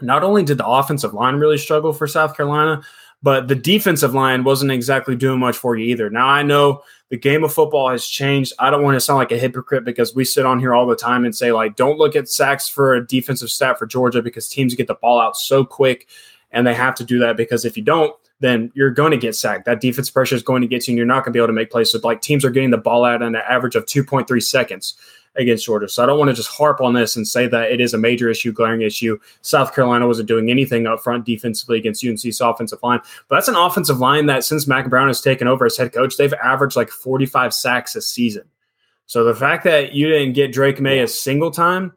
not 0.00 0.22
only 0.22 0.44
did 0.44 0.58
the 0.58 0.66
offensive 0.66 1.14
line 1.14 1.36
really 1.36 1.58
struggle 1.58 1.92
for 1.92 2.06
South 2.06 2.36
Carolina, 2.36 2.82
but 3.22 3.48
the 3.48 3.54
defensive 3.54 4.14
line 4.14 4.44
wasn't 4.44 4.70
exactly 4.70 5.16
doing 5.16 5.40
much 5.40 5.56
for 5.56 5.76
you 5.76 5.86
either. 5.86 6.10
Now 6.10 6.28
I 6.28 6.42
know 6.42 6.82
the 7.08 7.16
game 7.16 7.44
of 7.44 7.52
football 7.52 7.88
has 7.90 8.06
changed. 8.06 8.52
I 8.58 8.70
don't 8.70 8.82
want 8.82 8.94
to 8.94 9.00
sound 9.00 9.18
like 9.18 9.32
a 9.32 9.38
hypocrite 9.38 9.84
because 9.84 10.14
we 10.14 10.24
sit 10.24 10.44
on 10.44 10.60
here 10.60 10.74
all 10.74 10.86
the 10.86 10.96
time 10.96 11.24
and 11.24 11.34
say 11.34 11.52
like 11.52 11.76
don't 11.76 11.98
look 11.98 12.14
at 12.14 12.28
sacks 12.28 12.68
for 12.68 12.94
a 12.94 13.06
defensive 13.06 13.50
stat 13.50 13.78
for 13.78 13.86
Georgia 13.86 14.22
because 14.22 14.48
teams 14.48 14.74
get 14.74 14.86
the 14.86 14.94
ball 14.94 15.20
out 15.20 15.36
so 15.36 15.64
quick 15.64 16.08
and 16.56 16.66
they 16.66 16.74
have 16.74 16.94
to 16.96 17.04
do 17.04 17.20
that 17.20 17.36
because 17.36 17.64
if 17.64 17.76
you 17.76 17.82
don't 17.82 18.14
then 18.40 18.70
you're 18.74 18.90
going 18.90 19.12
to 19.12 19.16
get 19.16 19.34
sacked. 19.34 19.64
That 19.64 19.80
defense 19.80 20.10
pressure 20.10 20.34
is 20.34 20.42
going 20.42 20.60
to 20.62 20.68
get 20.68 20.86
you, 20.86 20.92
and 20.92 20.98
you're 20.98 21.06
not 21.06 21.24
going 21.24 21.32
to 21.32 21.36
be 21.36 21.38
able 21.38 21.46
to 21.46 21.52
make 21.54 21.70
plays. 21.70 21.90
So, 21.90 21.98
like 22.04 22.20
teams 22.20 22.44
are 22.44 22.50
getting 22.50 22.70
the 22.70 22.76
ball 22.76 23.04
out 23.04 23.22
in 23.22 23.34
an 23.34 23.42
average 23.48 23.76
of 23.76 23.86
2.3 23.86 24.42
seconds 24.42 24.94
against 25.36 25.66
Georgia. 25.66 25.88
So 25.88 26.02
I 26.02 26.06
don't 26.06 26.18
want 26.18 26.30
to 26.30 26.34
just 26.34 26.48
harp 26.48 26.80
on 26.80 26.94
this 26.94 27.16
and 27.16 27.26
say 27.26 27.46
that 27.46 27.70
it 27.70 27.80
is 27.80 27.94
a 27.94 27.98
major 27.98 28.30
issue, 28.30 28.52
glaring 28.52 28.82
issue. 28.82 29.18
South 29.42 29.74
Carolina 29.74 30.06
wasn't 30.06 30.28
doing 30.28 30.50
anything 30.50 30.86
up 30.86 31.02
front 31.02 31.24
defensively 31.24 31.78
against 31.78 32.04
UNC's 32.04 32.40
offensive 32.40 32.78
line. 32.82 33.00
But 33.28 33.36
that's 33.36 33.48
an 33.48 33.56
offensive 33.56 33.98
line 33.98 34.26
that 34.26 34.44
since 34.44 34.66
Mack 34.66 34.88
Brown 34.88 35.08
has 35.08 35.20
taken 35.20 35.46
over 35.46 35.66
as 35.66 35.76
head 35.76 35.92
coach, 35.92 36.16
they've 36.16 36.32
averaged 36.34 36.76
like 36.76 36.88
45 36.88 37.52
sacks 37.52 37.94
a 37.96 38.00
season. 38.00 38.44
So 39.06 39.24
the 39.24 39.34
fact 39.34 39.64
that 39.64 39.92
you 39.92 40.08
didn't 40.08 40.32
get 40.32 40.52
Drake 40.52 40.80
Maye 40.80 41.00
a 41.00 41.08
single 41.08 41.50
time 41.50 41.92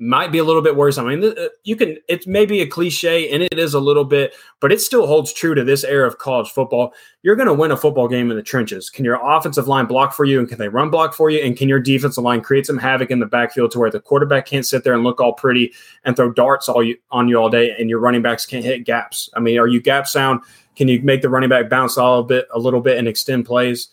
might 0.00 0.30
be 0.30 0.38
a 0.38 0.44
little 0.44 0.62
bit 0.62 0.76
worse. 0.76 0.96
I 0.96 1.02
mean, 1.02 1.24
uh, 1.24 1.48
you 1.64 1.74
can, 1.74 1.98
it 2.08 2.26
may 2.26 2.46
be 2.46 2.60
a 2.60 2.66
cliche 2.66 3.30
and 3.32 3.42
it 3.42 3.58
is 3.58 3.74
a 3.74 3.80
little 3.80 4.04
bit, 4.04 4.32
but 4.60 4.70
it 4.70 4.80
still 4.80 5.08
holds 5.08 5.32
true 5.32 5.56
to 5.56 5.64
this 5.64 5.82
era 5.82 6.06
of 6.06 6.18
college 6.18 6.50
football. 6.50 6.94
You're 7.22 7.34
going 7.34 7.48
to 7.48 7.54
win 7.54 7.72
a 7.72 7.76
football 7.76 8.06
game 8.06 8.30
in 8.30 8.36
the 8.36 8.42
trenches. 8.42 8.90
Can 8.90 9.04
your 9.04 9.18
offensive 9.20 9.66
line 9.66 9.86
block 9.86 10.12
for 10.12 10.24
you 10.24 10.38
and 10.38 10.48
can 10.48 10.58
they 10.58 10.68
run 10.68 10.88
block 10.90 11.14
for 11.14 11.30
you? 11.30 11.40
And 11.40 11.56
can 11.56 11.68
your 11.68 11.80
defensive 11.80 12.22
line 12.22 12.42
create 12.42 12.64
some 12.64 12.78
havoc 12.78 13.10
in 13.10 13.18
the 13.18 13.26
backfield 13.26 13.72
to 13.72 13.80
where 13.80 13.90
the 13.90 14.00
quarterback 14.00 14.46
can't 14.46 14.64
sit 14.64 14.84
there 14.84 14.94
and 14.94 15.02
look 15.02 15.20
all 15.20 15.32
pretty 15.32 15.72
and 16.04 16.14
throw 16.14 16.32
darts 16.32 16.68
all 16.68 16.82
you, 16.82 16.96
on 17.10 17.28
you 17.28 17.36
all 17.36 17.50
day 17.50 17.74
and 17.76 17.90
your 17.90 17.98
running 17.98 18.22
backs 18.22 18.46
can't 18.46 18.64
hit 18.64 18.84
gaps? 18.84 19.28
I 19.34 19.40
mean, 19.40 19.58
are 19.58 19.66
you 19.66 19.80
gap 19.80 20.06
sound? 20.06 20.42
Can 20.76 20.86
you 20.86 21.02
make 21.02 21.22
the 21.22 21.28
running 21.28 21.48
back 21.48 21.68
bounce 21.68 21.96
a 21.96 22.04
little 22.04 22.22
bit, 22.22 22.46
a 22.54 22.58
little 22.58 22.80
bit 22.80 22.98
and 22.98 23.08
extend 23.08 23.46
plays? 23.46 23.88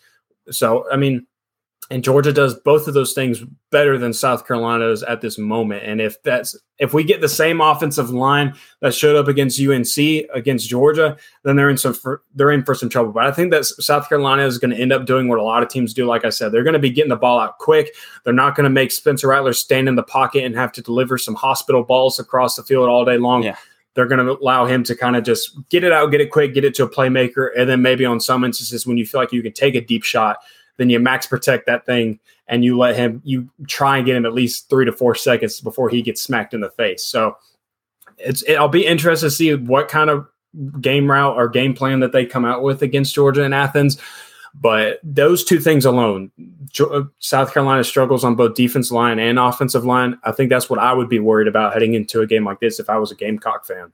So, 0.52 0.88
I 0.92 0.96
mean, 0.96 1.26
and 1.88 2.02
Georgia 2.02 2.32
does 2.32 2.54
both 2.54 2.88
of 2.88 2.94
those 2.94 3.12
things 3.12 3.44
better 3.70 3.96
than 3.96 4.12
South 4.12 4.46
Carolina 4.46 4.88
does 4.88 5.04
at 5.04 5.20
this 5.20 5.38
moment. 5.38 5.84
And 5.84 6.00
if 6.00 6.20
that's 6.22 6.56
if 6.78 6.92
we 6.92 7.04
get 7.04 7.20
the 7.20 7.28
same 7.28 7.60
offensive 7.60 8.10
line 8.10 8.54
that 8.80 8.92
showed 8.92 9.14
up 9.14 9.28
against 9.28 9.60
UNC 9.60 10.26
against 10.34 10.68
Georgia, 10.68 11.16
then 11.44 11.54
they're 11.54 11.70
in 11.70 11.78
some 11.78 11.94
for, 11.94 12.22
they're 12.34 12.50
in 12.50 12.64
for 12.64 12.74
some 12.74 12.88
trouble. 12.88 13.12
But 13.12 13.26
I 13.26 13.30
think 13.30 13.52
that 13.52 13.64
South 13.66 14.08
Carolina 14.08 14.44
is 14.44 14.58
going 14.58 14.72
to 14.72 14.80
end 14.80 14.92
up 14.92 15.06
doing 15.06 15.28
what 15.28 15.38
a 15.38 15.44
lot 15.44 15.62
of 15.62 15.68
teams 15.68 15.94
do. 15.94 16.06
Like 16.06 16.24
I 16.24 16.30
said, 16.30 16.50
they're 16.50 16.64
going 16.64 16.74
to 16.74 16.80
be 16.80 16.90
getting 16.90 17.10
the 17.10 17.16
ball 17.16 17.38
out 17.38 17.58
quick. 17.58 17.94
They're 18.24 18.34
not 18.34 18.56
going 18.56 18.64
to 18.64 18.70
make 18.70 18.90
Spencer 18.90 19.28
Rattler 19.28 19.52
stand 19.52 19.88
in 19.88 19.94
the 19.94 20.02
pocket 20.02 20.44
and 20.44 20.56
have 20.56 20.72
to 20.72 20.82
deliver 20.82 21.18
some 21.18 21.36
hospital 21.36 21.84
balls 21.84 22.18
across 22.18 22.56
the 22.56 22.64
field 22.64 22.88
all 22.88 23.04
day 23.04 23.18
long. 23.18 23.42
Yeah 23.42 23.56
they're 23.94 24.06
going 24.06 24.24
to 24.24 24.38
allow 24.38 24.66
him 24.66 24.84
to 24.84 24.94
kind 24.94 25.16
of 25.16 25.24
just 25.24 25.56
get 25.70 25.82
it 25.82 25.90
out, 25.90 26.10
get 26.10 26.20
it 26.20 26.30
quick, 26.30 26.52
get 26.52 26.66
it 26.66 26.74
to 26.74 26.84
a 26.84 26.88
playmaker, 26.88 27.48
and 27.56 27.66
then 27.66 27.80
maybe 27.80 28.04
on 28.04 28.20
some 28.20 28.44
instances 28.44 28.86
when 28.86 28.98
you 28.98 29.06
feel 29.06 29.18
like 29.18 29.32
you 29.32 29.42
can 29.42 29.54
take 29.54 29.74
a 29.74 29.80
deep 29.80 30.04
shot, 30.04 30.36
then 30.76 30.90
you 30.90 30.98
max 30.98 31.26
protect 31.26 31.66
that 31.66 31.86
thing 31.86 32.18
and 32.48 32.64
you 32.64 32.78
let 32.78 32.96
him 32.96 33.20
you 33.24 33.48
try 33.66 33.96
and 33.96 34.06
get 34.06 34.16
him 34.16 34.26
at 34.26 34.34
least 34.34 34.68
three 34.68 34.84
to 34.84 34.92
four 34.92 35.14
seconds 35.14 35.60
before 35.60 35.88
he 35.88 36.02
gets 36.02 36.22
smacked 36.22 36.54
in 36.54 36.60
the 36.60 36.70
face. 36.70 37.04
So 37.04 37.36
it's 38.18 38.42
it, 38.42 38.56
I'll 38.56 38.68
be 38.68 38.86
interested 38.86 39.26
to 39.26 39.30
see 39.30 39.54
what 39.54 39.88
kind 39.88 40.10
of 40.10 40.26
game 40.80 41.10
route 41.10 41.36
or 41.36 41.48
game 41.48 41.74
plan 41.74 42.00
that 42.00 42.12
they 42.12 42.24
come 42.24 42.44
out 42.44 42.62
with 42.62 42.82
against 42.82 43.14
Georgia 43.14 43.44
and 43.44 43.54
Athens. 43.54 44.00
But 44.58 45.00
those 45.02 45.44
two 45.44 45.60
things 45.60 45.84
alone, 45.84 46.30
uh, 46.80 47.02
South 47.18 47.52
Carolina 47.52 47.84
struggles 47.84 48.24
on 48.24 48.36
both 48.36 48.54
defense 48.54 48.90
line 48.90 49.18
and 49.18 49.38
offensive 49.38 49.84
line. 49.84 50.18
I 50.24 50.32
think 50.32 50.48
that's 50.48 50.70
what 50.70 50.78
I 50.78 50.94
would 50.94 51.10
be 51.10 51.18
worried 51.18 51.46
about 51.46 51.74
heading 51.74 51.92
into 51.92 52.22
a 52.22 52.26
game 52.26 52.46
like 52.46 52.60
this 52.60 52.80
if 52.80 52.88
I 52.88 52.96
was 52.96 53.12
a 53.12 53.16
Gamecock 53.16 53.66
fan 53.66 53.92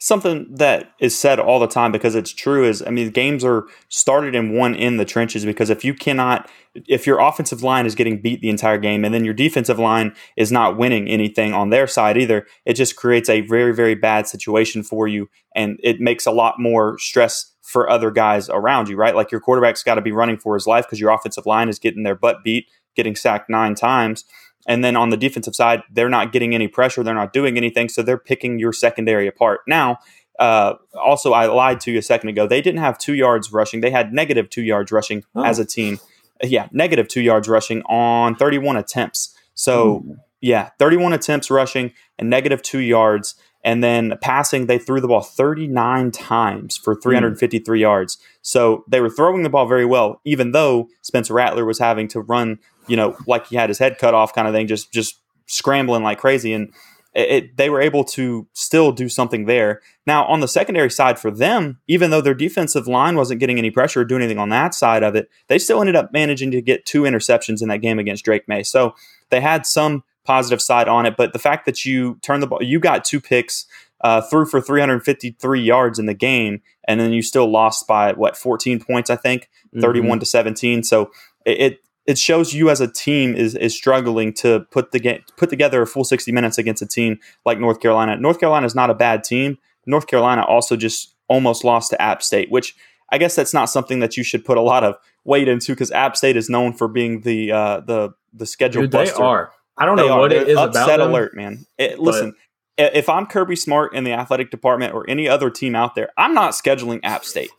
something 0.00 0.46
that 0.48 0.92
is 1.00 1.18
said 1.18 1.40
all 1.40 1.58
the 1.58 1.66
time 1.66 1.90
because 1.90 2.14
it's 2.14 2.32
true 2.32 2.64
is 2.64 2.82
I 2.86 2.90
mean 2.90 3.10
games 3.10 3.44
are 3.44 3.66
started 3.88 4.36
and 4.36 4.56
won 4.56 4.76
in 4.76 4.96
the 4.96 5.04
trenches 5.04 5.44
because 5.44 5.70
if 5.70 5.84
you 5.84 5.92
cannot 5.92 6.48
if 6.86 7.04
your 7.04 7.18
offensive 7.18 7.64
line 7.64 7.84
is 7.84 7.96
getting 7.96 8.22
beat 8.22 8.40
the 8.40 8.48
entire 8.48 8.78
game 8.78 9.04
and 9.04 9.12
then 9.12 9.24
your 9.24 9.34
defensive 9.34 9.78
line 9.78 10.14
is 10.36 10.52
not 10.52 10.78
winning 10.78 11.08
anything 11.08 11.52
on 11.52 11.70
their 11.70 11.88
side 11.88 12.16
either 12.16 12.46
it 12.64 12.74
just 12.74 12.94
creates 12.94 13.28
a 13.28 13.40
very 13.40 13.74
very 13.74 13.96
bad 13.96 14.28
situation 14.28 14.84
for 14.84 15.08
you 15.08 15.28
and 15.56 15.80
it 15.82 16.00
makes 16.00 16.26
a 16.26 16.32
lot 16.32 16.60
more 16.60 16.96
stress 16.98 17.56
for 17.62 17.90
other 17.90 18.12
guys 18.12 18.48
around 18.48 18.88
you 18.88 18.96
right? 18.96 19.16
Like 19.16 19.32
your 19.32 19.40
quarterback's 19.40 19.82
got 19.82 19.96
to 19.96 20.00
be 20.00 20.12
running 20.12 20.38
for 20.38 20.54
his 20.54 20.66
life 20.66 20.84
because 20.86 21.00
your 21.00 21.10
offensive 21.10 21.44
line 21.44 21.68
is 21.68 21.80
getting 21.80 22.04
their 22.04 22.14
butt 22.14 22.44
beat 22.44 22.66
getting 22.94 23.16
sacked 23.16 23.50
9 23.50 23.74
times 23.74 24.24
and 24.68 24.84
then 24.84 24.94
on 24.94 25.08
the 25.08 25.16
defensive 25.16 25.56
side, 25.56 25.82
they're 25.90 26.10
not 26.10 26.30
getting 26.30 26.54
any 26.54 26.68
pressure. 26.68 27.02
They're 27.02 27.14
not 27.14 27.32
doing 27.32 27.56
anything. 27.56 27.88
So 27.88 28.02
they're 28.02 28.18
picking 28.18 28.58
your 28.58 28.74
secondary 28.74 29.26
apart. 29.26 29.62
Now, 29.66 29.98
uh, 30.38 30.74
also, 30.94 31.32
I 31.32 31.46
lied 31.46 31.80
to 31.80 31.90
you 31.90 31.98
a 31.98 32.02
second 32.02 32.28
ago. 32.28 32.46
They 32.46 32.60
didn't 32.60 32.80
have 32.80 32.98
two 32.98 33.14
yards 33.14 33.50
rushing. 33.50 33.80
They 33.80 33.90
had 33.90 34.12
negative 34.12 34.50
two 34.50 34.62
yards 34.62 34.92
rushing 34.92 35.24
oh. 35.34 35.42
as 35.42 35.58
a 35.58 35.64
team. 35.64 35.98
Yeah, 36.42 36.68
negative 36.70 37.08
two 37.08 37.22
yards 37.22 37.48
rushing 37.48 37.82
on 37.82 38.36
31 38.36 38.76
attempts. 38.76 39.34
So, 39.54 40.04
Ooh. 40.06 40.16
yeah, 40.40 40.70
31 40.78 41.14
attempts 41.14 41.50
rushing 41.50 41.92
and 42.18 42.30
negative 42.30 42.62
two 42.62 42.78
yards. 42.78 43.34
And 43.64 43.82
then 43.82 44.16
passing, 44.20 44.66
they 44.66 44.78
threw 44.78 45.00
the 45.00 45.08
ball 45.08 45.22
39 45.22 46.12
times 46.12 46.76
for 46.76 46.94
353 46.94 47.78
mm. 47.78 47.80
yards. 47.80 48.18
So 48.40 48.84
they 48.86 49.00
were 49.00 49.10
throwing 49.10 49.42
the 49.42 49.50
ball 49.50 49.66
very 49.66 49.84
well, 49.84 50.20
even 50.24 50.52
though 50.52 50.88
Spencer 51.02 51.34
Rattler 51.34 51.64
was 51.64 51.80
having 51.80 52.06
to 52.08 52.20
run, 52.20 52.60
you 52.88 52.96
know, 52.96 53.16
like 53.26 53.46
he 53.46 53.56
had 53.56 53.70
his 53.70 53.78
head 53.78 53.98
cut 53.98 54.14
off 54.14 54.34
kind 54.34 54.48
of 54.48 54.54
thing, 54.54 54.66
just 54.66 54.92
just 54.92 55.20
scrambling 55.46 56.02
like 56.02 56.18
crazy. 56.18 56.52
And 56.52 56.72
it, 57.14 57.56
they 57.56 57.70
were 57.70 57.80
able 57.80 58.04
to 58.04 58.46
still 58.52 58.92
do 58.92 59.08
something 59.08 59.46
there. 59.46 59.80
Now, 60.06 60.24
on 60.26 60.40
the 60.40 60.48
secondary 60.48 60.90
side 60.90 61.18
for 61.18 61.30
them, 61.30 61.80
even 61.88 62.10
though 62.10 62.20
their 62.20 62.34
defensive 62.34 62.86
line 62.86 63.16
wasn't 63.16 63.40
getting 63.40 63.58
any 63.58 63.70
pressure 63.70 64.02
or 64.02 64.04
doing 64.04 64.22
anything 64.22 64.38
on 64.38 64.50
that 64.50 64.74
side 64.74 65.02
of 65.02 65.16
it, 65.16 65.28
they 65.48 65.58
still 65.58 65.80
ended 65.80 65.96
up 65.96 66.12
managing 66.12 66.50
to 66.52 66.62
get 66.62 66.86
two 66.86 67.02
interceptions 67.02 67.62
in 67.62 67.68
that 67.68 67.78
game 67.78 67.98
against 67.98 68.24
Drake 68.24 68.46
Maye. 68.46 68.62
So 68.62 68.94
they 69.30 69.40
had 69.40 69.66
some 69.66 70.04
positive 70.24 70.60
side 70.60 70.88
on 70.88 71.06
it. 71.06 71.16
But 71.16 71.32
the 71.32 71.38
fact 71.38 71.64
that 71.66 71.84
you 71.84 72.18
turned 72.22 72.42
the 72.42 72.46
ball, 72.46 72.62
you 72.62 72.78
got 72.78 73.04
two 73.04 73.20
picks, 73.20 73.66
uh, 74.02 74.20
threw 74.20 74.44
for 74.44 74.60
353 74.60 75.60
yards 75.60 75.98
in 75.98 76.06
the 76.06 76.14
game, 76.14 76.60
and 76.86 77.00
then 77.00 77.12
you 77.12 77.22
still 77.22 77.50
lost 77.50 77.88
by 77.88 78.12
what 78.12 78.36
14 78.36 78.78
points, 78.78 79.10
I 79.10 79.16
think, 79.16 79.48
31 79.80 80.10
mm-hmm. 80.10 80.18
to 80.20 80.26
17. 80.26 80.82
So 80.84 81.10
it, 81.44 81.60
it 81.60 81.80
shows 82.16 82.54
you 82.54 82.70
as 82.70 82.80
a 82.80 82.90
team 82.90 83.34
is 83.34 83.54
is 83.54 83.74
struggling 83.74 84.32
to 84.34 84.60
put 84.70 84.92
the 84.92 84.98
game 84.98 85.22
put 85.36 85.50
together 85.50 85.82
a 85.82 85.86
full 85.86 86.04
60 86.04 86.32
minutes 86.32 86.56
against 86.56 86.80
a 86.80 86.86
team 86.86 87.18
like 87.44 87.58
North 87.58 87.80
Carolina. 87.80 88.16
North 88.16 88.40
Carolina 88.40 88.66
is 88.66 88.74
not 88.74 88.88
a 88.88 88.94
bad 88.94 89.24
team. 89.24 89.58
North 89.84 90.06
Carolina 90.06 90.42
also 90.42 90.76
just 90.76 91.14
almost 91.28 91.64
lost 91.64 91.90
to 91.90 92.00
App 92.00 92.22
State, 92.22 92.50
which 92.50 92.74
I 93.10 93.18
guess 93.18 93.34
that's 93.34 93.54
not 93.54 93.66
something 93.66 94.00
that 94.00 94.16
you 94.16 94.22
should 94.22 94.44
put 94.44 94.56
a 94.56 94.62
lot 94.62 94.84
of 94.84 94.96
weight 95.24 95.48
into 95.48 95.72
because 95.72 95.90
App 95.90 96.16
State 96.16 96.36
is 96.36 96.48
known 96.48 96.72
for 96.72 96.88
being 96.88 97.22
the 97.22 97.52
uh, 97.52 97.80
the 97.80 98.10
the 98.32 98.46
schedule 98.46 98.82
Dude, 98.82 98.92
buster. 98.92 99.16
They 99.16 99.22
are. 99.22 99.52
I 99.76 99.84
don't 99.84 99.96
they 99.96 100.06
know 100.06 100.14
are. 100.14 100.20
what 100.20 100.30
They're 100.30 100.42
it 100.42 100.48
is 100.48 100.56
upset 100.56 101.00
about 101.00 101.10
alert, 101.10 101.36
man. 101.36 101.66
It, 101.78 101.98
listen, 101.98 102.34
if 102.76 103.08
I'm 103.08 103.26
Kirby 103.26 103.56
Smart 103.56 103.94
in 103.94 104.04
the 104.04 104.12
athletic 104.12 104.50
department 104.50 104.94
or 104.94 105.08
any 105.08 105.28
other 105.28 105.50
team 105.50 105.74
out 105.74 105.94
there, 105.94 106.10
I'm 106.16 106.34
not 106.34 106.52
scheduling 106.52 107.00
App 107.02 107.24
State. 107.24 107.50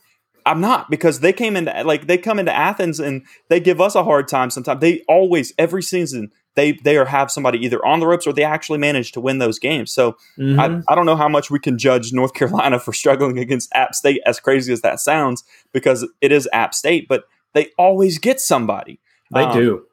I'm 0.46 0.62
not 0.62 0.90
because 0.90 1.20
they 1.20 1.34
came 1.34 1.56
into 1.56 1.72
like 1.84 2.08
they 2.08 2.18
come 2.18 2.40
into 2.40 2.56
Athens 2.56 3.00
and 3.00 3.26
they 3.50 3.60
give 3.60 3.82
us 3.82 3.96
a 3.96 4.04
hard 4.04 4.28
time 4.28 4.50
sometimes. 4.50 4.82
They 4.82 5.04
always 5.08 5.54
every 5.58 5.84
season 5.84 6.32
they 6.56 6.74
they 6.74 6.98
are 6.98 7.06
have 7.06 7.32
somebody 7.32 7.60
either 7.60 7.84
on 7.86 8.00
the 8.00 8.08
ropes 8.08 8.28
or 8.28 8.34
they 8.34 8.44
actually 8.44 8.80
manage 8.80 9.12
to 9.14 9.22
win 9.22 9.38
those 9.38 9.60
games. 9.60 9.92
So 9.92 10.18
mm-hmm. 10.38 10.60
I, 10.60 10.82
I 10.92 10.96
don't 10.96 11.06
know 11.06 11.16
how 11.16 11.30
much 11.30 11.50
we 11.50 11.60
can 11.60 11.78
judge 11.78 12.12
North 12.12 12.34
Carolina 12.36 12.80
for 12.80 12.94
struggling 12.94 13.38
against 13.38 13.74
App 13.74 13.96
State 13.96 14.22
as 14.26 14.40
crazy 14.40 14.74
as 14.74 14.82
that 14.82 15.00
sounds 15.00 15.44
because 15.74 16.08
it 16.22 16.32
is 16.32 16.50
App 16.52 16.74
State, 16.74 17.08
but 17.08 17.26
they 17.54 17.72
always 17.78 18.20
get 18.20 18.40
somebody. 18.40 19.00
They 19.32 19.44
um, 19.44 19.58
do 19.58 19.86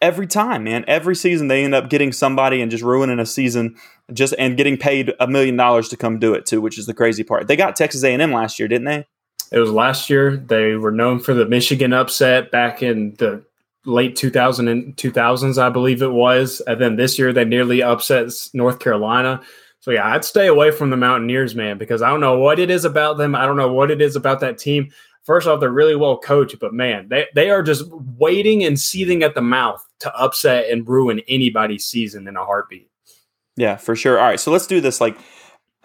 every 0.00 0.26
time, 0.26 0.64
man. 0.64 0.84
Every 0.86 1.16
season 1.16 1.48
they 1.48 1.64
end 1.64 1.74
up 1.74 1.90
getting 1.90 2.12
somebody 2.12 2.60
and 2.60 2.70
just 2.70 2.84
ruining 2.84 3.18
a 3.18 3.26
season 3.26 3.76
just 4.12 4.34
and 4.38 4.56
getting 4.56 4.76
paid 4.76 5.12
a 5.18 5.26
million 5.26 5.56
dollars 5.56 5.88
to 5.90 5.96
come 5.96 6.18
do 6.18 6.34
it 6.34 6.46
too, 6.46 6.60
which 6.60 6.78
is 6.78 6.86
the 6.86 6.94
crazy 6.94 7.24
part. 7.24 7.48
They 7.48 7.56
got 7.56 7.76
Texas 7.76 8.04
A&M 8.04 8.32
last 8.32 8.58
year, 8.58 8.68
didn't 8.68 8.86
they? 8.86 9.06
It 9.52 9.58
was 9.58 9.70
last 9.70 10.10
year. 10.10 10.36
They 10.36 10.74
were 10.74 10.90
known 10.90 11.20
for 11.20 11.34
the 11.34 11.46
Michigan 11.46 11.92
upset 11.92 12.50
back 12.50 12.82
in 12.82 13.14
the 13.14 13.44
late 13.84 14.16
2000 14.16 14.68
and 14.68 14.96
2000s, 14.96 15.62
I 15.62 15.70
believe 15.70 16.02
it 16.02 16.12
was. 16.12 16.60
And 16.66 16.80
then 16.80 16.96
this 16.96 17.18
year 17.18 17.32
they 17.32 17.44
nearly 17.44 17.82
upset 17.82 18.30
North 18.52 18.80
Carolina. 18.80 19.40
So 19.80 19.92
yeah, 19.92 20.06
I'd 20.12 20.24
stay 20.24 20.48
away 20.48 20.72
from 20.72 20.90
the 20.90 20.96
Mountaineers, 20.96 21.54
man, 21.54 21.78
because 21.78 22.02
I 22.02 22.08
don't 22.08 22.20
know 22.20 22.38
what 22.38 22.58
it 22.58 22.70
is 22.70 22.84
about 22.84 23.18
them. 23.18 23.36
I 23.36 23.46
don't 23.46 23.56
know 23.56 23.72
what 23.72 23.90
it 23.90 24.00
is 24.00 24.16
about 24.16 24.40
that 24.40 24.58
team. 24.58 24.90
First 25.22 25.46
off, 25.46 25.60
they're 25.60 25.70
really 25.70 25.96
well 25.96 26.18
coached, 26.18 26.58
but 26.60 26.74
man, 26.74 27.08
they, 27.08 27.26
they 27.34 27.50
are 27.50 27.62
just 27.62 27.84
waiting 27.90 28.64
and 28.64 28.78
seething 28.78 29.22
at 29.22 29.34
the 29.34 29.42
mouth 29.42 29.84
to 30.00 30.14
upset 30.16 30.70
and 30.70 30.88
ruin 30.88 31.20
anybody's 31.28 31.86
season 31.86 32.28
in 32.28 32.36
a 32.36 32.44
heartbeat. 32.44 32.90
Yeah, 33.56 33.76
for 33.76 33.96
sure. 33.96 34.18
All 34.18 34.26
right, 34.26 34.38
so 34.38 34.52
let's 34.52 34.66
do 34.66 34.80
this 34.80 35.00
like 35.00 35.16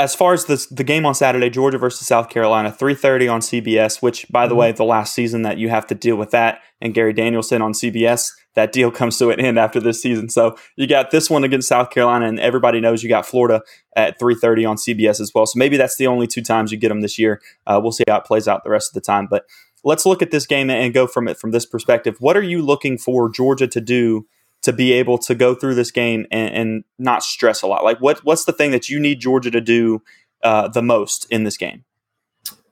as 0.02 0.16
far 0.16 0.34
as 0.34 0.46
this, 0.46 0.66
the 0.66 0.84
game 0.84 1.06
on 1.06 1.14
Saturday, 1.14 1.50
Georgia 1.50 1.78
versus 1.78 2.08
South 2.08 2.30
Carolina, 2.30 2.72
3:30 2.72 3.32
on 3.32 3.42
CBS. 3.42 4.02
Which, 4.02 4.28
by 4.30 4.48
the 4.48 4.54
mm-hmm. 4.54 4.60
way, 4.60 4.72
the 4.72 4.84
last 4.84 5.14
season 5.14 5.44
that 5.44 5.58
you 5.58 5.70
have 5.70 5.86
to 5.88 5.96
deal 5.96 6.16
with 6.16 6.32
that 6.32 6.62
and 6.82 6.94
Gary 6.94 7.14
Danielson 7.14 7.62
on 7.62 7.74
CBS, 7.74 8.32
that 8.56 8.72
deal 8.72 8.90
comes 8.90 9.20
to 9.20 9.30
an 9.30 9.40
end 9.40 9.60
after 9.60 9.80
this 9.80 10.02
season. 10.02 10.30
So 10.30 10.58
you 10.76 10.88
got 10.88 11.12
this 11.12 11.30
one 11.30 11.44
against 11.44 11.68
South 11.68 11.92
Carolina, 11.92 12.26
and 12.26 12.40
everybody 12.40 12.82
knows 12.82 13.04
you 13.04 13.10
got 13.10 13.28
Florida 13.28 13.62
at 13.96 14.20
3:30 14.20 14.66
on 14.68 14.78
CBS 14.78 15.20
as 15.22 15.32
well. 15.36 15.46
So 15.46 15.58
maybe 15.58 15.78
that's 15.78 15.98
the 15.98 16.08
only 16.08 16.26
two 16.26 16.42
times 16.42 16.72
you 16.72 16.80
get 16.80 16.90
them 16.90 17.02
this 17.02 17.20
year. 17.20 17.40
Uh, 17.68 17.80
we'll 17.82 17.92
see 17.92 18.04
how 18.08 18.18
it 18.18 18.26
plays 18.26 18.48
out 18.48 18.64
the 18.64 18.72
rest 18.72 18.90
of 18.90 18.96
the 18.96 19.02
time. 19.02 19.28
But 19.30 19.46
let's 19.84 20.06
look 20.06 20.24
at 20.24 20.32
this 20.32 20.48
game 20.48 20.72
and 20.72 20.94
go 20.94 21.06
from 21.06 21.28
it 21.28 21.38
from 21.38 21.52
this 21.52 21.66
perspective. 21.66 22.16
What 22.20 22.36
are 22.36 22.44
you 22.44 22.64
looking 22.64 22.98
for 22.98 23.30
Georgia 23.30 23.68
to 23.68 23.82
do? 23.82 24.26
To 24.64 24.74
be 24.74 24.94
able 24.94 25.18
to 25.18 25.36
go 25.36 25.56
through 25.56 25.76
this 25.76 25.92
game 25.92 26.26
and, 26.32 26.54
and, 26.54 26.84
not 27.00 27.24
stress 27.24 27.62
a 27.62 27.68
lot? 27.68 27.84
Like, 27.84 28.00
what 28.00 28.24
what's 28.24 28.46
the 28.46 28.54
thing 28.54 28.72
that 28.72 28.90
you 28.90 29.00
need 29.00 29.20
Georgia 29.20 29.52
to 29.52 29.62
do 29.62 30.02
uh, 30.44 30.68
the 30.68 30.82
most 30.82 31.26
in 31.30 31.44
this 31.44 31.58
game? 31.58 31.84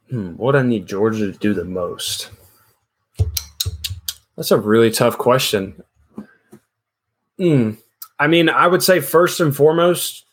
Hmm, 0.10 0.32
what 0.32 0.56
I 0.56 0.62
need 0.62 0.88
Georgia 0.88 1.32
to 1.32 1.38
do 1.38 1.54
the 1.54 1.66
most? 1.66 2.30
That's 4.36 4.52
a 4.52 4.58
really 4.58 4.92
tough 4.92 5.18
question. 5.18 5.84
Hmm. 7.38 7.72
I 8.18 8.28
mean, 8.28 8.50
I 8.50 8.68
would 8.68 8.84
say 8.84 9.00
first 9.00 9.40
and 9.40 9.56
foremost, 9.56 10.26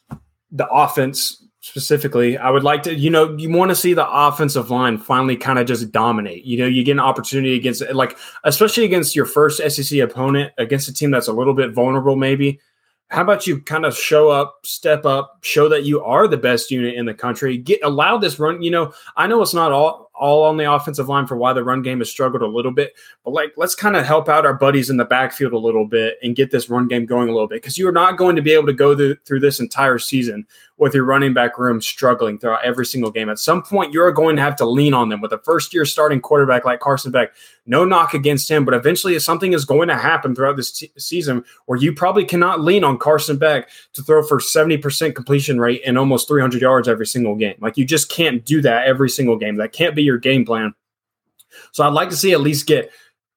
the 0.51 0.67
offense 0.69 1.46
specifically, 1.67 2.39
I 2.39 2.49
would 2.49 2.63
like 2.63 2.85
to, 2.85 2.95
you 2.95 3.11
know, 3.11 3.37
you 3.37 3.51
want 3.51 3.71
to 3.71 3.75
see 3.75 3.93
the 3.93 4.09
offensive 4.09 4.71
line 4.71 4.99
finally 4.99 5.37
kind 5.37 5.59
of 5.59 5.67
just 5.67 5.91
dominate. 5.91 6.45
You 6.45 6.59
know, 6.59 6.67
you 6.67 6.85
get 6.85 6.93
an 6.93 7.01
opportunity 7.01 7.57
against, 7.57 7.83
like, 7.93 8.17
especially 8.45 8.85
against 8.85 9.17
your 9.17 9.27
first 9.27 9.61
SEC 9.69 9.99
opponent, 9.99 10.53
against 10.59 10.89
a 10.89 10.95
team 10.95 11.11
that's 11.11 11.27
a 11.27 11.33
little 11.33 11.55
bit 11.55 11.73
vulnerable, 11.73 12.15
maybe. 12.15 12.61
How 13.09 13.23
about 13.23 13.49
you 13.49 13.61
kind 13.61 13.85
of 13.85 13.97
show 13.97 14.29
up, 14.29 14.61
step 14.65 15.05
up, 15.05 15.39
show 15.43 15.69
that 15.69 15.85
you 15.85 16.05
are 16.05 16.29
the 16.29 16.37
best 16.37 16.71
unit 16.71 16.95
in 16.95 17.05
the 17.05 17.15
country, 17.15 17.57
get 17.59 17.81
allow 17.83 18.17
this 18.17 18.39
run. 18.39 18.63
You 18.63 18.71
know, 18.71 18.93
I 19.17 19.27
know 19.27 19.43
it's 19.43 19.55
not 19.55 19.73
all 19.73 20.06
all 20.19 20.45
on 20.45 20.57
the 20.57 20.71
offensive 20.71 21.09
line 21.09 21.27
for 21.27 21.37
why 21.37 21.53
the 21.53 21.63
run 21.63 21.83
game 21.83 21.99
has 21.99 22.11
struggled 22.11 22.43
a 22.43 22.47
little 22.47 22.71
bit. 22.71 22.95
But 23.25 23.33
like, 23.33 23.53
let's 23.57 23.75
kind 23.75 23.97
of 23.97 24.05
help 24.05 24.29
out 24.29 24.47
our 24.47 24.55
buddies 24.55 24.91
in 24.91 24.97
the 24.97 25.05
backfield 25.05 25.53
a 25.53 25.59
little 25.59 25.87
bit 25.87 26.19
and 26.23 26.35
get 26.35 26.51
this 26.51 26.69
run 26.69 26.89
game 26.89 27.07
going 27.07 27.29
a 27.29 27.33
little 27.33 27.49
bit 27.49 27.63
because 27.63 27.77
you 27.77 27.87
are 27.89 27.93
not 27.93 28.17
going 28.17 28.37
to 28.37 28.43
be 28.43 28.53
able 28.53 28.67
to 28.67 28.73
go 28.73 28.97
through, 28.97 29.17
through 29.25 29.41
this 29.41 29.61
entire 29.61 29.99
season 29.99 30.47
with 30.79 30.95
your 30.95 31.05
running 31.05 31.35
back 31.35 31.59
room 31.59 31.81
struggling 31.81 32.39
throughout 32.39 32.65
every 32.65 32.87
single 32.87 33.11
game. 33.11 33.29
At 33.29 33.39
some 33.39 33.63
point, 33.63 33.93
you're 33.93 34.13
going 34.13 34.37
to 34.37 34.43
have 34.43 34.57
to 34.57 34.67
lean 34.67 34.95
on 34.95 35.09
them 35.09 35.21
with 35.21 35.33
a 35.33 35.39
first 35.39 35.73
year 35.73 35.85
starting 35.85 36.21
quarterback 36.21 36.65
like 36.65 36.81
Carson 36.81 37.13
Beck. 37.13 37.33
No 37.67 37.85
knock 37.85 38.15
against 38.15 38.51
him, 38.51 38.65
but 38.65 38.75
eventually 38.75 39.19
something 39.19 39.53
is 39.53 39.65
going 39.65 39.89
to 39.89 39.97
happen 39.97 40.35
throughout 40.35 40.57
this 40.57 40.73
t- 40.73 40.93
season 40.97 41.45
where 41.67 41.79
you 41.79 41.93
probably 41.93 42.25
cannot 42.25 42.61
lean 42.61 42.85
on 42.85 42.97
Carson 42.97 43.37
Beck 43.37 43.69
to 43.95 44.03
throw 44.03 44.23
for 44.23 44.39
70% 44.39 45.15
completion 45.15 45.61
rate 45.61 45.83
and 45.85 45.99
almost 45.99 46.29
300 46.29 46.63
yards 46.63 46.89
every 46.89 47.07
single 47.07 47.35
game. 47.35 47.57
Like, 47.61 47.77
you 47.77 47.85
just 47.85 48.09
can't 48.09 48.45
do 48.45 48.63
that 48.63 48.87
every 48.87 49.11
single 49.11 49.37
game. 49.37 49.57
That 49.57 49.73
can't 49.73 49.97
be 49.97 50.03
your 50.03 50.19
game 50.19 50.45
plan. 50.45 50.75
So 51.73 51.85
I'd 51.85 51.93
like 51.93 52.11
to 52.11 52.17
see 52.17 52.33
at 52.33 52.41
least 52.41 52.67
get 52.67 52.91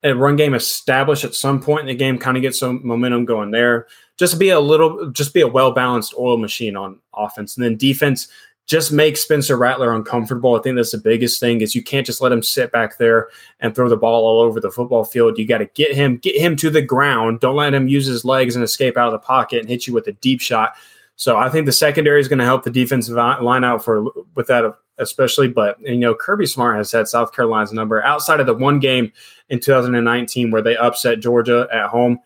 a 0.04 0.13
run 0.13 0.36
game 0.36 0.54
established 0.54 1.24
at 1.24 1.36
some 1.36 1.62
point 1.62 1.82
in 1.82 1.88
the 1.88 1.96
game, 1.96 2.18
kind 2.18 2.38
of 2.38 2.42
get 2.42 2.56
some 2.56 2.86
momentum 2.86 3.26
going 3.26 3.52
there. 3.52 3.88
Just 4.18 4.39
be 4.39 4.50
a 4.50 4.60
little, 4.60 5.12
just 5.12 5.34
be 5.34 5.42
a 5.42 5.48
well 5.48 5.72
balanced 5.72 6.13
oil 6.18 6.38
machine 6.38 6.76
on 6.76 7.00
offense, 7.13 7.58
and 7.58 7.65
then 7.65 7.78
defense. 7.78 8.28
Just 8.69 8.91
make 8.91 9.17
Spencer 9.17 9.58
Rattler 9.58 9.91
uncomfortable. 9.95 10.55
I 10.55 10.62
think 10.62 10.75
that's 10.75 10.91
the 10.91 10.99
biggest 10.99 11.39
thing 11.39 11.62
is 11.62 11.73
you 11.73 11.82
can't 11.82 12.05
just 12.05 12.21
let 12.21 12.32
him 12.32 12.43
sit 12.43 12.71
back 12.71 12.99
there 12.99 13.29
and 13.60 13.73
throw 13.73 13.89
the 13.89 13.97
ball 13.97 14.25
all 14.25 14.41
over 14.41 14.60
the 14.60 14.69
football 14.69 15.03
field. 15.03 15.39
You 15.39 15.47
got 15.47 15.58
to 15.58 15.65
get 15.65 15.95
him, 15.95 16.17
get 16.17 16.39
him 16.39 16.55
to 16.58 16.69
the 16.69 16.84
ground. 16.84 17.39
Don't 17.39 17.55
let 17.55 17.73
him 17.73 17.88
use 17.88 18.05
his 18.05 18.23
legs 18.23 18.55
and 18.55 18.63
escape 18.63 18.95
out 18.95 19.08
of 19.08 19.13
the 19.13 19.25
pocket 19.25 19.62
and 19.62 19.67
hit 19.67 19.88
you 19.88 19.93
with 19.93 20.08
a 20.08 20.12
deep 20.12 20.39
shot. 20.39 20.75
So 21.15 21.36
I 21.36 21.49
think 21.49 21.65
the 21.65 21.71
secondary 21.71 22.21
is 22.21 22.27
going 22.27 22.39
to 22.39 22.45
help 22.45 22.63
the 22.63 22.69
defensive 22.69 23.15
line 23.15 23.63
out 23.63 23.84
for 23.84 24.05
with 24.36 24.45
that 24.47 24.75
especially. 24.99 25.47
But 25.47 25.79
you 25.82 25.97
know, 25.97 26.13
Kirby 26.13 26.45
Smart 26.45 26.77
has 26.77 26.91
had 26.91 27.08
South 27.08 27.34
Carolina's 27.34 27.73
number 27.73 28.03
outside 28.03 28.39
of 28.39 28.45
the 28.45 28.53
one 28.53 28.79
game 28.79 29.12
in 29.49 29.60
2019 29.60 30.51
where 30.51 30.62
they 30.62 30.77
upset 30.77 31.19
Georgia 31.19 31.67
at 31.73 31.88
home. 31.88 32.19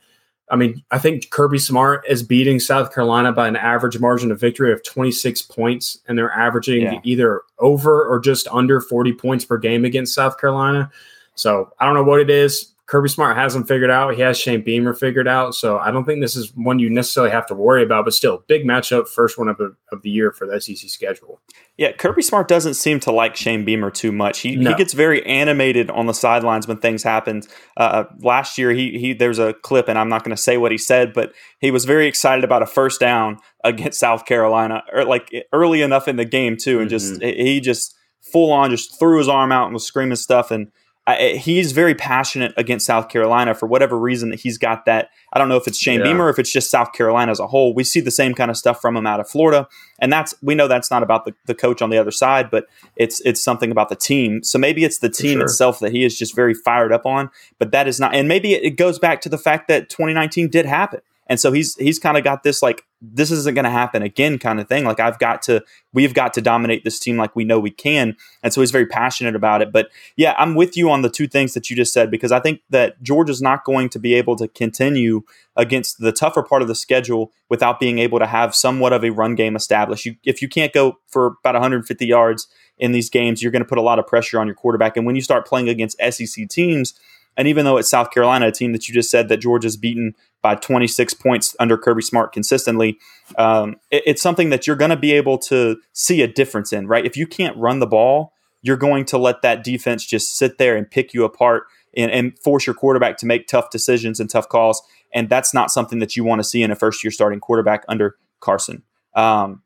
I 0.53 0.55
mean, 0.55 0.83
I 0.91 0.99
think 0.99 1.31
Kirby 1.31 1.57
Smart 1.57 2.05
is 2.07 2.21
beating 2.21 2.59
South 2.59 2.93
Carolina 2.93 3.31
by 3.31 3.47
an 3.47 3.55
average 3.55 3.99
margin 3.99 4.31
of 4.31 4.39
victory 4.39 4.71
of 4.71 4.83
26 4.83 5.41
points, 5.41 5.97
and 6.07 6.15
they're 6.15 6.31
averaging 6.31 6.83
yeah. 6.83 6.99
either 7.03 7.41
over 7.57 8.05
or 8.05 8.19
just 8.19 8.47
under 8.49 8.79
40 8.79 9.13
points 9.13 9.45
per 9.45 9.57
game 9.57 9.83
against 9.83 10.13
South 10.13 10.39
Carolina. 10.39 10.91
So 11.33 11.73
I 11.79 11.85
don't 11.85 11.95
know 11.95 12.03
what 12.03 12.19
it 12.19 12.29
is. 12.29 12.72
Kirby 12.85 13.07
Smart 13.07 13.37
has 13.37 13.55
him 13.55 13.63
figured 13.63 13.89
out. 13.89 14.13
He 14.13 14.21
has 14.21 14.37
Shane 14.37 14.61
Beamer 14.61 14.93
figured 14.93 15.27
out. 15.27 15.55
So 15.55 15.77
I 15.77 15.89
don't 15.89 16.03
think 16.03 16.21
this 16.21 16.35
is 16.35 16.51
one 16.55 16.79
you 16.79 16.89
necessarily 16.89 17.31
have 17.31 17.45
to 17.47 17.55
worry 17.55 17.81
about, 17.81 18.03
but 18.03 18.13
still, 18.13 18.43
big 18.47 18.65
matchup, 18.65 19.07
first 19.07 19.37
one 19.37 19.47
of 19.47 19.57
the, 19.57 19.73
of 19.93 20.01
the 20.01 20.09
year 20.09 20.33
for 20.33 20.45
the 20.45 20.59
SEC 20.59 20.89
schedule. 20.89 21.39
Yeah, 21.77 21.93
Kirby 21.93 22.21
Smart 22.21 22.49
doesn't 22.49 22.73
seem 22.73 22.99
to 23.01 23.11
like 23.11 23.37
Shane 23.37 23.63
Beamer 23.63 23.89
too 23.89 24.11
much. 24.11 24.39
He, 24.39 24.57
no. 24.57 24.71
he 24.71 24.75
gets 24.75 24.93
very 24.93 25.25
animated 25.25 25.89
on 25.91 26.07
the 26.07 26.13
sidelines 26.13 26.67
when 26.67 26.77
things 26.77 27.03
happen. 27.03 27.43
Uh, 27.77 28.03
last 28.19 28.57
year, 28.57 28.71
he 28.71 28.99
he 28.99 29.13
there's 29.13 29.39
a 29.39 29.53
clip, 29.53 29.87
and 29.87 29.97
I'm 29.97 30.09
not 30.09 30.23
going 30.23 30.35
to 30.35 30.41
say 30.41 30.57
what 30.57 30.71
he 30.71 30.77
said, 30.77 31.13
but 31.13 31.33
he 31.59 31.71
was 31.71 31.85
very 31.85 32.05
excited 32.05 32.43
about 32.43 32.61
a 32.61 32.67
first 32.67 32.99
down 32.99 33.39
against 33.63 33.99
South 33.99 34.25
Carolina, 34.25 34.83
or 34.91 35.05
like 35.05 35.31
early 35.53 35.81
enough 35.81 36.07
in 36.07 36.17
the 36.17 36.25
game 36.25 36.57
too, 36.57 36.79
and 36.79 36.91
mm-hmm. 36.91 37.19
just 37.19 37.23
he 37.23 37.61
just 37.61 37.95
full 38.21 38.51
on 38.51 38.69
just 38.69 38.99
threw 38.99 39.17
his 39.17 39.29
arm 39.29 39.51
out 39.51 39.65
and 39.65 39.73
was 39.73 39.85
screaming 39.85 40.15
stuff 40.15 40.51
and 40.51 40.71
I, 41.05 41.33
he's 41.33 41.73
very 41.73 41.93
passionate 41.93 42.53
against 42.55 42.85
South 42.85 43.09
Carolina 43.09 43.53
for 43.53 43.67
whatever 43.67 43.99
reason 43.99 44.29
that 44.29 44.39
he's 44.39 44.57
got 44.57 44.85
that. 44.85 45.09
I 45.33 45.39
don't 45.39 45.49
know 45.49 45.57
if 45.57 45.67
it's 45.67 45.77
Shane 45.77 45.99
yeah. 45.99 46.05
Beamer, 46.05 46.29
if 46.29 46.39
it's 46.39 46.51
just 46.51 46.71
South 46.71 46.93
Carolina 46.93 47.29
as 47.29 47.41
a 47.41 47.47
whole. 47.47 47.73
We 47.73 47.83
see 47.83 47.99
the 47.99 48.11
same 48.11 48.33
kind 48.33 48.49
of 48.49 48.55
stuff 48.55 48.79
from 48.79 48.95
him 48.95 49.05
out 49.05 49.19
of 49.19 49.29
Florida, 49.29 49.67
and 49.99 50.13
that's 50.13 50.33
we 50.41 50.55
know 50.55 50.69
that's 50.69 50.89
not 50.89 51.03
about 51.03 51.25
the, 51.25 51.33
the 51.45 51.55
coach 51.55 51.81
on 51.81 51.89
the 51.89 51.97
other 51.97 52.11
side, 52.11 52.49
but 52.49 52.67
it's 52.95 53.19
it's 53.21 53.41
something 53.41 53.69
about 53.69 53.89
the 53.89 53.97
team. 53.97 54.43
So 54.43 54.57
maybe 54.57 54.85
it's 54.85 54.99
the 54.99 55.09
team 55.09 55.39
sure. 55.39 55.43
itself 55.43 55.79
that 55.79 55.91
he 55.91 56.05
is 56.05 56.17
just 56.17 56.35
very 56.35 56.53
fired 56.53 56.93
up 56.93 57.05
on, 57.05 57.29
but 57.59 57.71
that 57.71 57.87
is 57.87 57.99
not. 57.99 58.15
And 58.15 58.29
maybe 58.29 58.53
it 58.53 58.77
goes 58.77 58.97
back 58.97 59.19
to 59.21 59.29
the 59.29 59.37
fact 59.37 59.67
that 59.67 59.89
2019 59.89 60.49
did 60.49 60.65
happen. 60.65 61.01
And 61.27 61.39
so 61.39 61.51
he's 61.51 61.75
he's 61.75 61.99
kind 61.99 62.17
of 62.17 62.23
got 62.23 62.43
this 62.43 62.61
like 62.61 62.83
this 63.01 63.31
isn't 63.31 63.53
going 63.53 63.65
to 63.65 63.71
happen 63.71 64.01
again 64.01 64.39
kind 64.39 64.59
of 64.59 64.67
thing. 64.67 64.85
Like 64.85 64.99
I've 64.99 65.19
got 65.19 65.41
to 65.43 65.63
we've 65.93 66.13
got 66.13 66.33
to 66.33 66.41
dominate 66.41 66.83
this 66.83 66.99
team 66.99 67.17
like 67.17 67.35
we 67.35 67.43
know 67.43 67.59
we 67.59 67.71
can. 67.71 68.15
And 68.41 68.53
so 68.53 68.61
he's 68.61 68.71
very 68.71 68.85
passionate 68.85 69.35
about 69.35 69.61
it. 69.61 69.71
But 69.71 69.89
yeah, 70.15 70.35
I'm 70.37 70.55
with 70.55 70.75
you 70.75 70.89
on 70.89 71.01
the 71.01 71.09
two 71.09 71.27
things 71.27 71.53
that 71.53 71.69
you 71.69 71.75
just 71.75 71.93
said 71.93 72.11
because 72.11 72.31
I 72.31 72.39
think 72.39 72.61
that 72.69 73.01
Georgia's 73.01 73.41
not 73.41 73.63
going 73.63 73.89
to 73.89 73.99
be 73.99 74.13
able 74.15 74.35
to 74.37 74.47
continue 74.47 75.21
against 75.55 75.99
the 75.99 76.11
tougher 76.11 76.43
part 76.43 76.61
of 76.61 76.67
the 76.67 76.75
schedule 76.75 77.31
without 77.49 77.79
being 77.79 77.99
able 77.99 78.19
to 78.19 78.27
have 78.27 78.55
somewhat 78.55 78.93
of 78.93 79.03
a 79.03 79.11
run 79.11 79.35
game 79.35 79.55
established. 79.55 80.05
You, 80.05 80.15
if 80.23 80.41
you 80.41 80.49
can't 80.49 80.73
go 80.73 80.99
for 81.07 81.37
about 81.43 81.55
150 81.55 82.05
yards 82.05 82.47
in 82.77 82.91
these 82.91 83.09
games, 83.09 83.41
you're 83.41 83.51
going 83.51 83.63
to 83.63 83.69
put 83.69 83.77
a 83.77 83.83
lot 83.83 83.99
of 83.99 84.07
pressure 84.07 84.39
on 84.39 84.47
your 84.47 84.55
quarterback. 84.55 84.97
And 84.97 85.05
when 85.05 85.15
you 85.15 85.21
start 85.21 85.45
playing 85.45 85.69
against 85.69 85.97
SEC 86.11 86.49
teams, 86.49 86.93
and 87.35 87.47
even 87.47 87.65
though 87.65 87.77
it's 87.77 87.89
South 87.89 88.11
Carolina, 88.11 88.47
a 88.47 88.51
team 88.51 88.73
that 88.73 88.87
you 88.87 88.93
just 88.93 89.09
said 89.09 89.29
that 89.29 89.37
Georgia's 89.37 89.77
beaten 89.77 90.15
by 90.43 90.53
26 90.53 91.15
points 91.15 91.55
under 91.59 91.77
Kirby 91.77 92.03
Smart 92.03 92.31
consistently, 92.31 92.99
um, 93.39 93.77
it, 93.89 94.03
it's 94.05 94.21
something 94.21 94.51
that 94.51 94.67
you're 94.67 94.75
going 94.75 94.91
to 94.91 94.97
be 94.97 95.13
able 95.13 95.39
to 95.39 95.77
see 95.93 96.21
a 96.21 96.27
difference 96.27 96.71
in, 96.71 96.85
right? 96.85 97.05
If 97.05 97.17
you 97.17 97.25
can't 97.25 97.57
run 97.57 97.79
the 97.79 97.87
ball, 97.87 98.33
you're 98.61 98.77
going 98.77 99.05
to 99.05 99.17
let 99.17 99.41
that 99.41 99.63
defense 99.63 100.05
just 100.05 100.37
sit 100.37 100.59
there 100.59 100.75
and 100.75 100.89
pick 100.89 101.13
you 101.13 101.23
apart 101.23 101.63
and, 101.95 102.11
and 102.11 102.37
force 102.39 102.67
your 102.67 102.75
quarterback 102.75 103.17
to 103.17 103.25
make 103.25 103.47
tough 103.47 103.71
decisions 103.71 104.19
and 104.19 104.29
tough 104.29 104.49
calls. 104.49 104.83
And 105.13 105.29
that's 105.29 105.53
not 105.53 105.71
something 105.71 105.99
that 105.99 106.15
you 106.15 106.23
want 106.23 106.39
to 106.39 106.43
see 106.43 106.61
in 106.61 106.71
a 106.71 106.75
first 106.75 107.03
year 107.03 107.11
starting 107.11 107.39
quarterback 107.39 107.83
under 107.87 108.17
Carson. 108.39 108.83
Um, 109.15 109.63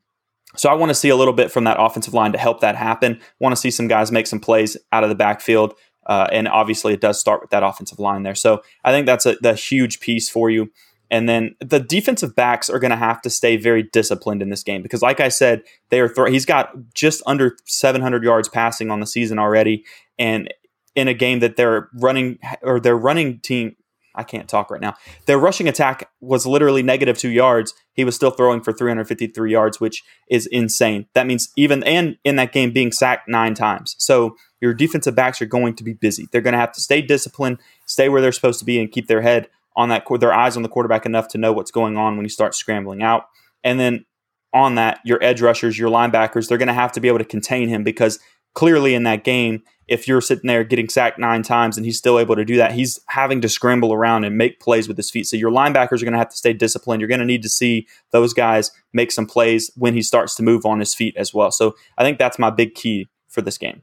so 0.56 0.68
I 0.70 0.74
want 0.74 0.90
to 0.90 0.94
see 0.94 1.10
a 1.10 1.16
little 1.16 1.34
bit 1.34 1.52
from 1.52 1.64
that 1.64 1.76
offensive 1.78 2.14
line 2.14 2.32
to 2.32 2.38
help 2.38 2.60
that 2.60 2.74
happen. 2.74 3.20
Want 3.38 3.54
to 3.54 3.60
see 3.60 3.70
some 3.70 3.86
guys 3.86 4.10
make 4.10 4.26
some 4.26 4.40
plays 4.40 4.76
out 4.92 5.02
of 5.02 5.10
the 5.10 5.14
backfield. 5.14 5.74
Uh, 6.08 6.26
and 6.32 6.48
obviously, 6.48 6.94
it 6.94 7.00
does 7.00 7.20
start 7.20 7.40
with 7.40 7.50
that 7.50 7.62
offensive 7.62 7.98
line 7.98 8.22
there. 8.22 8.34
So 8.34 8.62
I 8.84 8.92
think 8.92 9.06
that's 9.06 9.26
a 9.26 9.54
huge 9.54 10.00
piece 10.00 10.28
for 10.28 10.50
you. 10.50 10.70
And 11.10 11.28
then 11.28 11.54
the 11.60 11.80
defensive 11.80 12.34
backs 12.34 12.68
are 12.68 12.78
going 12.78 12.90
to 12.90 12.96
have 12.96 13.22
to 13.22 13.30
stay 13.30 13.56
very 13.56 13.82
disciplined 13.82 14.42
in 14.42 14.50
this 14.50 14.62
game 14.62 14.82
because, 14.82 15.02
like 15.02 15.20
I 15.20 15.28
said, 15.28 15.62
they 15.88 16.00
are. 16.00 16.08
Th- 16.08 16.28
he's 16.28 16.44
got 16.44 16.72
just 16.94 17.22
under 17.26 17.56
700 17.64 18.22
yards 18.22 18.48
passing 18.48 18.90
on 18.90 19.00
the 19.00 19.06
season 19.06 19.38
already, 19.38 19.84
and 20.18 20.52
in 20.94 21.08
a 21.08 21.14
game 21.14 21.40
that 21.40 21.56
they're 21.56 21.88
running 21.94 22.38
or 22.62 22.80
their 22.80 22.96
running 22.96 23.38
team. 23.40 23.76
I 24.18 24.24
can't 24.24 24.48
talk 24.48 24.70
right 24.70 24.80
now. 24.80 24.94
Their 25.26 25.38
rushing 25.38 25.68
attack 25.68 26.10
was 26.20 26.44
literally 26.44 26.82
negative 26.82 27.16
two 27.16 27.30
yards. 27.30 27.72
He 27.92 28.04
was 28.04 28.16
still 28.16 28.32
throwing 28.32 28.60
for 28.62 28.72
353 28.72 29.50
yards, 29.50 29.80
which 29.80 30.02
is 30.28 30.46
insane. 30.46 31.06
That 31.14 31.26
means 31.26 31.50
even 31.56 31.84
and 31.84 32.18
in 32.24 32.36
that 32.36 32.52
game 32.52 32.72
being 32.72 32.92
sacked 32.92 33.28
nine 33.28 33.54
times. 33.54 33.94
So 33.98 34.36
your 34.60 34.74
defensive 34.74 35.14
backs 35.14 35.40
are 35.40 35.46
going 35.46 35.74
to 35.76 35.84
be 35.84 35.94
busy. 35.94 36.28
They're 36.32 36.40
going 36.40 36.52
to 36.52 36.58
have 36.58 36.72
to 36.72 36.80
stay 36.80 37.00
disciplined, 37.00 37.58
stay 37.86 38.08
where 38.08 38.20
they're 38.20 38.32
supposed 38.32 38.58
to 38.58 38.64
be, 38.64 38.80
and 38.80 38.90
keep 38.90 39.06
their 39.06 39.22
head 39.22 39.48
on 39.76 39.88
that, 39.90 40.04
their 40.18 40.34
eyes 40.34 40.56
on 40.56 40.64
the 40.64 40.68
quarterback 40.68 41.06
enough 41.06 41.28
to 41.28 41.38
know 41.38 41.52
what's 41.52 41.70
going 41.70 41.96
on 41.96 42.16
when 42.16 42.24
you 42.24 42.30
start 42.30 42.54
scrambling 42.54 43.02
out. 43.02 43.26
And 43.62 43.78
then 43.78 44.04
on 44.52 44.74
that, 44.74 44.98
your 45.04 45.22
edge 45.22 45.40
rushers, 45.40 45.78
your 45.78 45.90
linebackers, 45.90 46.48
they're 46.48 46.58
going 46.58 46.68
to 46.68 46.74
have 46.74 46.92
to 46.92 47.00
be 47.00 47.08
able 47.08 47.18
to 47.18 47.24
contain 47.24 47.68
him 47.68 47.84
because 47.84 48.18
clearly 48.58 48.92
in 48.92 49.04
that 49.04 49.22
game, 49.22 49.62
if 49.86 50.08
you're 50.08 50.20
sitting 50.20 50.48
there 50.48 50.64
getting 50.64 50.88
sacked 50.88 51.16
nine 51.16 51.44
times 51.44 51.76
and 51.76 51.86
he's 51.86 51.96
still 51.96 52.18
able 52.18 52.34
to 52.34 52.44
do 52.44 52.56
that, 52.56 52.72
he's 52.72 52.98
having 53.06 53.40
to 53.40 53.48
scramble 53.48 53.92
around 53.92 54.24
and 54.24 54.36
make 54.36 54.58
plays 54.58 54.88
with 54.88 54.96
his 54.96 55.12
feet. 55.12 55.28
So 55.28 55.36
your 55.36 55.52
linebackers 55.52 56.02
are 56.02 56.04
going 56.04 56.12
to 56.12 56.18
have 56.18 56.30
to 56.30 56.36
stay 56.36 56.52
disciplined. 56.52 57.00
You're 57.00 57.06
going 57.06 57.20
to 57.20 57.24
need 57.24 57.44
to 57.44 57.48
see 57.48 57.86
those 58.10 58.34
guys 58.34 58.72
make 58.92 59.12
some 59.12 59.26
plays 59.26 59.70
when 59.76 59.94
he 59.94 60.02
starts 60.02 60.34
to 60.34 60.42
move 60.42 60.66
on 60.66 60.80
his 60.80 60.92
feet 60.92 61.16
as 61.16 61.32
well. 61.32 61.52
So 61.52 61.76
I 61.98 62.02
think 62.02 62.18
that's 62.18 62.36
my 62.36 62.50
big 62.50 62.74
key 62.74 63.06
for 63.28 63.42
this 63.42 63.58
game. 63.58 63.82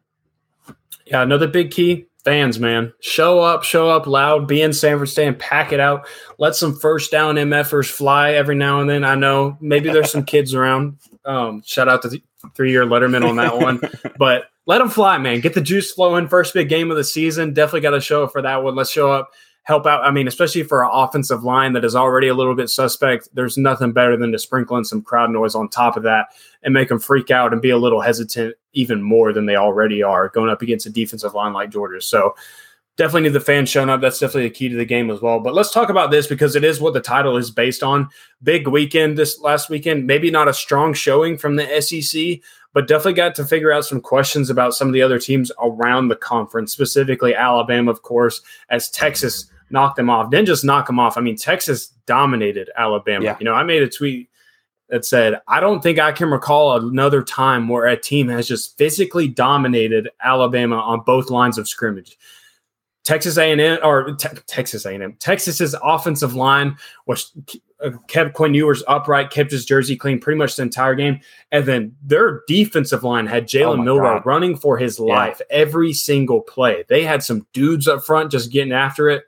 Yeah, 1.06 1.22
another 1.22 1.48
big 1.48 1.72
key 1.72 2.08
fans, 2.26 2.60
man. 2.60 2.92
Show 3.00 3.40
up, 3.40 3.64
show 3.64 3.90
up 3.90 4.08
loud, 4.08 4.46
be 4.46 4.62
in 4.62 4.74
Sanford 4.74 5.08
Stadium, 5.08 5.36
pack 5.36 5.72
it 5.72 5.80
out. 5.80 6.06
Let 6.38 6.54
some 6.54 6.76
first 6.76 7.12
down 7.12 7.36
MFers 7.36 7.90
fly 7.90 8.34
every 8.34 8.56
now 8.56 8.82
and 8.82 8.90
then. 8.90 9.06
I 9.06 9.16
know 9.16 9.58
maybe 9.62 9.90
there's 9.90 10.12
some 10.12 10.26
kids 10.26 10.54
around. 10.54 10.98
Um, 11.24 11.64
shout 11.66 11.88
out 11.88 12.02
to 12.02 12.10
the 12.10 12.22
three 12.54 12.72
year 12.72 12.86
Letterman 12.86 13.28
on 13.28 13.36
that 13.38 13.58
one. 13.58 13.80
but 14.18 14.46
let 14.66 14.80
them 14.80 14.90
fly, 14.90 15.18
man. 15.18 15.42
Get 15.42 15.54
the 15.54 15.62
juice 15.62 15.92
flowing. 15.92 16.28
First 16.28 16.54
big 16.54 16.70
game 16.70 16.92
of 16.92 16.98
the 16.98 17.04
season. 17.04 17.54
Definitely 17.54 17.82
got 17.82 17.92
to 17.92 18.02
show 18.02 18.24
up 18.24 18.32
for 18.32 18.42
that 18.42 18.64
one. 18.64 18.76
Let's 18.76 18.92
show 18.92 19.12
up 19.12 19.32
help 19.66 19.88
out. 19.88 20.04
I 20.04 20.12
mean, 20.12 20.28
especially 20.28 20.62
for 20.64 20.84
an 20.84 20.92
offensive 20.94 21.44
line 21.44 21.74
that 21.74 21.84
is 21.84 21.96
already 21.96 22.28
a 22.28 22.36
little 22.36 22.56
bit 22.56 22.70
suspect, 22.70 23.28
there's 23.34 23.58
nothing 23.58 23.94
better 23.94 24.16
than 24.16 24.32
to 24.32 24.40
sprinkle 24.40 24.78
in 24.78 24.86
some 24.86 25.02
crowd 25.02 25.32
noise 25.32 25.56
on 25.56 25.70
top 25.70 25.98
of 25.98 26.04
that 26.04 26.28
and 26.62 26.74
make 26.74 26.88
them 26.90 27.00
freak 27.00 27.32
out 27.32 27.52
and 27.52 27.64
be 27.64 27.72
a 27.72 27.78
little 27.78 28.00
hesitant 28.00 28.56
even 28.74 29.02
more 29.02 29.34
than 29.34 29.48
they 29.48 29.56
already 29.56 30.04
are 30.04 30.30
going 30.30 30.52
up 30.52 30.62
against 30.62 30.86
a 30.86 30.92
defensive 30.92 31.34
line 31.34 31.52
like 31.52 31.72
Georgia. 31.72 32.00
So 32.00 32.36
definitely 32.98 33.22
need 33.24 33.34
the 33.34 33.40
fans 33.40 33.70
showing 33.70 33.90
up. 33.90 34.02
That's 34.02 34.20
definitely 34.20 34.46
a 34.46 34.52
key 34.52 34.70
to 34.70 34.76
the 34.76 34.86
game 34.86 35.10
as 35.10 35.22
well. 35.22 35.40
But 35.40 35.54
let's 35.54 35.72
talk 35.72 35.90
about 35.90 36.12
this 36.12 36.28
because 36.28 36.56
it 36.56 36.64
is 36.64 36.80
what 36.80 36.94
the 36.94 37.02
title 37.02 37.38
is 37.38 37.52
based 37.52 37.84
on. 37.84 38.10
Big 38.44 38.68
weekend 38.68 39.18
this 39.18 39.40
last 39.40 39.70
weekend, 39.70 40.08
maybe 40.08 40.32
not 40.32 40.48
a 40.48 40.54
strong 40.54 40.94
showing 40.94 41.38
from 41.38 41.56
the 41.56 41.82
SEC, 41.82 42.40
but 42.74 42.88
definitely 42.88 43.14
got 43.14 43.36
to 43.36 43.46
figure 43.46 43.72
out 43.72 43.86
some 43.86 44.02
questions 44.02 44.50
about 44.50 44.74
some 44.74 44.88
of 44.88 44.94
the 44.94 45.02
other 45.02 45.20
teams 45.20 45.52
around 45.62 46.08
the 46.08 46.16
conference, 46.16 46.72
specifically 46.72 47.36
Alabama, 47.36 47.92
of 47.92 48.02
course, 48.02 48.42
as 48.70 48.90
Texas 48.90 49.50
knocked 49.70 49.98
them 49.98 50.10
off. 50.10 50.30
Didn't 50.30 50.48
just 50.48 50.64
knock 50.64 50.88
them 50.88 51.00
off. 51.00 51.18
I 51.18 51.22
mean, 51.22 51.36
Texas 51.36 51.88
dominated 52.06 52.70
Alabama. 52.78 53.26
Yeah. 53.26 53.38
You 53.40 53.46
know, 53.46 53.54
I 53.54 53.64
made 53.64 53.82
a 53.82 53.90
tweet 53.90 54.30
that 54.90 55.04
said, 55.04 55.42
I 55.48 55.60
don't 55.60 55.82
think 55.82 56.00
I 56.00 56.12
can 56.12 56.30
recall 56.30 56.78
another 56.78 57.24
time 57.24 57.68
where 57.68 57.88
a 57.88 57.98
team 57.98 58.28
has 58.28 58.48
just 58.48 58.78
physically 58.78 59.28
dominated 59.28 60.10
Alabama 60.24 60.78
on 60.78 61.02
both 61.02 61.30
lines 61.30 61.58
of 61.58 61.68
scrimmage. 61.68 62.18
Texas 63.06 63.38
A&M 63.38 63.80
or 63.82 64.16
te- 64.16 64.28
Texas 64.48 64.86
A&M, 64.86 65.14
Texas's 65.20 65.76
offensive 65.82 66.34
line 66.34 66.76
was 67.06 67.32
uh, 67.82 67.92
kept 68.08 68.34
Quinn 68.34 68.54
Ewers 68.54 68.84
upright, 68.88 69.30
kept 69.30 69.52
his 69.52 69.64
jersey 69.64 69.96
clean 69.96 70.20
pretty 70.20 70.38
much 70.38 70.58
the 70.58 70.64
entire 70.64 70.96
game, 70.96 71.22
and 71.52 71.66
then 71.66 71.96
their 72.04 72.42
defensive 72.48 73.04
line 73.04 73.28
had 73.28 73.48
Jalen 73.48 73.80
oh 73.80 73.84
Milroe 73.84 74.22
running 74.26 74.58
for 74.58 74.78
his 74.78 75.00
life 75.00 75.40
yeah. 75.40 75.58
every 75.58 75.94
single 75.94 76.42
play. 76.42 76.84
They 76.90 77.04
had 77.04 77.24
some 77.24 77.48
dudes 77.54 77.88
up 77.88 78.04
front 78.04 78.32
just 78.32 78.52
getting 78.52 78.74
after 78.74 79.10
it 79.10 79.24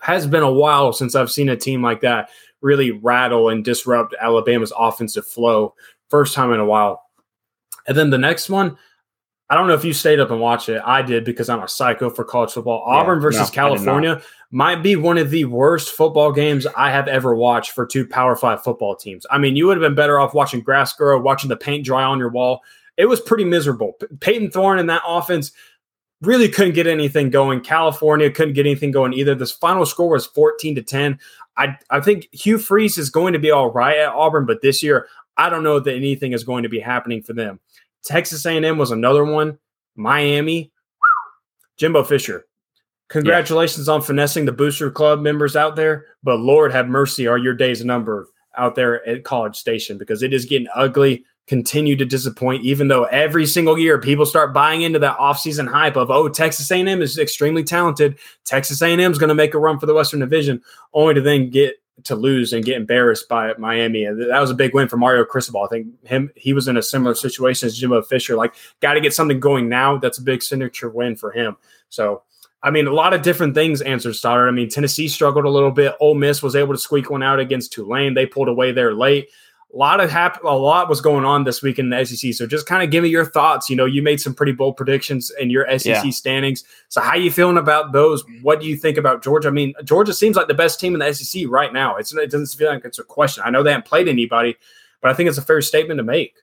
has 0.00 0.26
been 0.26 0.42
a 0.42 0.52
while 0.52 0.92
since 0.92 1.14
I've 1.14 1.30
seen 1.30 1.48
a 1.48 1.56
team 1.56 1.82
like 1.82 2.00
that 2.02 2.30
really 2.60 2.90
rattle 2.90 3.48
and 3.48 3.64
disrupt 3.64 4.14
Alabama's 4.20 4.72
offensive 4.76 5.26
flow. 5.26 5.74
First 6.08 6.34
time 6.34 6.52
in 6.52 6.60
a 6.60 6.64
while. 6.64 7.04
And 7.86 7.96
then 7.96 8.10
the 8.10 8.18
next 8.18 8.50
one, 8.50 8.76
I 9.50 9.54
don't 9.54 9.66
know 9.66 9.74
if 9.74 9.84
you 9.84 9.94
stayed 9.94 10.20
up 10.20 10.30
and 10.30 10.40
watched 10.40 10.68
it. 10.68 10.82
I 10.84 11.00
did 11.00 11.24
because 11.24 11.48
I'm 11.48 11.62
a 11.62 11.68
psycho 11.68 12.10
for 12.10 12.22
college 12.22 12.52
football. 12.52 12.84
Yeah, 12.86 12.94
Auburn 12.94 13.20
versus 13.20 13.48
no, 13.50 13.54
California 13.54 14.22
might 14.50 14.82
be 14.82 14.96
one 14.96 15.16
of 15.16 15.30
the 15.30 15.46
worst 15.46 15.90
football 15.90 16.32
games 16.32 16.66
I 16.76 16.90
have 16.90 17.08
ever 17.08 17.34
watched 17.34 17.72
for 17.72 17.86
two 17.86 18.06
Power 18.06 18.36
Five 18.36 18.62
football 18.62 18.94
teams. 18.94 19.26
I 19.30 19.38
mean, 19.38 19.56
you 19.56 19.66
would 19.66 19.76
have 19.76 19.82
been 19.82 19.94
better 19.94 20.20
off 20.20 20.34
watching 20.34 20.60
grass 20.60 20.92
grow, 20.92 21.18
watching 21.18 21.48
the 21.48 21.56
paint 21.56 21.84
dry 21.84 22.02
on 22.02 22.18
your 22.18 22.30
wall. 22.30 22.60
It 22.96 23.06
was 23.06 23.20
pretty 23.20 23.44
miserable. 23.44 23.94
Payton 24.20 24.50
Thorne 24.50 24.78
and 24.78 24.90
that 24.90 25.02
offense 25.06 25.52
really 26.20 26.48
couldn't 26.48 26.74
get 26.74 26.86
anything 26.86 27.30
going. 27.30 27.60
California 27.60 28.30
couldn't 28.30 28.54
get 28.54 28.66
anything 28.66 28.90
going 28.90 29.12
either. 29.12 29.34
This 29.34 29.52
final 29.52 29.86
score 29.86 30.10
was 30.10 30.26
14 30.26 30.74
to 30.74 30.82
10. 30.82 31.18
I, 31.56 31.76
I 31.90 32.00
think 32.00 32.28
Hugh 32.32 32.58
Freeze 32.58 32.98
is 32.98 33.10
going 33.10 33.32
to 33.32 33.38
be 33.38 33.50
all 33.50 33.70
right 33.70 33.98
at 33.98 34.08
Auburn, 34.08 34.46
but 34.46 34.62
this 34.62 34.82
year, 34.82 35.08
I 35.36 35.48
don't 35.48 35.62
know 35.62 35.78
that 35.78 35.94
anything 35.94 36.32
is 36.32 36.44
going 36.44 36.64
to 36.64 36.68
be 36.68 36.80
happening 36.80 37.22
for 37.22 37.32
them. 37.32 37.60
Texas 38.04 38.44
A&M 38.46 38.78
was 38.78 38.90
another 38.90 39.24
one. 39.24 39.58
Miami, 39.96 40.70
Jimbo 41.76 42.04
Fisher. 42.04 42.46
Congratulations 43.08 43.88
yeah. 43.88 43.94
on 43.94 44.02
finessing 44.02 44.44
the 44.44 44.52
Booster 44.52 44.90
Club 44.90 45.20
members 45.20 45.56
out 45.56 45.76
there, 45.76 46.06
but 46.22 46.38
Lord 46.38 46.72
have 46.72 46.88
mercy, 46.88 47.26
are 47.26 47.38
your 47.38 47.54
days 47.54 47.84
numbered 47.84 48.26
out 48.56 48.74
there 48.74 49.06
at 49.08 49.24
College 49.24 49.56
Station 49.56 49.98
because 49.98 50.22
it 50.22 50.34
is 50.34 50.44
getting 50.44 50.68
ugly 50.74 51.24
continue 51.48 51.96
to 51.96 52.04
disappoint 52.04 52.62
even 52.62 52.88
though 52.88 53.04
every 53.04 53.46
single 53.46 53.78
year 53.78 53.98
people 53.98 54.26
start 54.26 54.52
buying 54.52 54.82
into 54.82 54.98
that 54.98 55.16
offseason 55.16 55.66
hype 55.66 55.96
of 55.96 56.10
oh 56.10 56.28
texas 56.28 56.70
a&m 56.70 57.00
is 57.00 57.18
extremely 57.18 57.64
talented 57.64 58.18
texas 58.44 58.82
a&m 58.82 59.00
is 59.00 59.16
going 59.16 59.28
to 59.28 59.34
make 59.34 59.54
a 59.54 59.58
run 59.58 59.78
for 59.78 59.86
the 59.86 59.94
western 59.94 60.20
division 60.20 60.60
only 60.92 61.14
to 61.14 61.22
then 61.22 61.48
get 61.48 61.76
to 62.04 62.14
lose 62.14 62.52
and 62.52 62.64
get 62.64 62.76
embarrassed 62.76 63.28
by 63.28 63.52
miami 63.58 64.04
that 64.04 64.40
was 64.40 64.50
a 64.50 64.54
big 64.54 64.74
win 64.74 64.88
for 64.88 64.96
mario 64.96 65.24
cristobal 65.24 65.62
i 65.64 65.68
think 65.68 65.86
him 66.06 66.30
he 66.36 66.52
was 66.52 66.68
in 66.68 66.76
a 66.76 66.82
similar 66.82 67.14
situation 67.14 67.66
as 67.66 67.76
jimbo 67.76 68.02
fisher 68.02 68.36
like 68.36 68.54
got 68.80 68.94
to 68.94 69.00
get 69.00 69.14
something 69.14 69.40
going 69.40 69.68
now 69.68 69.96
that's 69.98 70.18
a 70.18 70.22
big 70.22 70.42
signature 70.42 70.88
win 70.88 71.16
for 71.16 71.32
him 71.32 71.56
so 71.88 72.22
I 72.60 72.70
mean, 72.70 72.88
a 72.88 72.92
lot 72.92 73.14
of 73.14 73.22
different 73.22 73.54
things 73.54 73.82
answered 73.82 74.16
Stoddard. 74.16 74.48
I 74.48 74.50
mean, 74.50 74.68
Tennessee 74.68 75.06
struggled 75.06 75.44
a 75.44 75.48
little 75.48 75.70
bit. 75.70 75.94
Ole 76.00 76.16
Miss 76.16 76.42
was 76.42 76.56
able 76.56 76.74
to 76.74 76.80
squeak 76.80 77.08
one 77.08 77.22
out 77.22 77.38
against 77.38 77.72
Tulane. 77.72 78.14
They 78.14 78.26
pulled 78.26 78.48
away 78.48 78.72
there 78.72 78.94
late 78.94 79.28
a 79.72 79.76
lot 79.76 80.00
of 80.00 80.10
hap- 80.10 80.42
a 80.42 80.56
lot 80.56 80.88
was 80.88 81.00
going 81.00 81.26
on 81.26 81.44
this 81.44 81.62
week 81.62 81.78
in 81.78 81.90
the 81.90 82.04
SEC. 82.04 82.32
So 82.32 82.46
just 82.46 82.66
kind 82.66 82.82
of 82.82 82.90
give 82.90 83.02
me 83.02 83.10
your 83.10 83.26
thoughts. 83.26 83.68
You 83.68 83.76
know, 83.76 83.84
you 83.84 84.02
made 84.02 84.20
some 84.20 84.34
pretty 84.34 84.52
bold 84.52 84.76
predictions 84.76 85.30
in 85.38 85.50
your 85.50 85.66
SEC 85.78 86.04
yeah. 86.04 86.10
standings. 86.10 86.64
So 86.88 87.02
how 87.02 87.16
you 87.16 87.30
feeling 87.30 87.58
about 87.58 87.92
those? 87.92 88.24
What 88.40 88.60
do 88.60 88.66
you 88.66 88.76
think 88.76 88.96
about 88.96 89.22
Georgia? 89.22 89.48
I 89.48 89.50
mean, 89.50 89.74
Georgia 89.84 90.14
seems 90.14 90.36
like 90.36 90.48
the 90.48 90.54
best 90.54 90.80
team 90.80 90.94
in 90.94 91.00
the 91.00 91.12
SEC 91.12 91.44
right 91.48 91.72
now. 91.72 91.96
It's 91.96 92.14
it 92.14 92.30
doesn't 92.30 92.58
feel 92.58 92.68
like 92.68 92.84
it's 92.84 92.98
a 92.98 93.04
question. 93.04 93.42
I 93.44 93.50
know 93.50 93.62
they 93.62 93.72
haven't 93.72 93.86
played 93.86 94.08
anybody, 94.08 94.56
but 95.02 95.10
I 95.10 95.14
think 95.14 95.28
it's 95.28 95.38
a 95.38 95.42
fair 95.42 95.60
statement 95.60 95.98
to 95.98 96.04
make. 96.04 96.34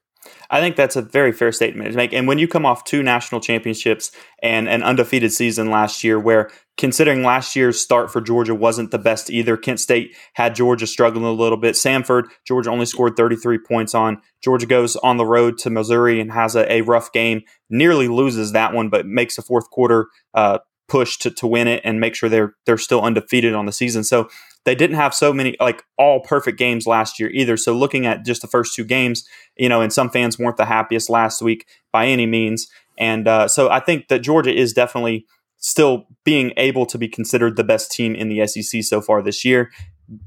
I 0.49 0.59
think 0.59 0.75
that's 0.75 0.95
a 0.95 1.01
very 1.01 1.31
fair 1.31 1.51
statement 1.51 1.91
to 1.91 1.97
make. 1.97 2.13
And 2.13 2.27
when 2.27 2.37
you 2.37 2.47
come 2.47 2.65
off 2.65 2.83
two 2.83 3.03
national 3.03 3.41
championships 3.41 4.11
and 4.41 4.67
an 4.67 4.83
undefeated 4.83 5.31
season 5.31 5.69
last 5.69 6.03
year, 6.03 6.19
where 6.19 6.49
considering 6.77 7.23
last 7.23 7.55
year's 7.55 7.79
start 7.79 8.11
for 8.11 8.21
Georgia 8.21 8.53
wasn't 8.53 8.91
the 8.91 8.99
best 8.99 9.29
either. 9.29 9.55
Kent 9.55 9.79
State 9.79 10.15
had 10.33 10.55
Georgia 10.55 10.87
struggling 10.87 11.25
a 11.25 11.31
little 11.31 11.57
bit. 11.57 11.75
Samford, 11.75 12.25
Georgia 12.45 12.69
only 12.69 12.85
scored 12.85 13.15
33 13.15 13.59
points 13.59 13.95
on. 13.95 14.21
Georgia 14.43 14.65
goes 14.65 14.95
on 14.97 15.17
the 15.17 15.25
road 15.25 15.57
to 15.59 15.69
Missouri 15.69 16.19
and 16.19 16.31
has 16.31 16.55
a, 16.55 16.71
a 16.71 16.81
rough 16.81 17.11
game, 17.11 17.41
nearly 17.69 18.07
loses 18.07 18.51
that 18.51 18.73
one, 18.73 18.89
but 18.89 19.05
makes 19.05 19.37
a 19.37 19.41
fourth 19.41 19.69
quarter 19.69 20.07
uh, 20.33 20.59
push 20.87 21.17
to, 21.17 21.31
to 21.31 21.47
win 21.47 21.67
it 21.67 21.81
and 21.83 21.99
make 21.99 22.15
sure 22.15 22.29
they're 22.29 22.55
they're 22.65 22.77
still 22.77 23.01
undefeated 23.01 23.53
on 23.53 23.65
the 23.65 23.71
season. 23.71 24.03
So 24.03 24.29
they 24.65 24.75
didn't 24.75 24.97
have 24.97 25.13
so 25.13 25.31
many 25.31 25.55
like 25.59 25.83
all 25.97 26.19
perfect 26.19 26.57
games 26.57 26.85
last 26.85 27.19
year 27.19 27.29
either. 27.29 27.55
So 27.57 27.73
looking 27.73 28.05
at 28.05 28.25
just 28.25 28.41
the 28.41 28.47
first 28.47 28.75
two 28.75 28.83
games, 28.83 29.27
you 29.55 29.69
know, 29.69 29.81
and 29.81 29.93
some 29.93 30.09
fans 30.09 30.37
weren't 30.37 30.57
the 30.57 30.65
happiest 30.65 31.09
last 31.09 31.41
week 31.41 31.67
by 31.91 32.07
any 32.07 32.25
means. 32.25 32.67
And 32.97 33.27
uh, 33.27 33.47
so 33.47 33.69
I 33.69 33.79
think 33.79 34.07
that 34.07 34.19
Georgia 34.19 34.53
is 34.53 34.73
definitely 34.73 35.25
still 35.57 36.07
being 36.23 36.53
able 36.57 36.85
to 36.85 36.97
be 36.97 37.07
considered 37.07 37.55
the 37.55 37.63
best 37.63 37.91
team 37.91 38.15
in 38.15 38.29
the 38.29 38.45
SEC 38.47 38.83
so 38.83 39.01
far 39.01 39.21
this 39.21 39.43
year. 39.43 39.71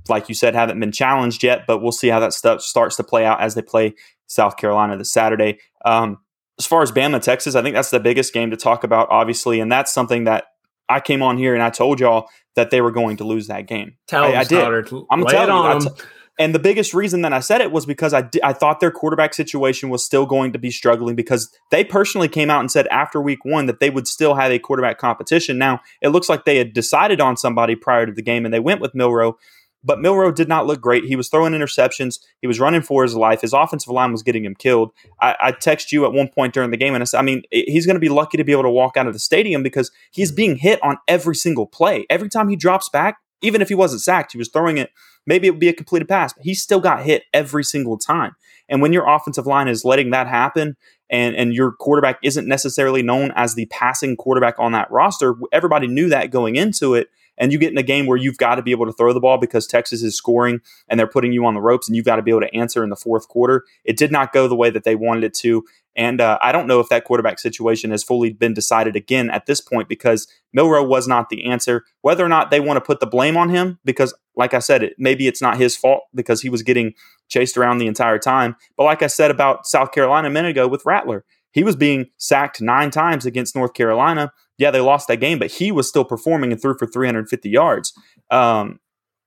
Like 0.08 0.28
you 0.28 0.34
said, 0.34 0.54
haven't 0.54 0.80
been 0.80 0.92
challenged 0.92 1.44
yet, 1.44 1.64
but 1.66 1.78
we'll 1.78 1.92
see 1.92 2.08
how 2.08 2.20
that 2.20 2.32
stuff 2.32 2.62
starts 2.62 2.96
to 2.96 3.04
play 3.04 3.24
out 3.24 3.40
as 3.40 3.54
they 3.54 3.62
play 3.62 3.94
South 4.26 4.56
Carolina 4.56 4.96
this 4.96 5.12
Saturday. 5.12 5.58
Um, 5.84 6.18
as 6.58 6.66
far 6.66 6.82
as 6.82 6.90
Bama, 6.90 7.22
Texas, 7.22 7.54
I 7.54 7.62
think 7.62 7.74
that's 7.74 7.90
the 7.90 8.00
biggest 8.00 8.32
game 8.32 8.50
to 8.50 8.56
talk 8.56 8.82
about, 8.82 9.08
obviously, 9.10 9.60
and 9.60 9.70
that's 9.70 9.92
something 9.92 10.24
that 10.24 10.46
I 10.88 11.00
came 11.00 11.22
on 11.22 11.38
here 11.38 11.54
and 11.54 11.62
I 11.62 11.70
told 11.70 12.00
y'all 12.00 12.28
that 12.56 12.70
they 12.70 12.80
were 12.80 12.90
going 12.90 13.18
to 13.18 13.24
lose 13.24 13.46
that 13.46 13.66
game. 13.66 13.96
Tell 14.06 14.24
I, 14.24 14.30
them, 14.30 14.40
I 14.40 14.44
did. 14.44 14.48
Stoddard. 14.48 14.90
I'm 15.10 15.20
Lay 15.20 15.32
telling 15.32 15.82
you. 15.82 15.88
I 15.88 15.94
t-. 15.94 16.02
and 16.38 16.54
the 16.54 16.60
biggest 16.60 16.94
reason 16.94 17.22
that 17.22 17.32
I 17.32 17.40
said 17.40 17.60
it 17.60 17.72
was 17.72 17.84
because 17.84 18.14
I, 18.14 18.28
I 18.44 18.52
thought 18.52 18.78
their 18.78 18.92
quarterback 18.92 19.34
situation 19.34 19.88
was 19.88 20.04
still 20.04 20.24
going 20.24 20.52
to 20.52 20.58
be 20.58 20.70
struggling 20.70 21.16
because 21.16 21.50
they 21.70 21.82
personally 21.82 22.28
came 22.28 22.48
out 22.48 22.60
and 22.60 22.70
said 22.70 22.86
after 22.88 23.20
week 23.20 23.44
one 23.44 23.66
that 23.66 23.80
they 23.80 23.90
would 23.90 24.06
still 24.06 24.34
have 24.34 24.52
a 24.52 24.58
quarterback 24.58 24.98
competition. 24.98 25.58
Now, 25.58 25.80
it 26.00 26.08
looks 26.08 26.28
like 26.28 26.44
they 26.44 26.58
had 26.58 26.72
decided 26.72 27.20
on 27.20 27.36
somebody 27.36 27.74
prior 27.74 28.06
to 28.06 28.12
the 28.12 28.22
game 28.22 28.44
and 28.44 28.54
they 28.54 28.60
went 28.60 28.80
with 28.80 28.94
Milroe, 28.94 29.36
but 29.82 30.00
Milroe 30.00 30.30
did 30.30 30.48
not 30.48 30.66
look 30.66 30.80
great. 30.80 31.04
He 31.04 31.16
was 31.16 31.28
throwing 31.28 31.54
interceptions, 31.54 32.20
he 32.40 32.46
was 32.46 32.60
running 32.60 32.82
for 32.82 33.02
his 33.02 33.16
life. 33.16 33.40
His 33.40 33.52
offensive 33.52 33.92
line 33.92 34.12
was 34.12 34.22
getting 34.22 34.44
him 34.44 34.54
killed. 34.54 34.92
I, 35.20 35.34
I 35.40 35.52
text 35.52 35.90
you 35.90 36.04
at 36.04 36.12
one 36.12 36.28
point 36.28 36.54
during 36.54 36.70
the 36.70 36.76
game 36.76 36.94
and 36.94 37.02
I 37.02 37.04
said, 37.04 37.18
I 37.18 37.22
mean, 37.22 37.42
he's 37.50 37.86
going 37.86 37.96
to 37.96 38.00
be 38.00 38.08
lucky 38.08 38.36
to 38.36 38.44
be 38.44 38.52
able 38.52 38.62
to 38.62 38.70
walk 38.70 38.96
out 38.96 39.08
of 39.08 39.12
the 39.12 39.18
stadium 39.18 39.64
because 39.64 39.90
he's 40.12 40.30
mm-hmm. 40.30 40.36
being 40.36 40.56
hit 40.56 40.82
on 40.84 40.98
every 41.08 41.34
single 41.34 41.66
play. 41.66 42.06
Every 42.08 42.28
time 42.28 42.48
he 42.48 42.54
drops 42.56 42.88
back, 42.88 43.18
even 43.42 43.62
if 43.62 43.68
he 43.68 43.74
wasn't 43.74 44.02
sacked, 44.02 44.32
he 44.32 44.38
was 44.38 44.48
throwing 44.48 44.78
it. 44.78 44.90
Maybe 45.28 45.46
it 45.46 45.50
would 45.50 45.60
be 45.60 45.68
a 45.68 45.74
completed 45.74 46.08
pass, 46.08 46.32
but 46.32 46.42
he 46.42 46.54
still 46.54 46.80
got 46.80 47.02
hit 47.02 47.24
every 47.34 47.62
single 47.62 47.98
time. 47.98 48.34
And 48.66 48.80
when 48.80 48.94
your 48.94 49.06
offensive 49.06 49.46
line 49.46 49.68
is 49.68 49.84
letting 49.84 50.10
that 50.10 50.26
happen, 50.26 50.74
and 51.10 51.36
and 51.36 51.52
your 51.52 51.72
quarterback 51.72 52.18
isn't 52.22 52.48
necessarily 52.48 53.02
known 53.02 53.32
as 53.36 53.54
the 53.54 53.66
passing 53.66 54.16
quarterback 54.16 54.54
on 54.58 54.72
that 54.72 54.90
roster, 54.90 55.34
everybody 55.52 55.86
knew 55.86 56.08
that 56.08 56.30
going 56.30 56.56
into 56.56 56.94
it. 56.94 57.08
And 57.38 57.52
you 57.52 57.58
get 57.58 57.72
in 57.72 57.78
a 57.78 57.82
game 57.82 58.06
where 58.06 58.16
you've 58.16 58.38
got 58.38 58.56
to 58.56 58.62
be 58.62 58.72
able 58.72 58.86
to 58.86 58.92
throw 58.92 59.12
the 59.12 59.20
ball 59.20 59.38
because 59.38 59.66
Texas 59.66 60.02
is 60.02 60.16
scoring 60.16 60.60
and 60.88 60.98
they're 60.98 61.06
putting 61.06 61.32
you 61.32 61.46
on 61.46 61.54
the 61.54 61.60
ropes, 61.60 61.88
and 61.88 61.96
you've 61.96 62.04
got 62.04 62.16
to 62.16 62.22
be 62.22 62.30
able 62.30 62.42
to 62.42 62.54
answer 62.54 62.84
in 62.84 62.90
the 62.90 62.96
fourth 62.96 63.28
quarter. 63.28 63.64
It 63.84 63.96
did 63.96 64.12
not 64.12 64.32
go 64.32 64.48
the 64.48 64.56
way 64.56 64.70
that 64.70 64.84
they 64.84 64.94
wanted 64.94 65.24
it 65.24 65.34
to. 65.34 65.64
And 65.96 66.20
uh, 66.20 66.38
I 66.40 66.52
don't 66.52 66.68
know 66.68 66.78
if 66.78 66.88
that 66.90 67.04
quarterback 67.04 67.40
situation 67.40 67.90
has 67.90 68.04
fully 68.04 68.32
been 68.32 68.54
decided 68.54 68.94
again 68.94 69.30
at 69.30 69.46
this 69.46 69.60
point 69.60 69.88
because 69.88 70.28
Milroe 70.52 70.86
was 70.86 71.08
not 71.08 71.28
the 71.28 71.44
answer. 71.44 71.84
Whether 72.02 72.24
or 72.24 72.28
not 72.28 72.52
they 72.52 72.60
want 72.60 72.76
to 72.76 72.80
put 72.80 73.00
the 73.00 73.06
blame 73.06 73.36
on 73.36 73.48
him, 73.48 73.80
because 73.84 74.14
like 74.36 74.54
I 74.54 74.60
said, 74.60 74.84
it, 74.84 74.94
maybe 74.96 75.26
it's 75.26 75.42
not 75.42 75.58
his 75.58 75.76
fault 75.76 76.02
because 76.14 76.40
he 76.40 76.48
was 76.48 76.62
getting 76.62 76.94
chased 77.28 77.58
around 77.58 77.78
the 77.78 77.88
entire 77.88 78.18
time. 78.18 78.54
But 78.76 78.84
like 78.84 79.02
I 79.02 79.08
said 79.08 79.32
about 79.32 79.66
South 79.66 79.90
Carolina 79.90 80.28
a 80.28 80.30
minute 80.30 80.52
ago 80.52 80.68
with 80.68 80.86
Rattler, 80.86 81.24
he 81.50 81.64
was 81.64 81.74
being 81.74 82.06
sacked 82.16 82.60
nine 82.60 82.92
times 82.92 83.26
against 83.26 83.56
North 83.56 83.74
Carolina. 83.74 84.32
Yeah, 84.58 84.70
they 84.70 84.80
lost 84.80 85.08
that 85.08 85.16
game, 85.18 85.38
but 85.38 85.52
he 85.52 85.70
was 85.72 85.88
still 85.88 86.04
performing 86.04 86.52
and 86.52 86.60
threw 86.60 86.76
for 86.76 86.86
350 86.86 87.48
yards. 87.48 87.92
Um, 88.30 88.80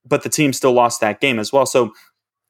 but 0.05 0.23
the 0.23 0.29
team 0.29 0.51
still 0.53 0.73
lost 0.73 0.99
that 1.01 1.21
game 1.21 1.39
as 1.39 1.51
well. 1.53 1.65
So 1.65 1.93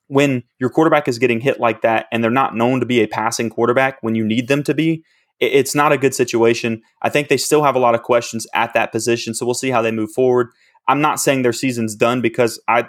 when 0.08 0.44
your 0.60 0.70
quarterback 0.70 1.08
is 1.08 1.20
getting 1.20 1.40
hit 1.40 1.60
like 1.60 1.82
that 1.82 2.08
and 2.12 2.24
they're 2.24 2.32
not 2.32 2.56
known 2.56 2.80
to 2.80 2.86
be 2.86 3.02
a 3.02 3.08
passing 3.08 3.50
quarterback 3.50 3.98
when 4.02 4.16
you 4.16 4.26
need 4.26 4.48
them 4.48 4.64
to 4.64 4.74
be, 4.74 5.04
it- 5.40 5.54
it's 5.54 5.76
not 5.76 5.92
a 5.92 5.98
good 5.98 6.14
situation. 6.16 6.82
I 7.02 7.10
think 7.10 7.28
they 7.30 7.38
still 7.38 7.64
have 7.64 7.76
a 7.76 7.80
lot 7.80 7.96
of 7.96 8.04
questions 8.04 8.48
at 8.54 8.74
that 8.74 8.92
position. 8.92 9.34
So 9.34 9.46
we'll 9.46 9.54
see 9.54 9.70
how 9.70 9.82
they 9.82 9.92
move 9.92 10.12
forward. 10.12 10.48
I'm 10.88 11.02
not 11.02 11.20
saying 11.20 11.44
their 11.44 11.54
season's 11.54 11.96
done 11.96 12.20
because 12.22 12.60
I, 12.68 12.88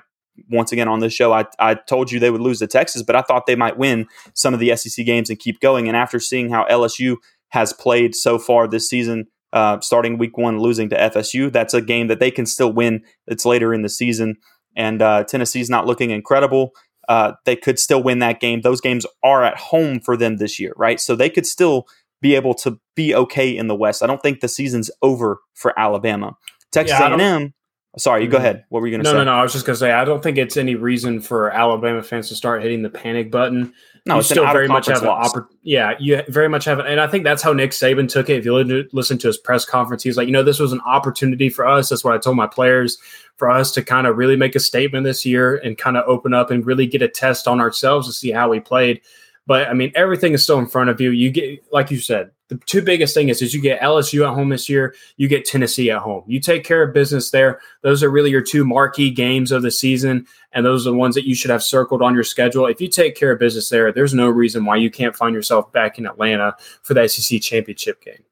once 0.51 0.72
again 0.72 0.88
on 0.88 1.01
this 1.01 1.12
show, 1.12 1.32
I, 1.32 1.45
I 1.59 1.74
told 1.74 2.11
you 2.11 2.18
they 2.18 2.30
would 2.30 2.40
lose 2.40 2.61
to 2.61 2.66
Texas, 2.66 3.03
but 3.03 3.14
I 3.14 3.22
thought 3.22 3.47
they 3.47 3.55
might 3.57 3.76
win 3.78 4.07
some 4.34 4.55
of 4.55 4.61
the 4.61 4.74
SEC 4.76 5.05
games 5.05 5.28
and 5.28 5.38
keep 5.38 5.61
going. 5.61 5.86
And 5.88 5.97
after 5.97 6.18
seeing 6.18 6.51
how 6.51 6.64
LSU 6.70 7.16
has 7.51 7.72
played 7.74 8.14
so 8.14 8.38
far 8.38 8.66
this 8.66 8.88
season, 8.88 9.26
uh, 9.53 9.81
starting 9.81 10.19
week 10.19 10.37
one, 10.39 10.59
losing 10.59 10.89
to 10.91 10.97
FSU, 10.97 11.53
that's 11.53 11.75
a 11.75 11.81
game 11.83 12.07
that 12.09 12.21
they 12.21 12.31
can 12.31 12.47
still 12.47 12.73
win. 12.73 13.03
It's 13.27 13.45
later 13.45 13.73
in 13.75 13.83
the 13.83 13.89
season. 13.89 14.37
And 14.77 15.03
uh, 15.03 15.25
Tennessee's 15.25 15.69
not 15.69 15.87
looking 15.87 16.11
incredible. 16.11 16.71
Uh, 17.09 17.33
they 17.45 17.57
could 17.57 17.79
still 17.79 18.03
win 18.03 18.21
that 18.21 18.41
game. 18.41 18.61
Those 18.63 18.81
games 18.81 19.05
are 19.23 19.45
at 19.45 19.57
home 19.59 20.01
for 20.01 20.17
them 20.17 20.37
this 20.39 20.59
year, 20.59 20.73
right? 20.77 21.01
So 21.01 21.15
they 21.15 21.29
could 21.29 21.47
still 21.47 21.87
be 22.23 22.35
able 22.37 22.55
to 22.55 22.79
be 22.95 23.15
okay 23.15 23.55
in 23.55 23.67
the 23.67 23.75
West. 23.75 24.03
I 24.03 24.07
don't 24.07 24.23
think 24.23 24.41
the 24.41 24.49
season's 24.49 24.91
over 25.03 25.41
for 25.55 25.79
Alabama. 25.79 26.37
Texas 26.71 26.99
Yeah, 26.99 27.15
A&M. 27.15 27.53
Sorry, 27.99 28.23
you 28.23 28.29
go 28.31 28.39
Mhm. 28.39 28.41
ahead. 28.41 28.65
What 28.71 28.81
were 28.81 28.87
you 28.87 28.93
going 28.93 29.05
to 29.05 29.11
No, 29.11 29.11
say? 29.11 29.19
No, 29.19 29.25
no, 29.25 29.33
no. 29.33 29.39
I 29.39 29.43
was 29.43 29.53
just 29.53 29.67
going 29.67 29.75
to 29.75 29.79
say, 29.81 29.91
I 29.91 30.05
don't 30.07 30.23
think 30.23 30.39
it's 30.39 30.57
any 30.57 30.77
reason 30.77 31.21
for 31.21 31.51
Alabama 31.51 32.03
fans 32.03 32.29
to 32.31 32.35
start 32.35 32.63
hitting 32.63 32.81
the 32.81 32.89
panic 32.89 33.31
button. 33.31 33.75
No, 34.05 34.17
you 34.17 34.23
still 34.23 34.45
very 34.53 34.67
much 34.67 34.87
have 34.87 35.03
an 35.03 35.09
opportunity. 35.09 35.59
Yeah, 35.63 35.95
you 36.01 36.23
very 36.29 36.49
much 36.49 36.65
have, 36.65 36.81
it, 36.81 36.87
and 36.87 37.01
I 37.01 37.07
think 37.07 37.23
that's 37.23 37.41
how 37.43 37.53
Nick 37.53 37.71
Saban 37.71 38.09
took 38.09 38.29
it. 38.29 38.39
If 38.39 38.45
you 38.45 38.89
listen 38.93 39.17
to, 39.19 39.29
his 39.29 39.39
press 39.39 39.65
conference, 39.65 40.03
he's 40.03 40.17
like, 40.17 40.27
you 40.27 40.33
know, 40.33 40.43
this 40.43 40.59
was 40.59 40.73
an 40.73 40.81
opportunity 40.81 41.49
for 41.49 41.67
us. 41.67 41.89
That's 41.89 42.03
what 42.03 42.15
I 42.15 42.19
told 42.19 42.37
my 42.37 42.49
players 42.49 42.99
for 43.37 43.49
us 43.49 43.71
to 43.73 43.83
kind 43.83 44.09
of 44.09 44.17
really 44.17 44.35
make 44.35 44.57
a 44.57 44.61
statement 44.61 45.05
this 45.05 45.25
year 45.25 45.57
and 45.57 45.79
kind 45.79 45.97
of 45.97 46.05
open 46.09 46.35
up 46.35 46.51
and 46.51 46.67
really 46.67 46.87
get 46.87 47.01
a 47.01 47.09
test 47.09 47.47
on 47.47 47.61
ourselves 47.61 48.09
to 48.09 48.13
see 48.13 48.33
how 48.33 48.49
we 48.49 48.59
played. 48.59 49.01
But 49.47 49.69
I 49.69 49.73
mean, 49.73 49.93
everything 49.95 50.33
is 50.33 50.43
still 50.43 50.59
in 50.59 50.67
front 50.67 50.91
of 50.91 51.01
you. 51.01 51.11
You 51.11 51.31
get, 51.31 51.65
like 51.73 51.93
you 51.93 51.99
said, 51.99 52.33
the 52.53 52.65
two 52.67 52.83
biggest 52.83 53.15
thing 53.15 53.31
is, 53.31 53.41
is 53.41 53.55
you 53.55 53.63
get 53.63 53.81
LSU 53.81 54.29
at 54.29 54.35
home 54.35 54.51
this 54.51 54.69
year. 54.69 54.95
You 55.17 55.27
get 55.27 55.47
Tennessee 55.47 55.91
at 55.91 55.99
home. 56.03 56.23
You 56.27 56.39
take 56.39 56.65
care 56.65 56.83
of 56.83 56.93
business 56.93 57.31
there. 57.31 57.61
Those 57.81 58.03
are 58.03 58.11
really 58.11 58.31
your 58.31 58.43
two 58.43 58.65
marquee 58.65 59.11
games 59.11 59.53
of 59.53 59.63
the 59.63 59.71
season, 59.71 60.27
and 60.53 60.67
those 60.67 60.87
are 60.87 60.91
the 60.91 60.97
ones 60.97 61.15
that 61.15 61.27
you 61.27 61.35
should 61.35 61.51
have 61.51 61.63
circled 61.63 62.03
on 62.03 62.15
your 62.15 62.25
schedule. 62.25 62.67
If 62.67 62.81
you 62.81 62.89
take 62.89 63.17
care 63.17 63.33
of 63.33 63.39
business 63.39 63.71
there, 63.71 63.91
there's 63.91 64.13
no 64.13 64.29
reason 64.29 64.67
why 64.67 64.77
you 64.77 64.91
can't 64.91 65.17
find 65.17 65.35
yourself 65.35 65.73
back 65.73 65.99
in 65.99 66.07
Atlanta 66.07 66.55
for 66.83 66.93
the 66.93 67.09
SEC 67.09 67.41
championship 67.41 68.05
game. 68.05 68.23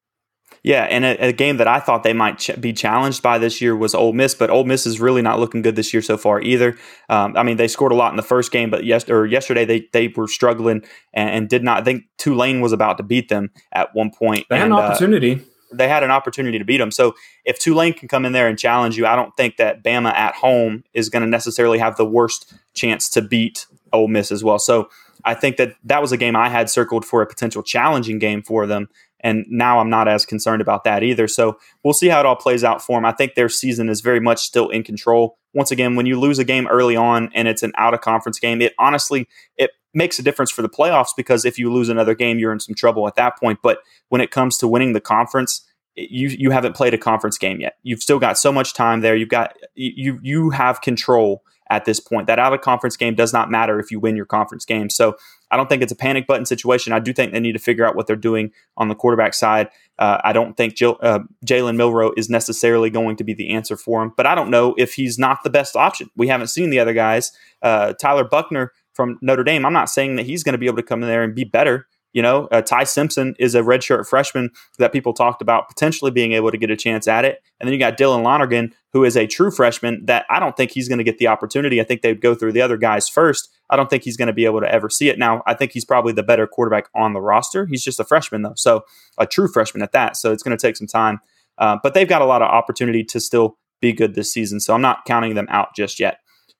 Yeah, 0.63 0.85
and 0.85 1.05
a, 1.05 1.29
a 1.29 1.33
game 1.33 1.57
that 1.57 1.67
I 1.67 1.81
thought 1.81 2.03
they 2.03 2.13
might 2.13 2.39
ch- 2.39 2.61
be 2.61 2.73
challenged 2.73 3.23
by 3.23 3.39
this 3.39 3.63
year 3.63 3.75
was 3.75 3.95
Ole 3.95 4.13
Miss, 4.13 4.35
but 4.35 4.51
Ole 4.51 4.65
Miss 4.65 4.85
is 4.85 5.01
really 5.01 5.23
not 5.23 5.41
looking 5.41 5.63
good 5.63 5.75
this 5.75 5.95
year 5.95 6.03
so 6.03 6.19
far 6.19 6.41
either. 6.43 6.77
Um, 7.09 7.37
I 7.37 7.43
mean, 7.43 7.57
they 7.57 7.69
scored 7.69 7.93
a 7.93 7.95
lot 7.95 8.13
in 8.13 8.17
the 8.17 8.23
first 8.23 8.53
game, 8.53 8.71
but 8.71 8.85
yes, 8.85 9.09
or 9.09 9.25
yesterday 9.25 9.65
they 9.65 9.89
they 9.93 10.09
were 10.09 10.29
struggling 10.29 10.85
and, 11.15 11.31
and 11.31 11.49
did 11.49 11.65
not. 11.65 11.81
I 11.81 11.85
think 11.85 12.05
Tulane 12.19 12.61
was 12.61 12.73
about 12.73 12.99
to 12.99 13.03
beat 13.03 13.31
them 13.31 13.51
at 13.73 13.95
one 13.95 14.11
point. 14.11 14.47
They 14.51 14.57
had 14.57 14.67
and, 14.67 14.75
an 14.75 14.81
uh, 14.81 14.83
opportunity. 14.83 15.43
they 15.73 15.89
had 15.89 16.03
an 16.03 16.11
opportunity 16.11 16.59
to 16.59 16.65
beat 16.65 16.79
them. 16.79 16.91
So 16.91 17.15
if 17.47 17.59
Tulane 17.59 17.95
can 17.95 18.09
come 18.09 18.27
in 18.27 18.33
there 18.33 18.47
and 18.47 18.59
challenge 18.59 18.99
you, 18.99 19.07
I 19.07 19.17
don't 19.17 19.35
think 19.37 19.57
that 19.57 19.83
Bama 19.83 20.13
at 20.13 20.35
home 20.35 20.85
is 20.93 21.09
going 21.09 21.23
to 21.23 21.29
necessarily 21.29 21.79
have 21.79 21.97
the 21.97 22.07
worst 22.07 22.53
chance 22.75 23.09
to 23.11 23.23
beat 23.23 23.67
Ole 23.95 24.09
Miss 24.09 24.31
as 24.31 24.45
well. 24.45 24.59
So 24.59 24.91
I 25.25 25.35
think 25.35 25.57
that 25.57 25.75
that 25.85 26.03
was 26.03 26.13
a 26.13 26.17
game 26.17 26.37
I 26.37 26.49
had 26.49 26.71
circled 26.71 27.05
for 27.05 27.23
a 27.23 27.27
potential 27.27 27.63
challenging 27.63 28.19
game 28.19 28.43
for 28.43 28.67
them. 28.67 28.89
And 29.23 29.45
now 29.49 29.79
I'm 29.79 29.91
not 29.91 30.09
as 30.09 30.25
concerned 30.27 30.63
about 30.63 30.85
that 30.85 31.03
either. 31.03 31.29
So 31.29 31.59
we'll 31.85 31.95
see 31.95 32.09
how 32.09 32.21
it 32.21 32.27
all 32.27 32.37
plays 32.37 32.65
out 32.65 32.83
for 32.83 32.97
them. 32.97 33.05
I 33.05 33.13
think 33.13 33.35
their 33.35 33.49
season 33.49 33.89
is 33.89 34.01
very 34.01 34.21
much 34.21 34.41
still 34.41 34.69
in 34.69 34.83
control. 34.83 35.39
Once 35.53 35.71
again, 35.71 35.97
when 35.97 36.07
you 36.07 36.19
lose 36.19 36.39
a 36.39 36.45
game 36.45 36.67
early 36.69 36.97
on 36.97 37.31
and 37.35 37.49
it's 37.49 37.63
an 37.63 37.73
out 37.77 37.95
of 37.95 38.01
conference 38.01 38.39
game, 38.39 38.63
it 38.63 38.75
honestly 38.79 39.29
it 39.57 39.71
makes 39.93 40.19
a 40.19 40.23
difference 40.23 40.51
for 40.51 40.63
the 40.63 40.69
playoffs 40.69 41.11
because 41.17 41.45
if 41.45 41.59
you 41.59 41.73
lose 41.73 41.89
another 41.89 42.15
game, 42.15 42.39
you're 42.39 42.53
in 42.53 42.61
some 42.61 42.75
trouble 42.75 43.07
at 43.09 43.17
that 43.17 43.39
point. 43.39 43.59
But 43.63 43.79
when 44.09 44.21
it 44.21 44.31
comes 44.31 44.57
to 44.59 44.69
winning 44.69 44.93
the 44.93 45.01
conference, 45.01 45.67
you 45.97 46.29
you 46.29 46.51
haven't 46.51 46.77
played 46.77 46.95
a 46.95 46.99
conference 46.99 47.37
game 47.37 47.61
yet. 47.61 47.77
You've 47.83 48.03
still 48.03 48.19
got 48.19 48.39
so 48.39 48.53
much 48.53 48.75
time 48.75 49.01
there. 49.01 49.17
You've 49.17 49.29
got 49.29 49.55
you 49.75 50.19
you 50.23 50.51
have 50.51 50.81
control 50.81 51.43
at 51.69 51.85
this 51.85 52.01
point. 52.01 52.27
That 52.27 52.39
out 52.39 52.53
of 52.53 52.61
conference 52.61 52.97
game 52.97 53.15
does 53.15 53.33
not 53.33 53.51
matter 53.51 53.79
if 53.79 53.91
you 53.91 54.01
win 54.01 54.17
your 54.17 54.27
conference 54.27 54.65
game. 54.65 54.91
So 54.91 55.17
I 55.51 55.57
don't 55.57 55.69
think 55.69 55.83
it's 55.83 55.93
a 55.93 55.97
panic 55.97 56.27
button 56.27 56.47
situation. 56.47 56.93
I 56.93 57.01
do 57.01 57.13
think 57.13 57.33
they 57.33 57.41
need 57.41 57.53
to 57.53 57.59
figure 57.59 57.87
out 57.87 57.97
what 57.97 58.07
they're 58.07 58.17
doing 58.17 58.53
on 58.77 58.89
the 58.89 58.95
quarterback 58.95 59.35
side. 59.35 59.69
Uh, 59.99 60.19
I 60.25 60.33
don't 60.33 60.57
think 60.57 60.75
Jill, 60.75 60.99
uh, 61.03 61.21
Jalen 61.45 61.77
Milroe 61.77 62.13
is 62.17 62.31
necessarily 62.31 62.91
going 62.91 63.17
to 63.17 63.25
be 63.25 63.35
the 63.35 63.51
answer 63.51 63.77
for 63.77 64.03
him, 64.03 64.13
but 64.17 64.27
I 64.27 64.35
don't 64.35 64.51
know 64.51 64.75
if 64.79 64.95
he's 64.95 65.19
not 65.19 65.43
the 65.45 65.51
best 65.51 65.77
option. 65.77 66.09
We 66.17 66.29
haven't 66.29 66.49
seen 66.49 66.71
the 66.71 66.79
other 66.79 66.95
guys. 66.95 67.33
Uh, 67.63 67.93
Tyler 67.95 68.25
Buchner 68.25 68.73
from 68.95 69.19
Notre 69.23 69.45
Dame. 69.45 69.65
I'm 69.65 69.73
not 69.73 69.91
saying 69.91 70.17
that 70.17 70.27
he's 70.27 70.43
going 70.43 70.53
to 70.55 70.59
be 70.59 70.67
able 70.67 70.77
to 70.77 70.83
come 70.83 71.03
in 71.03 71.09
there 71.09 71.23
and 71.23 71.35
be 71.35 71.45
better. 71.45 71.87
You 72.13 72.23
know, 72.23 72.47
uh, 72.47 72.61
Ty 72.61 72.85
Simpson 72.85 73.37
is 73.39 73.55
a 73.55 73.61
redshirt 73.61 74.09
freshman 74.09 74.51
that 74.79 74.93
people 74.93 75.13
talked 75.13 75.43
about 75.43 75.69
potentially 75.69 76.11
being 76.11 76.33
able 76.33 76.51
to 76.51 76.59
get 76.59 76.71
a 76.71 76.77
chance 76.77 77.07
at 77.07 77.25
it. 77.25 77.41
And 77.61 77.67
then 77.67 77.73
you 77.73 77.79
got 77.79 77.97
Dylan 77.97 78.25
Lonergan, 78.25 78.75
who 78.93 79.05
is 79.05 79.17
a 79.17 79.27
true 79.27 79.51
freshman 79.51 80.05
that 80.07 80.27
I 80.29 80.41
don't 80.41 80.57
think 80.57 80.73
he's 80.73 80.89
going 80.89 80.99
to 80.99 81.05
get 81.05 81.19
the 81.19 81.29
opportunity. 81.29 81.81
I 81.81 81.85
think 81.85 82.03
they'd 82.03 82.21
go 82.21 82.35
through 82.35 82.53
the 82.53 82.63
other 82.63 82.77
guys 82.77 83.09
first. 83.09 83.49
I 83.71 83.77
don't 83.77 83.89
think 83.89 84.03
he's 84.03 84.17
going 84.17 84.27
to 84.27 84.33
be 84.33 84.45
able 84.45 84.61
to 84.61 84.73
ever 84.73 84.91
see 84.91 85.09
it. 85.09 85.19
Now, 85.19 85.43
I 85.47 85.55
think 85.55 85.71
he's 85.73 85.85
probably 85.85 86.13
the 86.13 86.23
better 86.25 86.47
quarterback 86.47 86.89
on 86.95 87.13
the 87.13 87.21
roster. 87.21 87.67
He's 87.67 87.85
just 87.85 88.01
a 88.01 88.05
freshman, 88.05 88.43
though. 88.43 88.55
So, 88.57 88.85
a 89.19 89.27
true 89.27 89.47
freshman 89.49 89.83
at 89.83 89.93
that. 89.93 90.17
So, 90.17 90.33
it's 90.33 90.43
going 90.43 90.57
to 90.57 90.61
take 90.61 90.77
some 90.77 90.89
time. 90.89 91.21
Uh, 91.59 91.77
but 91.83 91.95
they've 91.95 92.09
got 92.09 92.23
a 92.23 92.25
lot 92.25 92.43
of 92.43 92.49
opportunity 92.49 93.05
to 93.05 93.21
still 93.21 93.59
be 93.81 93.93
good 93.93 94.15
this 94.15 94.33
season. 94.33 94.61
So 94.61 94.75
I'm 94.75 94.81
not 94.83 95.05
counting 95.05 95.35
them 95.35 95.47
out 95.51 95.69
just 95.77 96.01
yet. 96.01 96.19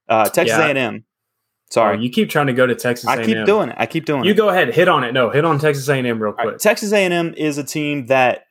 Uh, 0.09 0.29
Texas 0.29 0.57
Yeah. 0.59 0.67
A&M. 0.69 1.05
Sorry, 1.71 1.97
Oh, 1.97 2.01
you 2.01 2.11
keep 2.11 2.29
trying 2.31 2.49
to 2.49 2.53
go 2.53 2.67
to 2.67 2.75
Texas. 2.75 3.07
I 3.07 3.23
keep 3.25 3.37
A&M. 3.37 3.47
doing 3.47 3.69
it. 3.71 3.77
I 3.79 3.87
keep 3.87 4.05
doing 4.05 4.25
You 4.25 4.31
it. 4.31 4.35
You 4.35 4.37
go 4.37 4.49
ahead, 4.49 4.75
hit 4.75 4.89
on 4.89 5.05
it. 5.05 5.13
No, 5.13 5.31
hit 5.31 5.45
on 5.45 5.59
Texas 5.59 5.89
A&M 5.89 6.21
real 6.23 6.33
quick. 6.33 6.47
right, 6.47 6.59
Texas 6.59 6.93
A&M 6.93 7.33
is 7.35 7.59
a 7.59 7.65
team 7.65 8.07
that 8.07 8.45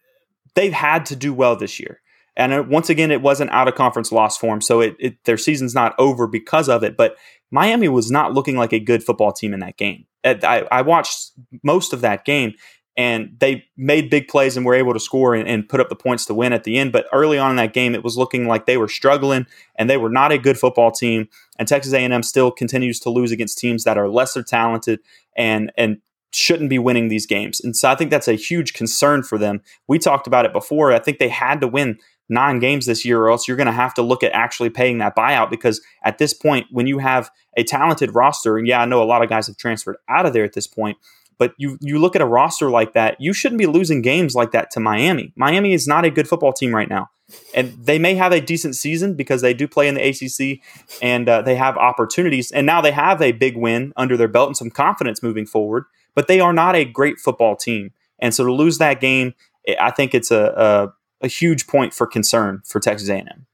they've 0.55 0.71
had 0.73 1.05
to 1.07 1.15
do 1.15 1.33
well 1.33 1.55
this 1.55 1.79
year. 1.79 1.99
And 2.39 2.53
uh, 2.53 2.63
once 2.67 2.89
again, 2.89 3.11
it 3.11 3.21
wasn't 3.21 3.51
out 3.51 3.67
of 3.67 3.75
conference 3.75 4.11
loss 4.11 4.37
form, 4.37 4.61
so 4.61 4.79
it, 4.79 4.95
it 4.97 5.23
their 5.25 5.37
season's 5.37 5.75
not 5.75 5.93
over 5.99 6.25
because 6.25 6.69
of 6.69 6.83
it. 6.83 6.95
But 6.95 7.17
Miami 7.51 7.89
was 7.89 8.09
not 8.09 8.33
looking 8.33 8.55
like 8.55 8.71
a 8.71 8.79
good 8.79 9.03
football 9.03 9.33
team 9.33 9.53
in 9.53 9.59
that 9.59 9.77
game. 9.77 10.05
I, 10.23 10.65
I 10.71 10.81
watched 10.81 11.31
most 11.63 11.91
of 11.91 11.99
that 12.01 12.23
game, 12.23 12.53
and 12.95 13.35
they 13.39 13.65
made 13.75 14.09
big 14.09 14.29
plays 14.29 14.55
and 14.55 14.65
were 14.65 14.73
able 14.73 14.93
to 14.93 15.01
score 15.01 15.35
and, 15.35 15.47
and 15.49 15.67
put 15.67 15.81
up 15.81 15.89
the 15.89 15.95
points 15.95 16.25
to 16.27 16.33
win 16.33 16.53
at 16.53 16.63
the 16.63 16.77
end. 16.77 16.93
But 16.93 17.07
early 17.11 17.37
on 17.37 17.51
in 17.51 17.57
that 17.57 17.73
game, 17.73 17.93
it 17.93 18.05
was 18.05 18.17
looking 18.17 18.47
like 18.47 18.65
they 18.65 18.77
were 18.77 18.87
struggling, 18.87 19.45
and 19.75 19.89
they 19.89 19.97
were 19.97 20.09
not 20.09 20.31
a 20.31 20.37
good 20.37 20.57
football 20.57 20.91
team. 20.91 21.27
And 21.57 21.67
Texas 21.67 21.91
A&M 21.91 22.23
still 22.23 22.51
continues 22.51 23.01
to 23.01 23.09
lose 23.09 23.33
against 23.33 23.59
teams 23.59 23.83
that 23.83 23.97
are 23.97 24.07
lesser 24.07 24.43
talented 24.43 25.01
and 25.35 25.73
and 25.77 25.97
shouldn't 26.31 26.69
be 26.69 26.79
winning 26.79 27.09
these 27.09 27.25
games. 27.25 27.59
And 27.59 27.75
so 27.75 27.89
I 27.89 27.95
think 27.95 28.11
that's 28.11 28.27
a 28.27 28.33
huge 28.33 28.73
concern 28.73 29.23
for 29.23 29.37
them. 29.37 29.61
We 29.87 29.99
talked 29.99 30.27
about 30.27 30.45
it 30.45 30.53
before. 30.53 30.93
I 30.93 30.99
think 30.99 31.17
they 31.17 31.27
had 31.27 31.59
to 31.61 31.67
win 31.67 31.97
nine 32.29 32.59
games 32.59 32.85
this 32.85 33.03
year, 33.03 33.19
or 33.21 33.29
else 33.29 33.47
you're 33.47 33.57
going 33.57 33.67
to 33.67 33.73
have 33.73 33.93
to 33.95 34.01
look 34.01 34.23
at 34.23 34.31
actually 34.31 34.69
paying 34.69 34.99
that 34.99 35.15
buyout 35.15 35.49
because 35.49 35.81
at 36.03 36.17
this 36.17 36.33
point, 36.33 36.67
when 36.71 36.87
you 36.87 36.99
have 36.99 37.31
a 37.57 37.63
talented 37.63 38.13
roster, 38.13 38.57
and 38.57 38.67
yeah, 38.67 38.81
I 38.81 38.85
know 38.85 39.01
a 39.01 39.05
lot 39.05 39.23
of 39.23 39.29
guys 39.29 39.47
have 39.47 39.57
transferred 39.57 39.97
out 40.07 40.25
of 40.25 40.33
there 40.33 40.43
at 40.43 40.53
this 40.53 40.67
point, 40.67 40.97
but 41.37 41.53
you 41.57 41.77
you 41.81 41.97
look 41.97 42.15
at 42.15 42.21
a 42.21 42.25
roster 42.25 42.69
like 42.69 42.93
that, 42.93 43.19
you 43.19 43.33
shouldn't 43.33 43.59
be 43.59 43.65
losing 43.65 44.01
games 44.01 44.35
like 44.35 44.51
that 44.51 44.69
to 44.71 44.79
Miami. 44.79 45.33
Miami 45.35 45.73
is 45.73 45.87
not 45.87 46.05
a 46.05 46.11
good 46.11 46.27
football 46.27 46.53
team 46.53 46.75
right 46.75 46.89
now. 46.89 47.09
And 47.53 47.73
they 47.73 47.99
may 47.99 48.15
have 48.15 48.31
a 48.31 48.41
decent 48.41 48.75
season 48.75 49.13
because 49.13 49.41
they 49.41 49.53
do 49.53 49.67
play 49.67 49.87
in 49.87 49.95
the 49.95 50.01
ACC 50.01 50.61
and 51.01 51.29
uh, 51.29 51.41
they 51.41 51.55
have 51.55 51.77
opportunities. 51.77 52.51
And 52.51 52.65
now 52.65 52.81
they 52.81 52.91
have 52.91 53.21
a 53.21 53.31
big 53.31 53.55
win 53.55 53.93
under 53.95 54.17
their 54.17 54.27
belt 54.27 54.49
and 54.49 54.57
some 54.57 54.71
confidence 54.71 55.21
moving 55.21 55.45
forward, 55.45 55.85
but 56.15 56.27
they 56.27 56.39
are 56.39 56.53
not 56.53 56.75
a 56.75 56.85
great 56.85 57.19
football 57.19 57.55
team. 57.55 57.91
And 58.17 58.33
so 58.33 58.45
to 58.45 58.51
lose 58.51 58.79
that 58.79 58.99
game, 58.99 59.33
I 59.79 59.91
think 59.91 60.15
it's 60.15 60.31
a, 60.31 60.53
a, 60.57 60.93
a 61.21 61.27
huge 61.27 61.67
point 61.67 61.93
for 61.93 62.07
concern 62.07 62.61
for 62.65 62.79
Texas 62.79 63.09
A&M. 63.09 63.45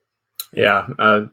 Yeah, 0.54 0.88
uh, 1.00 1.26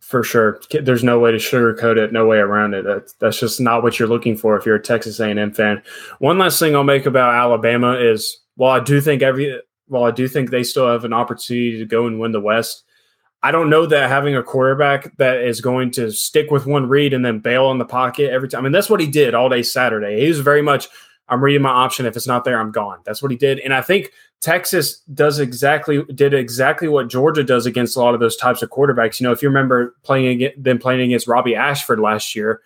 for 0.00 0.22
sure. 0.22 0.60
There's 0.70 1.04
no 1.04 1.18
way 1.18 1.32
to 1.32 1.38
sugarcoat 1.38 1.96
it. 1.96 2.12
No 2.12 2.26
way 2.26 2.38
around 2.38 2.74
it. 2.74 2.84
That's, 2.84 3.12
that's 3.14 3.40
just 3.40 3.60
not 3.60 3.82
what 3.82 3.98
you're 3.98 4.08
looking 4.08 4.36
for 4.36 4.56
if 4.56 4.64
you're 4.64 4.76
a 4.76 4.82
Texas 4.82 5.20
A&M 5.20 5.52
fan. 5.52 5.82
One 6.18 6.38
last 6.38 6.58
thing 6.58 6.74
I'll 6.74 6.84
make 6.84 7.06
about 7.06 7.34
Alabama 7.34 7.94
is, 7.98 8.38
while 8.56 8.72
I 8.72 8.80
do 8.80 9.00
think 9.00 9.22
every, 9.22 9.60
while 9.86 10.04
I 10.04 10.10
do 10.10 10.28
think 10.28 10.50
they 10.50 10.62
still 10.62 10.88
have 10.88 11.04
an 11.04 11.12
opportunity 11.12 11.78
to 11.78 11.84
go 11.84 12.06
and 12.06 12.20
win 12.20 12.32
the 12.32 12.40
West, 12.40 12.84
I 13.42 13.52
don't 13.52 13.70
know 13.70 13.86
that 13.86 14.08
having 14.08 14.36
a 14.36 14.42
quarterback 14.42 15.16
that 15.18 15.42
is 15.42 15.60
going 15.60 15.92
to 15.92 16.10
stick 16.10 16.50
with 16.50 16.66
one 16.66 16.88
read 16.88 17.14
and 17.14 17.24
then 17.24 17.38
bail 17.38 17.66
on 17.66 17.78
the 17.78 17.84
pocket 17.84 18.30
every 18.30 18.48
time. 18.48 18.60
I 18.60 18.62
mean, 18.64 18.72
that's 18.72 18.90
what 18.90 19.00
he 19.00 19.06
did 19.06 19.34
all 19.34 19.48
day 19.48 19.62
Saturday. 19.62 20.20
He 20.20 20.28
was 20.28 20.40
very 20.40 20.62
much, 20.62 20.88
I'm 21.28 21.42
reading 21.42 21.62
my 21.62 21.70
option. 21.70 22.04
If 22.04 22.16
it's 22.16 22.26
not 22.26 22.44
there, 22.44 22.58
I'm 22.58 22.72
gone. 22.72 22.98
That's 23.04 23.22
what 23.22 23.30
he 23.30 23.36
did. 23.36 23.60
And 23.60 23.72
I 23.72 23.80
think 23.80 24.10
Texas 24.40 24.98
does 25.14 25.40
exactly 25.40 26.04
did 26.14 26.32
exactly 26.32 26.86
what 26.88 27.08
Georgia 27.08 27.42
does 27.42 27.66
against 27.66 27.96
a 27.96 28.00
lot 28.00 28.14
of 28.14 28.20
those 28.20 28.36
types 28.36 28.62
of 28.62 28.70
quarterbacks. 28.70 29.18
You 29.18 29.24
know, 29.24 29.32
if 29.32 29.42
you 29.42 29.48
remember 29.48 29.96
playing 30.04 30.26
against, 30.28 30.62
them 30.62 30.78
playing 30.78 31.00
against 31.00 31.26
Robby 31.26 31.56
Ashford 31.56 31.98
last 31.98 32.36
year, 32.36 32.60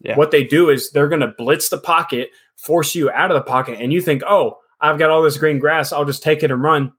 Yeah. 0.00 0.16
what 0.16 0.30
they 0.30 0.44
do 0.44 0.70
is 0.70 0.90
they're 0.92 1.08
going 1.08 1.20
to 1.22 1.34
blitz 1.36 1.70
the 1.70 1.78
pocket, 1.78 2.30
force 2.56 2.94
you 2.94 3.10
out 3.10 3.32
of 3.32 3.34
the 3.34 3.42
pocket, 3.50 3.78
and 3.80 3.92
you 3.92 4.00
think, 4.00 4.22
oh, 4.28 4.58
I've 4.80 4.98
got 4.98 5.10
all 5.10 5.22
this 5.22 5.38
green 5.38 5.58
grass, 5.58 5.92
I'll 5.92 6.04
just 6.04 6.22
take 6.22 6.44
it 6.44 6.52
and 6.52 6.62
run. 6.62 6.92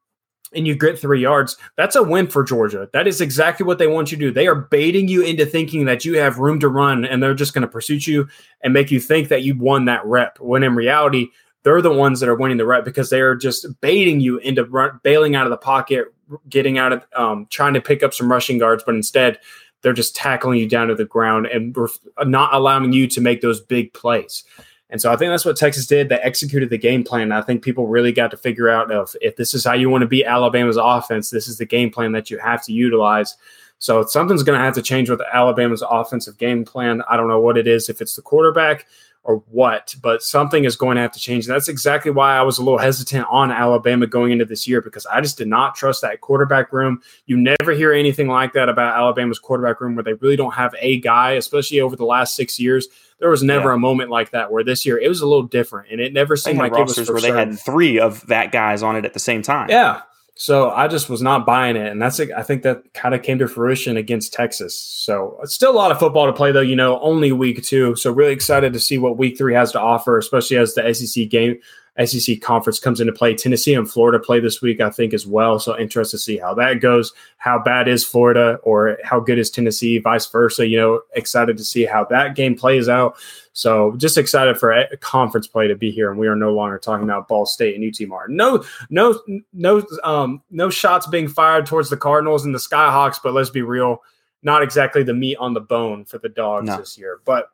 And 0.53 0.67
you 0.67 0.75
get 0.75 0.99
three 0.99 1.21
yards. 1.21 1.55
That's 1.77 1.95
a 1.95 2.01
win 2.03 2.25
for 2.27 2.43
Georgia. 2.43 2.89
That 2.91 3.07
is 3.07 3.21
exactly 3.21 3.65
what 3.67 3.77
they 3.77 3.85
want 3.87 4.11
you 4.11 4.17
to 4.17 4.25
do. 4.25 4.31
They 4.33 4.47
are 4.47 4.55
baiting 4.55 5.07
you 5.07 5.21
into 5.21 5.45
thinking 5.45 5.85
that 5.85 6.03
you 6.03 6.17
have 6.17 6.39
room 6.39 6.59
to 6.61 6.67
run, 6.67 7.05
and 7.05 7.21
they're 7.21 7.35
just 7.35 7.53
going 7.53 7.61
to 7.61 7.67
pursue 7.67 7.97
you 7.97 8.27
and 8.63 8.73
make 8.73 8.89
you 8.91 8.99
think 8.99 9.29
that 9.29 9.43
you 9.43 9.55
won 9.57 9.85
that 9.85 10.03
rep. 10.05 10.39
When 10.41 10.63
in 10.63 10.75
reality, 10.75 11.27
they're 11.63 11.81
the 11.81 11.91
ones 11.91 12.19
that 12.19 12.29
are 12.29 12.35
winning 12.35 12.57
the 12.57 12.65
rep 12.65 12.85
because 12.85 13.09
they 13.09 13.21
are 13.21 13.35
just 13.35 13.67
baiting 13.81 14.19
you 14.19 14.37
into 14.37 14.63
run, 14.65 14.99
bailing 15.03 15.35
out 15.35 15.45
of 15.45 15.49
the 15.49 15.57
pocket, 15.57 16.13
getting 16.47 16.77
out 16.77 16.93
of, 16.93 17.05
um, 17.15 17.47
trying 17.49 17.73
to 17.73 17.81
pick 17.81 18.03
up 18.03 18.13
some 18.13 18.31
rushing 18.31 18.57
guards, 18.57 18.83
but 18.85 18.95
instead 18.95 19.39
they're 19.81 19.93
just 19.93 20.15
tackling 20.15 20.59
you 20.59 20.67
down 20.67 20.87
to 20.87 20.95
the 20.95 21.05
ground 21.05 21.47
and 21.47 21.75
ref- 21.75 21.99
not 22.25 22.53
allowing 22.53 22.93
you 22.93 23.07
to 23.07 23.21
make 23.21 23.41
those 23.41 23.61
big 23.61 23.93
plays. 23.93 24.43
And 24.89 24.99
so 24.99 25.11
I 25.11 25.15
think 25.15 25.31
that's 25.31 25.45
what 25.45 25.55
Texas 25.55 25.85
did. 25.85 26.09
They 26.09 26.15
executed 26.15 26.69
the 26.69 26.77
game 26.77 27.03
plan. 27.03 27.31
I 27.31 27.41
think 27.41 27.63
people 27.63 27.87
really 27.87 28.11
got 28.11 28.31
to 28.31 28.37
figure 28.37 28.69
out 28.69 28.91
of 28.91 29.15
if 29.21 29.35
this 29.35 29.53
is 29.53 29.63
how 29.63 29.73
you 29.73 29.89
want 29.89 30.01
to 30.01 30.07
beat 30.07 30.25
Alabama's 30.25 30.77
offense, 30.77 31.29
this 31.29 31.47
is 31.47 31.57
the 31.57 31.65
game 31.65 31.91
plan 31.91 32.11
that 32.13 32.31
you 32.31 32.39
have 32.39 32.63
to 32.65 32.73
utilize. 32.73 33.37
So 33.77 34.03
something's 34.03 34.43
going 34.43 34.57
to 34.59 34.65
have 34.65 34.73
to 34.75 34.81
change 34.81 35.09
with 35.09 35.21
Alabama's 35.31 35.83
offensive 35.87 36.37
game 36.37 36.65
plan. 36.65 37.01
I 37.09 37.17
don't 37.17 37.27
know 37.27 37.39
what 37.39 37.57
it 37.57 37.67
is, 37.67 37.87
if 37.87 38.01
it's 38.01 38.15
the 38.15 38.21
quarterback 38.21 38.87
or 39.23 39.43
what, 39.49 39.93
but 40.01 40.23
something 40.23 40.63
is 40.65 40.75
going 40.75 40.95
to 40.95 41.01
have 41.01 41.11
to 41.11 41.19
change. 41.19 41.45
And 41.45 41.53
that's 41.53 41.67
exactly 41.67 42.09
why 42.09 42.35
I 42.37 42.41
was 42.41 42.57
a 42.57 42.63
little 42.63 42.79
hesitant 42.79 43.27
on 43.29 43.51
Alabama 43.51 44.07
going 44.07 44.31
into 44.31 44.45
this 44.45 44.67
year 44.67 44.81
because 44.81 45.05
I 45.05 45.21
just 45.21 45.37
did 45.37 45.47
not 45.47 45.75
trust 45.75 46.01
that 46.01 46.21
quarterback 46.21 46.71
room. 46.73 47.01
You 47.25 47.37
never 47.37 47.73
hear 47.73 47.91
anything 47.93 48.27
like 48.27 48.53
that 48.53 48.69
about 48.69 48.95
Alabama's 48.97 49.37
quarterback 49.37 49.81
room 49.81 49.95
where 49.95 50.03
they 50.03 50.13
really 50.13 50.35
don't 50.37 50.53
have 50.53 50.73
a 50.79 50.99
guy, 51.01 51.33
especially 51.33 51.79
over 51.81 51.95
the 51.95 52.05
last 52.05 52.35
six 52.35 52.59
years. 52.59 52.87
There 53.19 53.29
was 53.29 53.43
never 53.43 53.69
Yeah. 53.69 53.75
a 53.75 53.77
moment 53.77 54.09
like 54.09 54.31
that 54.31 54.51
where 54.51 54.63
this 54.63 54.85
year 54.85 54.97
it 54.97 55.09
was 55.09 55.19
a 55.21 55.27
little 55.27 55.43
different 55.43 55.89
and 55.91 55.99
it 55.99 56.13
never 56.13 56.37
seemed 56.37 56.57
like 56.57 56.71
it 56.73 56.81
was 56.81 57.09
where 57.11 57.19
they 57.21 57.31
had 57.31 57.59
three 57.59 57.99
of 57.99 58.25
that 58.27 58.51
guys 58.53 58.81
on 58.81 58.95
it 58.95 59.03
at 59.03 59.13
the 59.13 59.19
same 59.19 59.41
time. 59.41 59.69
Yeah. 59.69 60.01
So 60.41 60.69
I 60.69 60.87
just 60.87 61.09
was 61.09 61.21
not 61.21 61.45
buying 61.45 61.75
it, 61.75 61.91
and 61.91 62.01
that's 62.01 62.17
I 62.17 62.43
think 62.43 62.63
that 62.63 62.93
kind 62.93 63.13
of 63.13 63.21
came 63.23 63.39
to 63.39 63.47
fruition 63.49 63.97
against 63.97 64.31
Texas. 64.31 64.73
So 64.73 65.37
still 65.43 65.71
a 65.71 65.75
lot 65.75 65.91
of 65.91 65.99
football 65.99 66.27
to 66.27 66.31
play, 66.31 66.53
though. 66.53 66.61
You 66.61 66.77
know, 66.77 66.97
only 67.01 67.33
week 67.33 67.61
two. 67.61 67.93
So 67.97 68.09
really 68.09 68.31
excited 68.31 68.71
to 68.71 68.79
see 68.79 68.97
what 68.97 69.17
week 69.17 69.37
three 69.37 69.53
has 69.53 69.73
to 69.73 69.81
offer, 69.81 70.17
especially 70.17 70.55
as 70.55 70.75
the 70.75 70.93
SEC 70.93 71.27
game, 71.27 71.59
SEC 72.05 72.41
conference 72.41 72.79
comes 72.79 73.01
into 73.01 73.11
play. 73.11 73.33
Tennessee 73.35 73.73
and 73.73 73.89
Florida 73.89 74.19
play 74.19 74.39
this 74.39 74.61
week, 74.61 74.79
I 74.79 74.89
think, 74.89 75.13
as 75.13 75.27
well. 75.27 75.59
So 75.59 75.77
interested 75.77 76.17
to 76.17 76.23
see 76.23 76.37
how 76.37 76.53
that 76.55 76.75
goes. 76.81 77.13
How 77.37 77.59
bad 77.59 77.87
is 77.87 78.05
Florida, 78.05 78.59
or 78.63 78.97
how 79.03 79.19
good 79.19 79.37
is 79.39 79.49
Tennessee? 79.49 79.97
Vice 79.99 80.25
versa. 80.27 80.67
You 80.67 80.77
know, 80.77 81.01
excited 81.15 81.57
to 81.57 81.63
see 81.65 81.85
how 81.85 82.05
that 82.05 82.35
game 82.35 82.55
plays 82.55 82.87
out. 82.87 83.17
So 83.53 83.93
just 83.97 84.17
excited 84.17 84.57
for 84.57 84.71
a 84.71 84.95
conference 84.97 85.47
play 85.47 85.67
to 85.67 85.75
be 85.75 85.91
here, 85.91 86.09
and 86.09 86.19
we 86.19 86.27
are 86.27 86.35
no 86.35 86.53
longer 86.53 86.77
talking 86.77 87.03
about 87.03 87.27
Ball 87.27 87.45
State 87.45 87.75
and 87.75 87.83
UT 87.83 88.07
Martin. 88.07 88.35
No, 88.37 88.63
no, 88.89 89.19
no, 89.51 89.83
um, 90.03 90.41
no 90.49 90.69
shots 90.69 91.07
being 91.07 91.27
fired 91.27 91.65
towards 91.65 91.89
the 91.89 91.97
Cardinals 91.97 92.45
and 92.45 92.53
the 92.53 92.59
Skyhawks, 92.59 93.17
but 93.21 93.33
let's 93.33 93.49
be 93.49 93.61
real, 93.61 94.01
not 94.43 94.63
exactly 94.63 95.03
the 95.03 95.13
meat 95.13 95.35
on 95.37 95.53
the 95.53 95.59
bone 95.59 96.05
for 96.05 96.19
the 96.19 96.29
dogs 96.29 96.67
No. 96.67 96.77
this 96.77 96.97
year. 96.97 97.19
But 97.25 97.49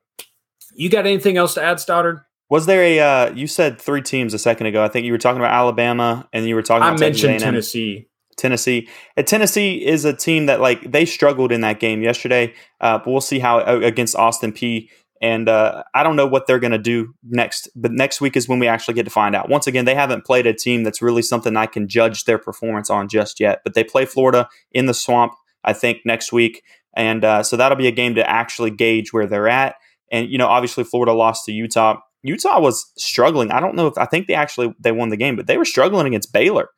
you 0.75 0.89
got 0.89 1.07
anything 1.07 1.37
else 1.37 1.53
to 1.55 1.63
add, 1.63 1.79
Stoddard? 1.79 2.21
Was 2.49 2.65
there 2.65 2.83
a? 2.83 2.99
Uh, 2.99 3.33
you 3.33 3.47
said 3.47 3.81
three 3.81 4.01
teams 4.01 4.33
a 4.33 4.39
second 4.39 4.67
ago. 4.67 4.83
I 4.83 4.87
think 4.87 5.05
you 5.05 5.11
were 5.11 5.17
talking 5.17 5.41
about 5.41 5.51
Alabama, 5.51 6.27
and 6.31 6.45
you 6.45 6.55
were 6.55 6.61
talking 6.61 6.83
I 6.83 6.89
about 6.89 6.99
Texas 6.99 7.23
mentioned 7.23 7.43
A&M. 7.43 7.53
Tennessee. 7.53 8.07
Tennessee. 8.37 8.87
And 9.15 9.25
Tennessee 9.25 9.85
is 9.85 10.05
a 10.05 10.13
team 10.13 10.47
that 10.47 10.59
like 10.59 10.91
they 10.91 11.05
struggled 11.05 11.51
in 11.51 11.61
that 11.61 11.79
game 11.79 12.01
yesterday. 12.01 12.53
Uh, 12.81 12.97
but 12.97 13.07
we'll 13.07 13.21
see 13.21 13.39
how 13.39 13.59
uh, 13.59 13.79
against 13.83 14.15
Austin 14.15 14.51
Peay 14.51 14.89
And 15.21 15.47
uh, 15.47 15.83
I 15.93 16.03
don't 16.03 16.15
know 16.15 16.27
what 16.27 16.45
they're 16.45 16.59
going 16.59 16.71
to 16.71 16.77
do 16.77 17.13
next. 17.23 17.69
But 17.75 17.91
next 17.91 18.21
week 18.21 18.35
is 18.35 18.47
when 18.47 18.59
we 18.59 18.67
actually 18.67 18.95
get 18.95 19.03
to 19.03 19.09
find 19.09 19.35
out. 19.35 19.49
Once 19.49 19.67
again, 19.67 19.85
they 19.85 19.95
haven't 19.95 20.25
played 20.25 20.47
a 20.47 20.53
team 20.53 20.83
that's 20.83 21.01
really 21.01 21.21
something 21.21 21.55
I 21.55 21.65
can 21.65 21.87
judge 21.87 22.25
their 22.25 22.37
performance 22.37 22.89
on 22.89 23.07
just 23.07 23.39
yet. 23.39 23.61
But 23.63 23.73
they 23.73 23.83
play 23.83 24.05
Florida 24.05 24.49
in 24.71 24.85
the 24.85 24.93
swamp. 24.93 25.33
I 25.63 25.73
think 25.73 26.01
next 26.05 26.31
week, 26.31 26.61
and 26.95 27.25
uh, 27.25 27.41
so 27.41 27.57
that'll 27.57 27.77
be 27.77 27.87
a 27.87 27.91
game 27.91 28.13
to 28.15 28.29
actually 28.29 28.69
gauge 28.69 29.11
where 29.11 29.25
they're 29.25 29.47
at. 29.47 29.75
And 30.11 30.29
you 30.29 30.37
know, 30.37 30.47
obviously, 30.47 30.83
Florida 30.83 31.11
lost 31.13 31.45
to 31.45 31.51
Utah. 31.51 32.01
Utah 32.25 32.59
was 32.59 32.91
struggling. 32.97 33.51
I 33.51 33.59
don't 33.59 33.75
know 33.75 33.87
if 33.87 33.97
I 33.97 34.05
think 34.05 34.27
they 34.27 34.33
actually 34.33 34.73
they 34.79 34.91
won 34.91 35.09
the 35.09 35.17
game, 35.17 35.35
but 35.35 35.47
they 35.47 35.57
were 35.57 35.65
struggling 35.65 36.07
against 36.07 36.33
Baylor. 36.33 36.69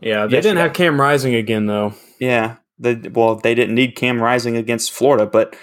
Yeah, 0.00 0.26
they 0.26 0.40
didn't 0.40 0.58
have 0.58 0.72
Cam 0.72 1.00
Rising 1.00 1.34
again 1.34 1.66
though. 1.66 1.94
Yeah, 2.18 2.56
they, 2.78 2.94
well, 2.94 3.36
they 3.36 3.54
didn't 3.54 3.74
need 3.74 3.96
Cam 3.96 4.20
Rising 4.20 4.56
against 4.56 4.92
Florida, 4.92 5.26
but 5.26 5.54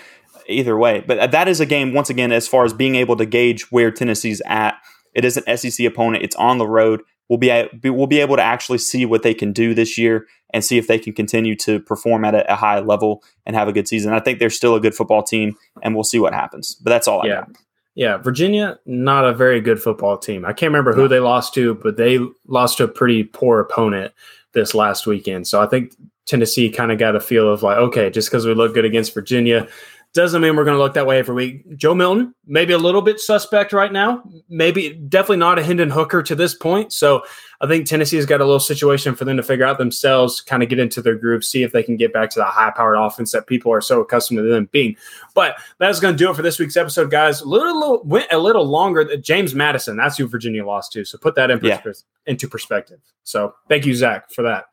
either 0.47 0.77
way, 0.77 1.03
but 1.05 1.31
that 1.31 1.47
is 1.47 1.59
a 1.59 1.65
game 1.65 1.93
once 1.93 2.09
again 2.09 2.31
as 2.31 2.47
far 2.47 2.63
as 2.65 2.73
being 2.73 2.95
able 2.95 3.15
to 3.17 3.25
gauge 3.25 3.71
where 3.71 3.91
Tennessee's 3.91 4.41
at. 4.45 4.75
It 5.13 5.25
is 5.25 5.37
an 5.37 5.57
SEC 5.57 5.85
opponent. 5.85 6.23
It's 6.23 6.35
on 6.37 6.57
the 6.57 6.67
road. 6.67 7.01
We'll 7.29 7.37
be, 7.37 7.49
we'll 7.83 8.07
be 8.07 8.19
able 8.19 8.35
to 8.35 8.41
actually 8.41 8.77
see 8.79 9.05
what 9.05 9.23
they 9.23 9.33
can 9.33 9.53
do 9.53 9.73
this 9.73 9.97
year 9.97 10.25
and 10.53 10.63
see 10.63 10.77
if 10.77 10.87
they 10.87 10.99
can 10.99 11.13
continue 11.13 11.55
to 11.57 11.79
perform 11.79 12.25
at 12.25 12.35
a, 12.35 12.51
a 12.51 12.55
high 12.55 12.79
level 12.79 13.23
and 13.45 13.55
have 13.55 13.69
a 13.69 13.73
good 13.73 13.87
season. 13.87 14.13
I 14.13 14.19
think 14.19 14.39
they're 14.39 14.49
still 14.49 14.75
a 14.75 14.81
good 14.81 14.93
football 14.95 15.23
team, 15.23 15.55
and 15.81 15.95
we'll 15.95 16.03
see 16.03 16.19
what 16.19 16.33
happens. 16.33 16.75
But 16.75 16.89
that's 16.89 17.07
all 17.07 17.21
I 17.21 17.27
Yeah. 17.27 17.35
got. 17.35 17.49
Yeah, 17.93 18.17
Virginia, 18.17 18.79
not 18.85 19.25
a 19.25 19.33
very 19.33 19.59
good 19.59 19.81
football 19.81 20.17
team. 20.17 20.45
I 20.45 20.53
can't 20.53 20.69
remember 20.69 20.93
who 20.93 21.07
they 21.09 21.19
lost 21.19 21.53
to, 21.55 21.75
but 21.75 21.97
they 21.97 22.19
lost 22.47 22.77
to 22.77 22.85
a 22.85 22.87
pretty 22.87 23.23
poor 23.23 23.59
opponent 23.59 24.13
this 24.53 24.73
last 24.73 25.05
weekend. 25.05 25.47
So 25.47 25.61
I 25.61 25.67
think 25.67 25.93
Tennessee 26.25 26.69
kind 26.69 26.91
of 26.91 26.99
got 26.99 27.17
a 27.17 27.19
feel 27.19 27.51
of 27.51 27.63
like, 27.63 27.77
okay, 27.77 28.09
just 28.09 28.29
because 28.29 28.45
we 28.45 28.53
look 28.53 28.73
good 28.73 28.85
against 28.85 29.13
Virginia, 29.13 29.67
doesn't 30.13 30.41
mean 30.41 30.57
we're 30.57 30.65
going 30.65 30.75
to 30.75 30.83
look 30.83 30.95
that 30.95 31.07
way 31.07 31.19
every 31.19 31.33
week. 31.33 31.77
Joe 31.77 31.95
Milton, 31.95 32.35
maybe 32.45 32.73
a 32.73 32.77
little 32.77 33.01
bit 33.01 33.19
suspect 33.19 33.71
right 33.71 33.93
now. 33.93 34.21
Maybe 34.49 34.93
definitely 34.93 35.37
not 35.37 35.57
a 35.57 35.63
Hendon 35.63 35.89
Hooker 35.89 36.21
to 36.23 36.35
this 36.35 36.53
point. 36.53 36.91
So 36.91 37.23
I 37.61 37.67
think 37.67 37.85
Tennessee 37.85 38.17
has 38.17 38.25
got 38.25 38.41
a 38.41 38.43
little 38.43 38.59
situation 38.59 39.15
for 39.15 39.23
them 39.23 39.37
to 39.37 39.43
figure 39.43 39.65
out 39.65 39.77
themselves, 39.77 40.41
kind 40.41 40.63
of 40.63 40.69
get 40.69 40.79
into 40.79 41.01
their 41.01 41.15
groove, 41.15 41.45
see 41.45 41.63
if 41.63 41.71
they 41.71 41.81
can 41.81 41.95
get 41.95 42.11
back 42.11 42.29
to 42.31 42.39
the 42.39 42.45
high 42.45 42.71
powered 42.71 42.97
offense 42.97 43.31
that 43.31 43.47
people 43.47 43.71
are 43.71 43.79
so 43.79 44.01
accustomed 44.01 44.39
to 44.39 44.43
them 44.43 44.67
being. 44.73 44.97
But 45.33 45.55
that's 45.77 46.01
going 46.01 46.13
to 46.13 46.17
do 46.17 46.29
it 46.29 46.35
for 46.35 46.41
this 46.41 46.59
week's 46.59 46.75
episode, 46.75 47.09
guys. 47.09 47.39
A 47.39 47.47
little, 47.47 48.03
went 48.03 48.27
a 48.31 48.37
little 48.37 48.65
longer. 48.65 49.05
Than 49.05 49.21
James 49.21 49.55
Madison, 49.55 49.95
that's 49.95 50.17
who 50.17 50.27
Virginia 50.27 50.65
lost 50.65 50.91
to. 50.93 51.05
So 51.05 51.17
put 51.17 51.35
that 51.35 51.49
in 51.51 51.59
pers- 51.59 52.03
yeah. 52.27 52.31
into 52.31 52.49
perspective. 52.49 52.99
So 53.23 53.53
thank 53.69 53.85
you, 53.85 53.95
Zach, 53.95 54.29
for 54.31 54.41
that 54.41 54.65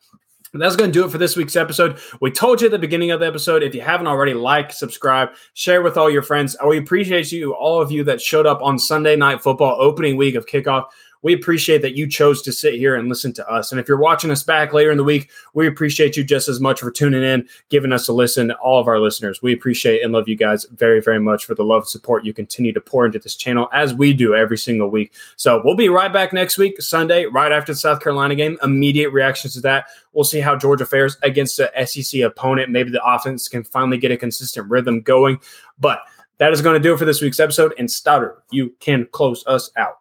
that's 0.55 0.77
going 0.77 0.91
to 0.91 0.99
do 0.99 1.05
it 1.05 1.11
for 1.11 1.19
this 1.19 1.37
week's 1.37 1.57
episode. 1.57 1.99
We 2.21 2.31
told 2.31 2.61
you 2.61 2.67
at 2.67 2.71
the 2.71 2.79
beginning 2.79 3.11
of 3.11 3.21
the 3.21 3.27
episode, 3.27 3.63
if 3.63 3.75
you 3.75 3.81
haven't 3.81 4.07
already, 4.07 4.35
like, 4.35 4.73
subscribe, 4.73 5.31
share 5.55 5.83
with 5.83 5.97
all 5.97 6.11
your 6.11 6.23
friends. 6.23 6.57
We 6.67 6.79
appreciate 6.79 7.31
you, 7.33 7.55
all 7.55 7.81
of 7.81 7.93
you 7.93 8.05
that 8.05 8.21
showed 8.21 8.47
up 8.47 8.63
on 8.63 8.79
Sunday 8.79 9.17
Night 9.17 9.43
Football 9.43 9.77
opening 9.81 10.17
week 10.17 10.35
of 10.35 10.47
kickoff. 10.47 10.87
We 11.23 11.33
appreciate 11.35 11.83
that 11.83 11.97
you 11.97 12.09
chose 12.09 12.43
to 12.43 12.53
sit 12.53 12.75
here 12.75 12.95
and 12.95 13.09
listen 13.09 13.33
to 13.35 13.49
us. 13.49 13.73
And 13.73 13.81
if 13.81 13.89
you're 13.89 13.99
watching 13.99 14.31
us 14.31 14.43
back 14.43 14.73
later 14.73 14.91
in 14.91 14.97
the 14.97 15.05
week, 15.05 15.31
we 15.55 15.67
appreciate 15.67 16.17
you 16.17 16.25
just 16.25 16.49
as 16.49 16.61
much 16.61 16.81
for 16.81 16.91
tuning 16.91 17.23
in, 17.23 17.49
giving 17.69 17.93
us 17.93 18.09
a 18.09 18.13
listen. 18.13 18.51
All 18.53 18.81
of 18.81 18.89
our 18.89 19.01
listeners, 19.01 19.43
we 19.43 19.53
appreciate 19.53 20.03
and 20.03 20.13
love 20.13 20.29
you 20.29 20.37
guys 20.37 20.67
very, 20.73 21.01
very 21.01 21.21
much 21.21 21.45
for 21.45 21.55
the 21.55 21.65
love 21.65 21.83
and 21.83 21.89
support 21.89 22.25
you 22.25 22.33
continue 22.33 22.73
to 22.73 22.81
pour 22.81 23.07
into 23.07 23.19
this 23.19 23.37
channel 23.37 23.69
as 23.73 23.95
we 23.95 24.13
do 24.13 24.35
every 24.35 24.59
single 24.59 24.89
week. 24.89 25.13
So 25.37 25.61
we'll 25.65 25.75
be 25.75 25.89
right 25.89 26.13
back 26.13 26.33
next 26.33 26.59
week, 26.59 26.81
Sunday, 26.81 27.27
right 27.27 27.53
after 27.53 27.73
the 27.73 27.79
South 27.79 28.01
Carolina 28.01 28.35
game. 28.35 28.59
Immediate 28.63 29.11
reactions 29.11 29.55
to 29.55 29.61
that. 29.63 29.87
We'll 30.13 30.25
see 30.25 30.41
how 30.41 30.57
Georgia 30.57 30.87
fares 30.87 31.17
against 31.23 31.59
an 31.59 31.87
SEC 31.87 32.21
opponent. 32.23 32.71
Maybe 32.71 32.91
the 32.91 33.05
offense 33.05 33.49
can 33.49 33.65
finally 33.65 33.99
get 33.99 34.11
a 34.11 34.17
consistent 34.17 34.69
rhythm 34.71 35.01
going. 35.01 35.39
But 35.79 36.01
that 36.39 36.53
is 36.53 36.63
going 36.63 36.75
to 36.75 36.81
do 36.81 36.95
it 36.95 36.99
for 36.99 37.05
this 37.05 37.21
week's 37.21 37.41
episode. 37.41 37.75
And 37.79 37.91
Stoddard, 37.91 38.37
you 38.51 38.75
can 38.81 39.07
close 39.13 39.45
us 39.47 39.71
out. 39.77 39.99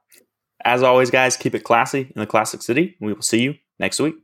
As 0.63 0.83
always, 0.83 1.11
guys, 1.11 1.37
keep 1.37 1.55
it 1.55 1.63
classy 1.63 2.11
in 2.15 2.19
the 2.19 2.25
Classic 2.25 2.61
City. 2.61 2.95
We 2.99 3.13
will 3.13 3.21
see 3.21 3.41
you 3.41 3.55
next 3.79 3.99
week. 3.99 4.15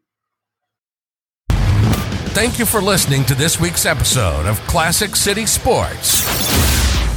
Thank 2.34 2.58
you 2.58 2.66
for 2.66 2.82
listening 2.82 3.24
to 3.26 3.36
this 3.36 3.60
week's 3.60 3.86
episode 3.86 4.48
of 4.48 4.60
Classic 4.62 5.16
City 5.16 5.46
Sports. 5.46 6.73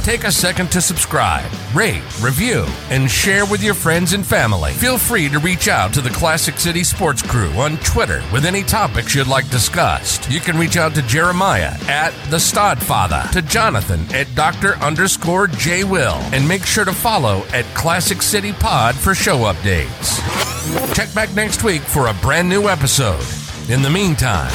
Take 0.07 0.23
a 0.23 0.31
second 0.31 0.71
to 0.71 0.79
subscribe, 0.79 1.51
rate, 1.75 2.01
review, 2.21 2.65
and 2.89 3.11
share 3.11 3.45
with 3.45 3.61
your 3.61 3.73
friends 3.73 4.13
and 4.13 4.25
family. 4.25 4.71
Feel 4.71 4.97
free 4.97 5.27
to 5.27 5.37
reach 5.37 5.67
out 5.67 5.93
to 5.95 5.99
the 5.99 6.09
Classic 6.09 6.57
City 6.57 6.81
Sports 6.85 7.21
Crew 7.21 7.49
on 7.57 7.75
Twitter 7.79 8.23
with 8.31 8.45
any 8.45 8.63
topics 8.63 9.13
you'd 9.13 9.27
like 9.27 9.49
discussed. 9.49 10.31
You 10.31 10.39
can 10.39 10.57
reach 10.57 10.77
out 10.77 10.95
to 10.95 11.01
Jeremiah 11.01 11.73
at 11.89 12.11
the 12.29 12.37
Stodfather, 12.37 13.29
to 13.31 13.41
Jonathan 13.41 13.99
at 14.15 14.33
Dr. 14.33 14.75
underscore 14.75 15.47
J 15.47 15.83
Will, 15.83 16.15
and 16.31 16.47
make 16.47 16.65
sure 16.65 16.85
to 16.85 16.93
follow 16.93 17.43
at 17.51 17.65
Classic 17.75 18.21
City 18.21 18.53
Pod 18.53 18.95
for 18.95 19.13
show 19.13 19.39
updates. 19.39 20.23
Check 20.95 21.13
back 21.13 21.35
next 21.35 21.65
week 21.65 21.81
for 21.81 22.07
a 22.07 22.13
brand 22.21 22.47
new 22.47 22.69
episode. 22.69 23.25
In 23.69 23.81
the 23.81 23.89
meantime, 23.89 24.53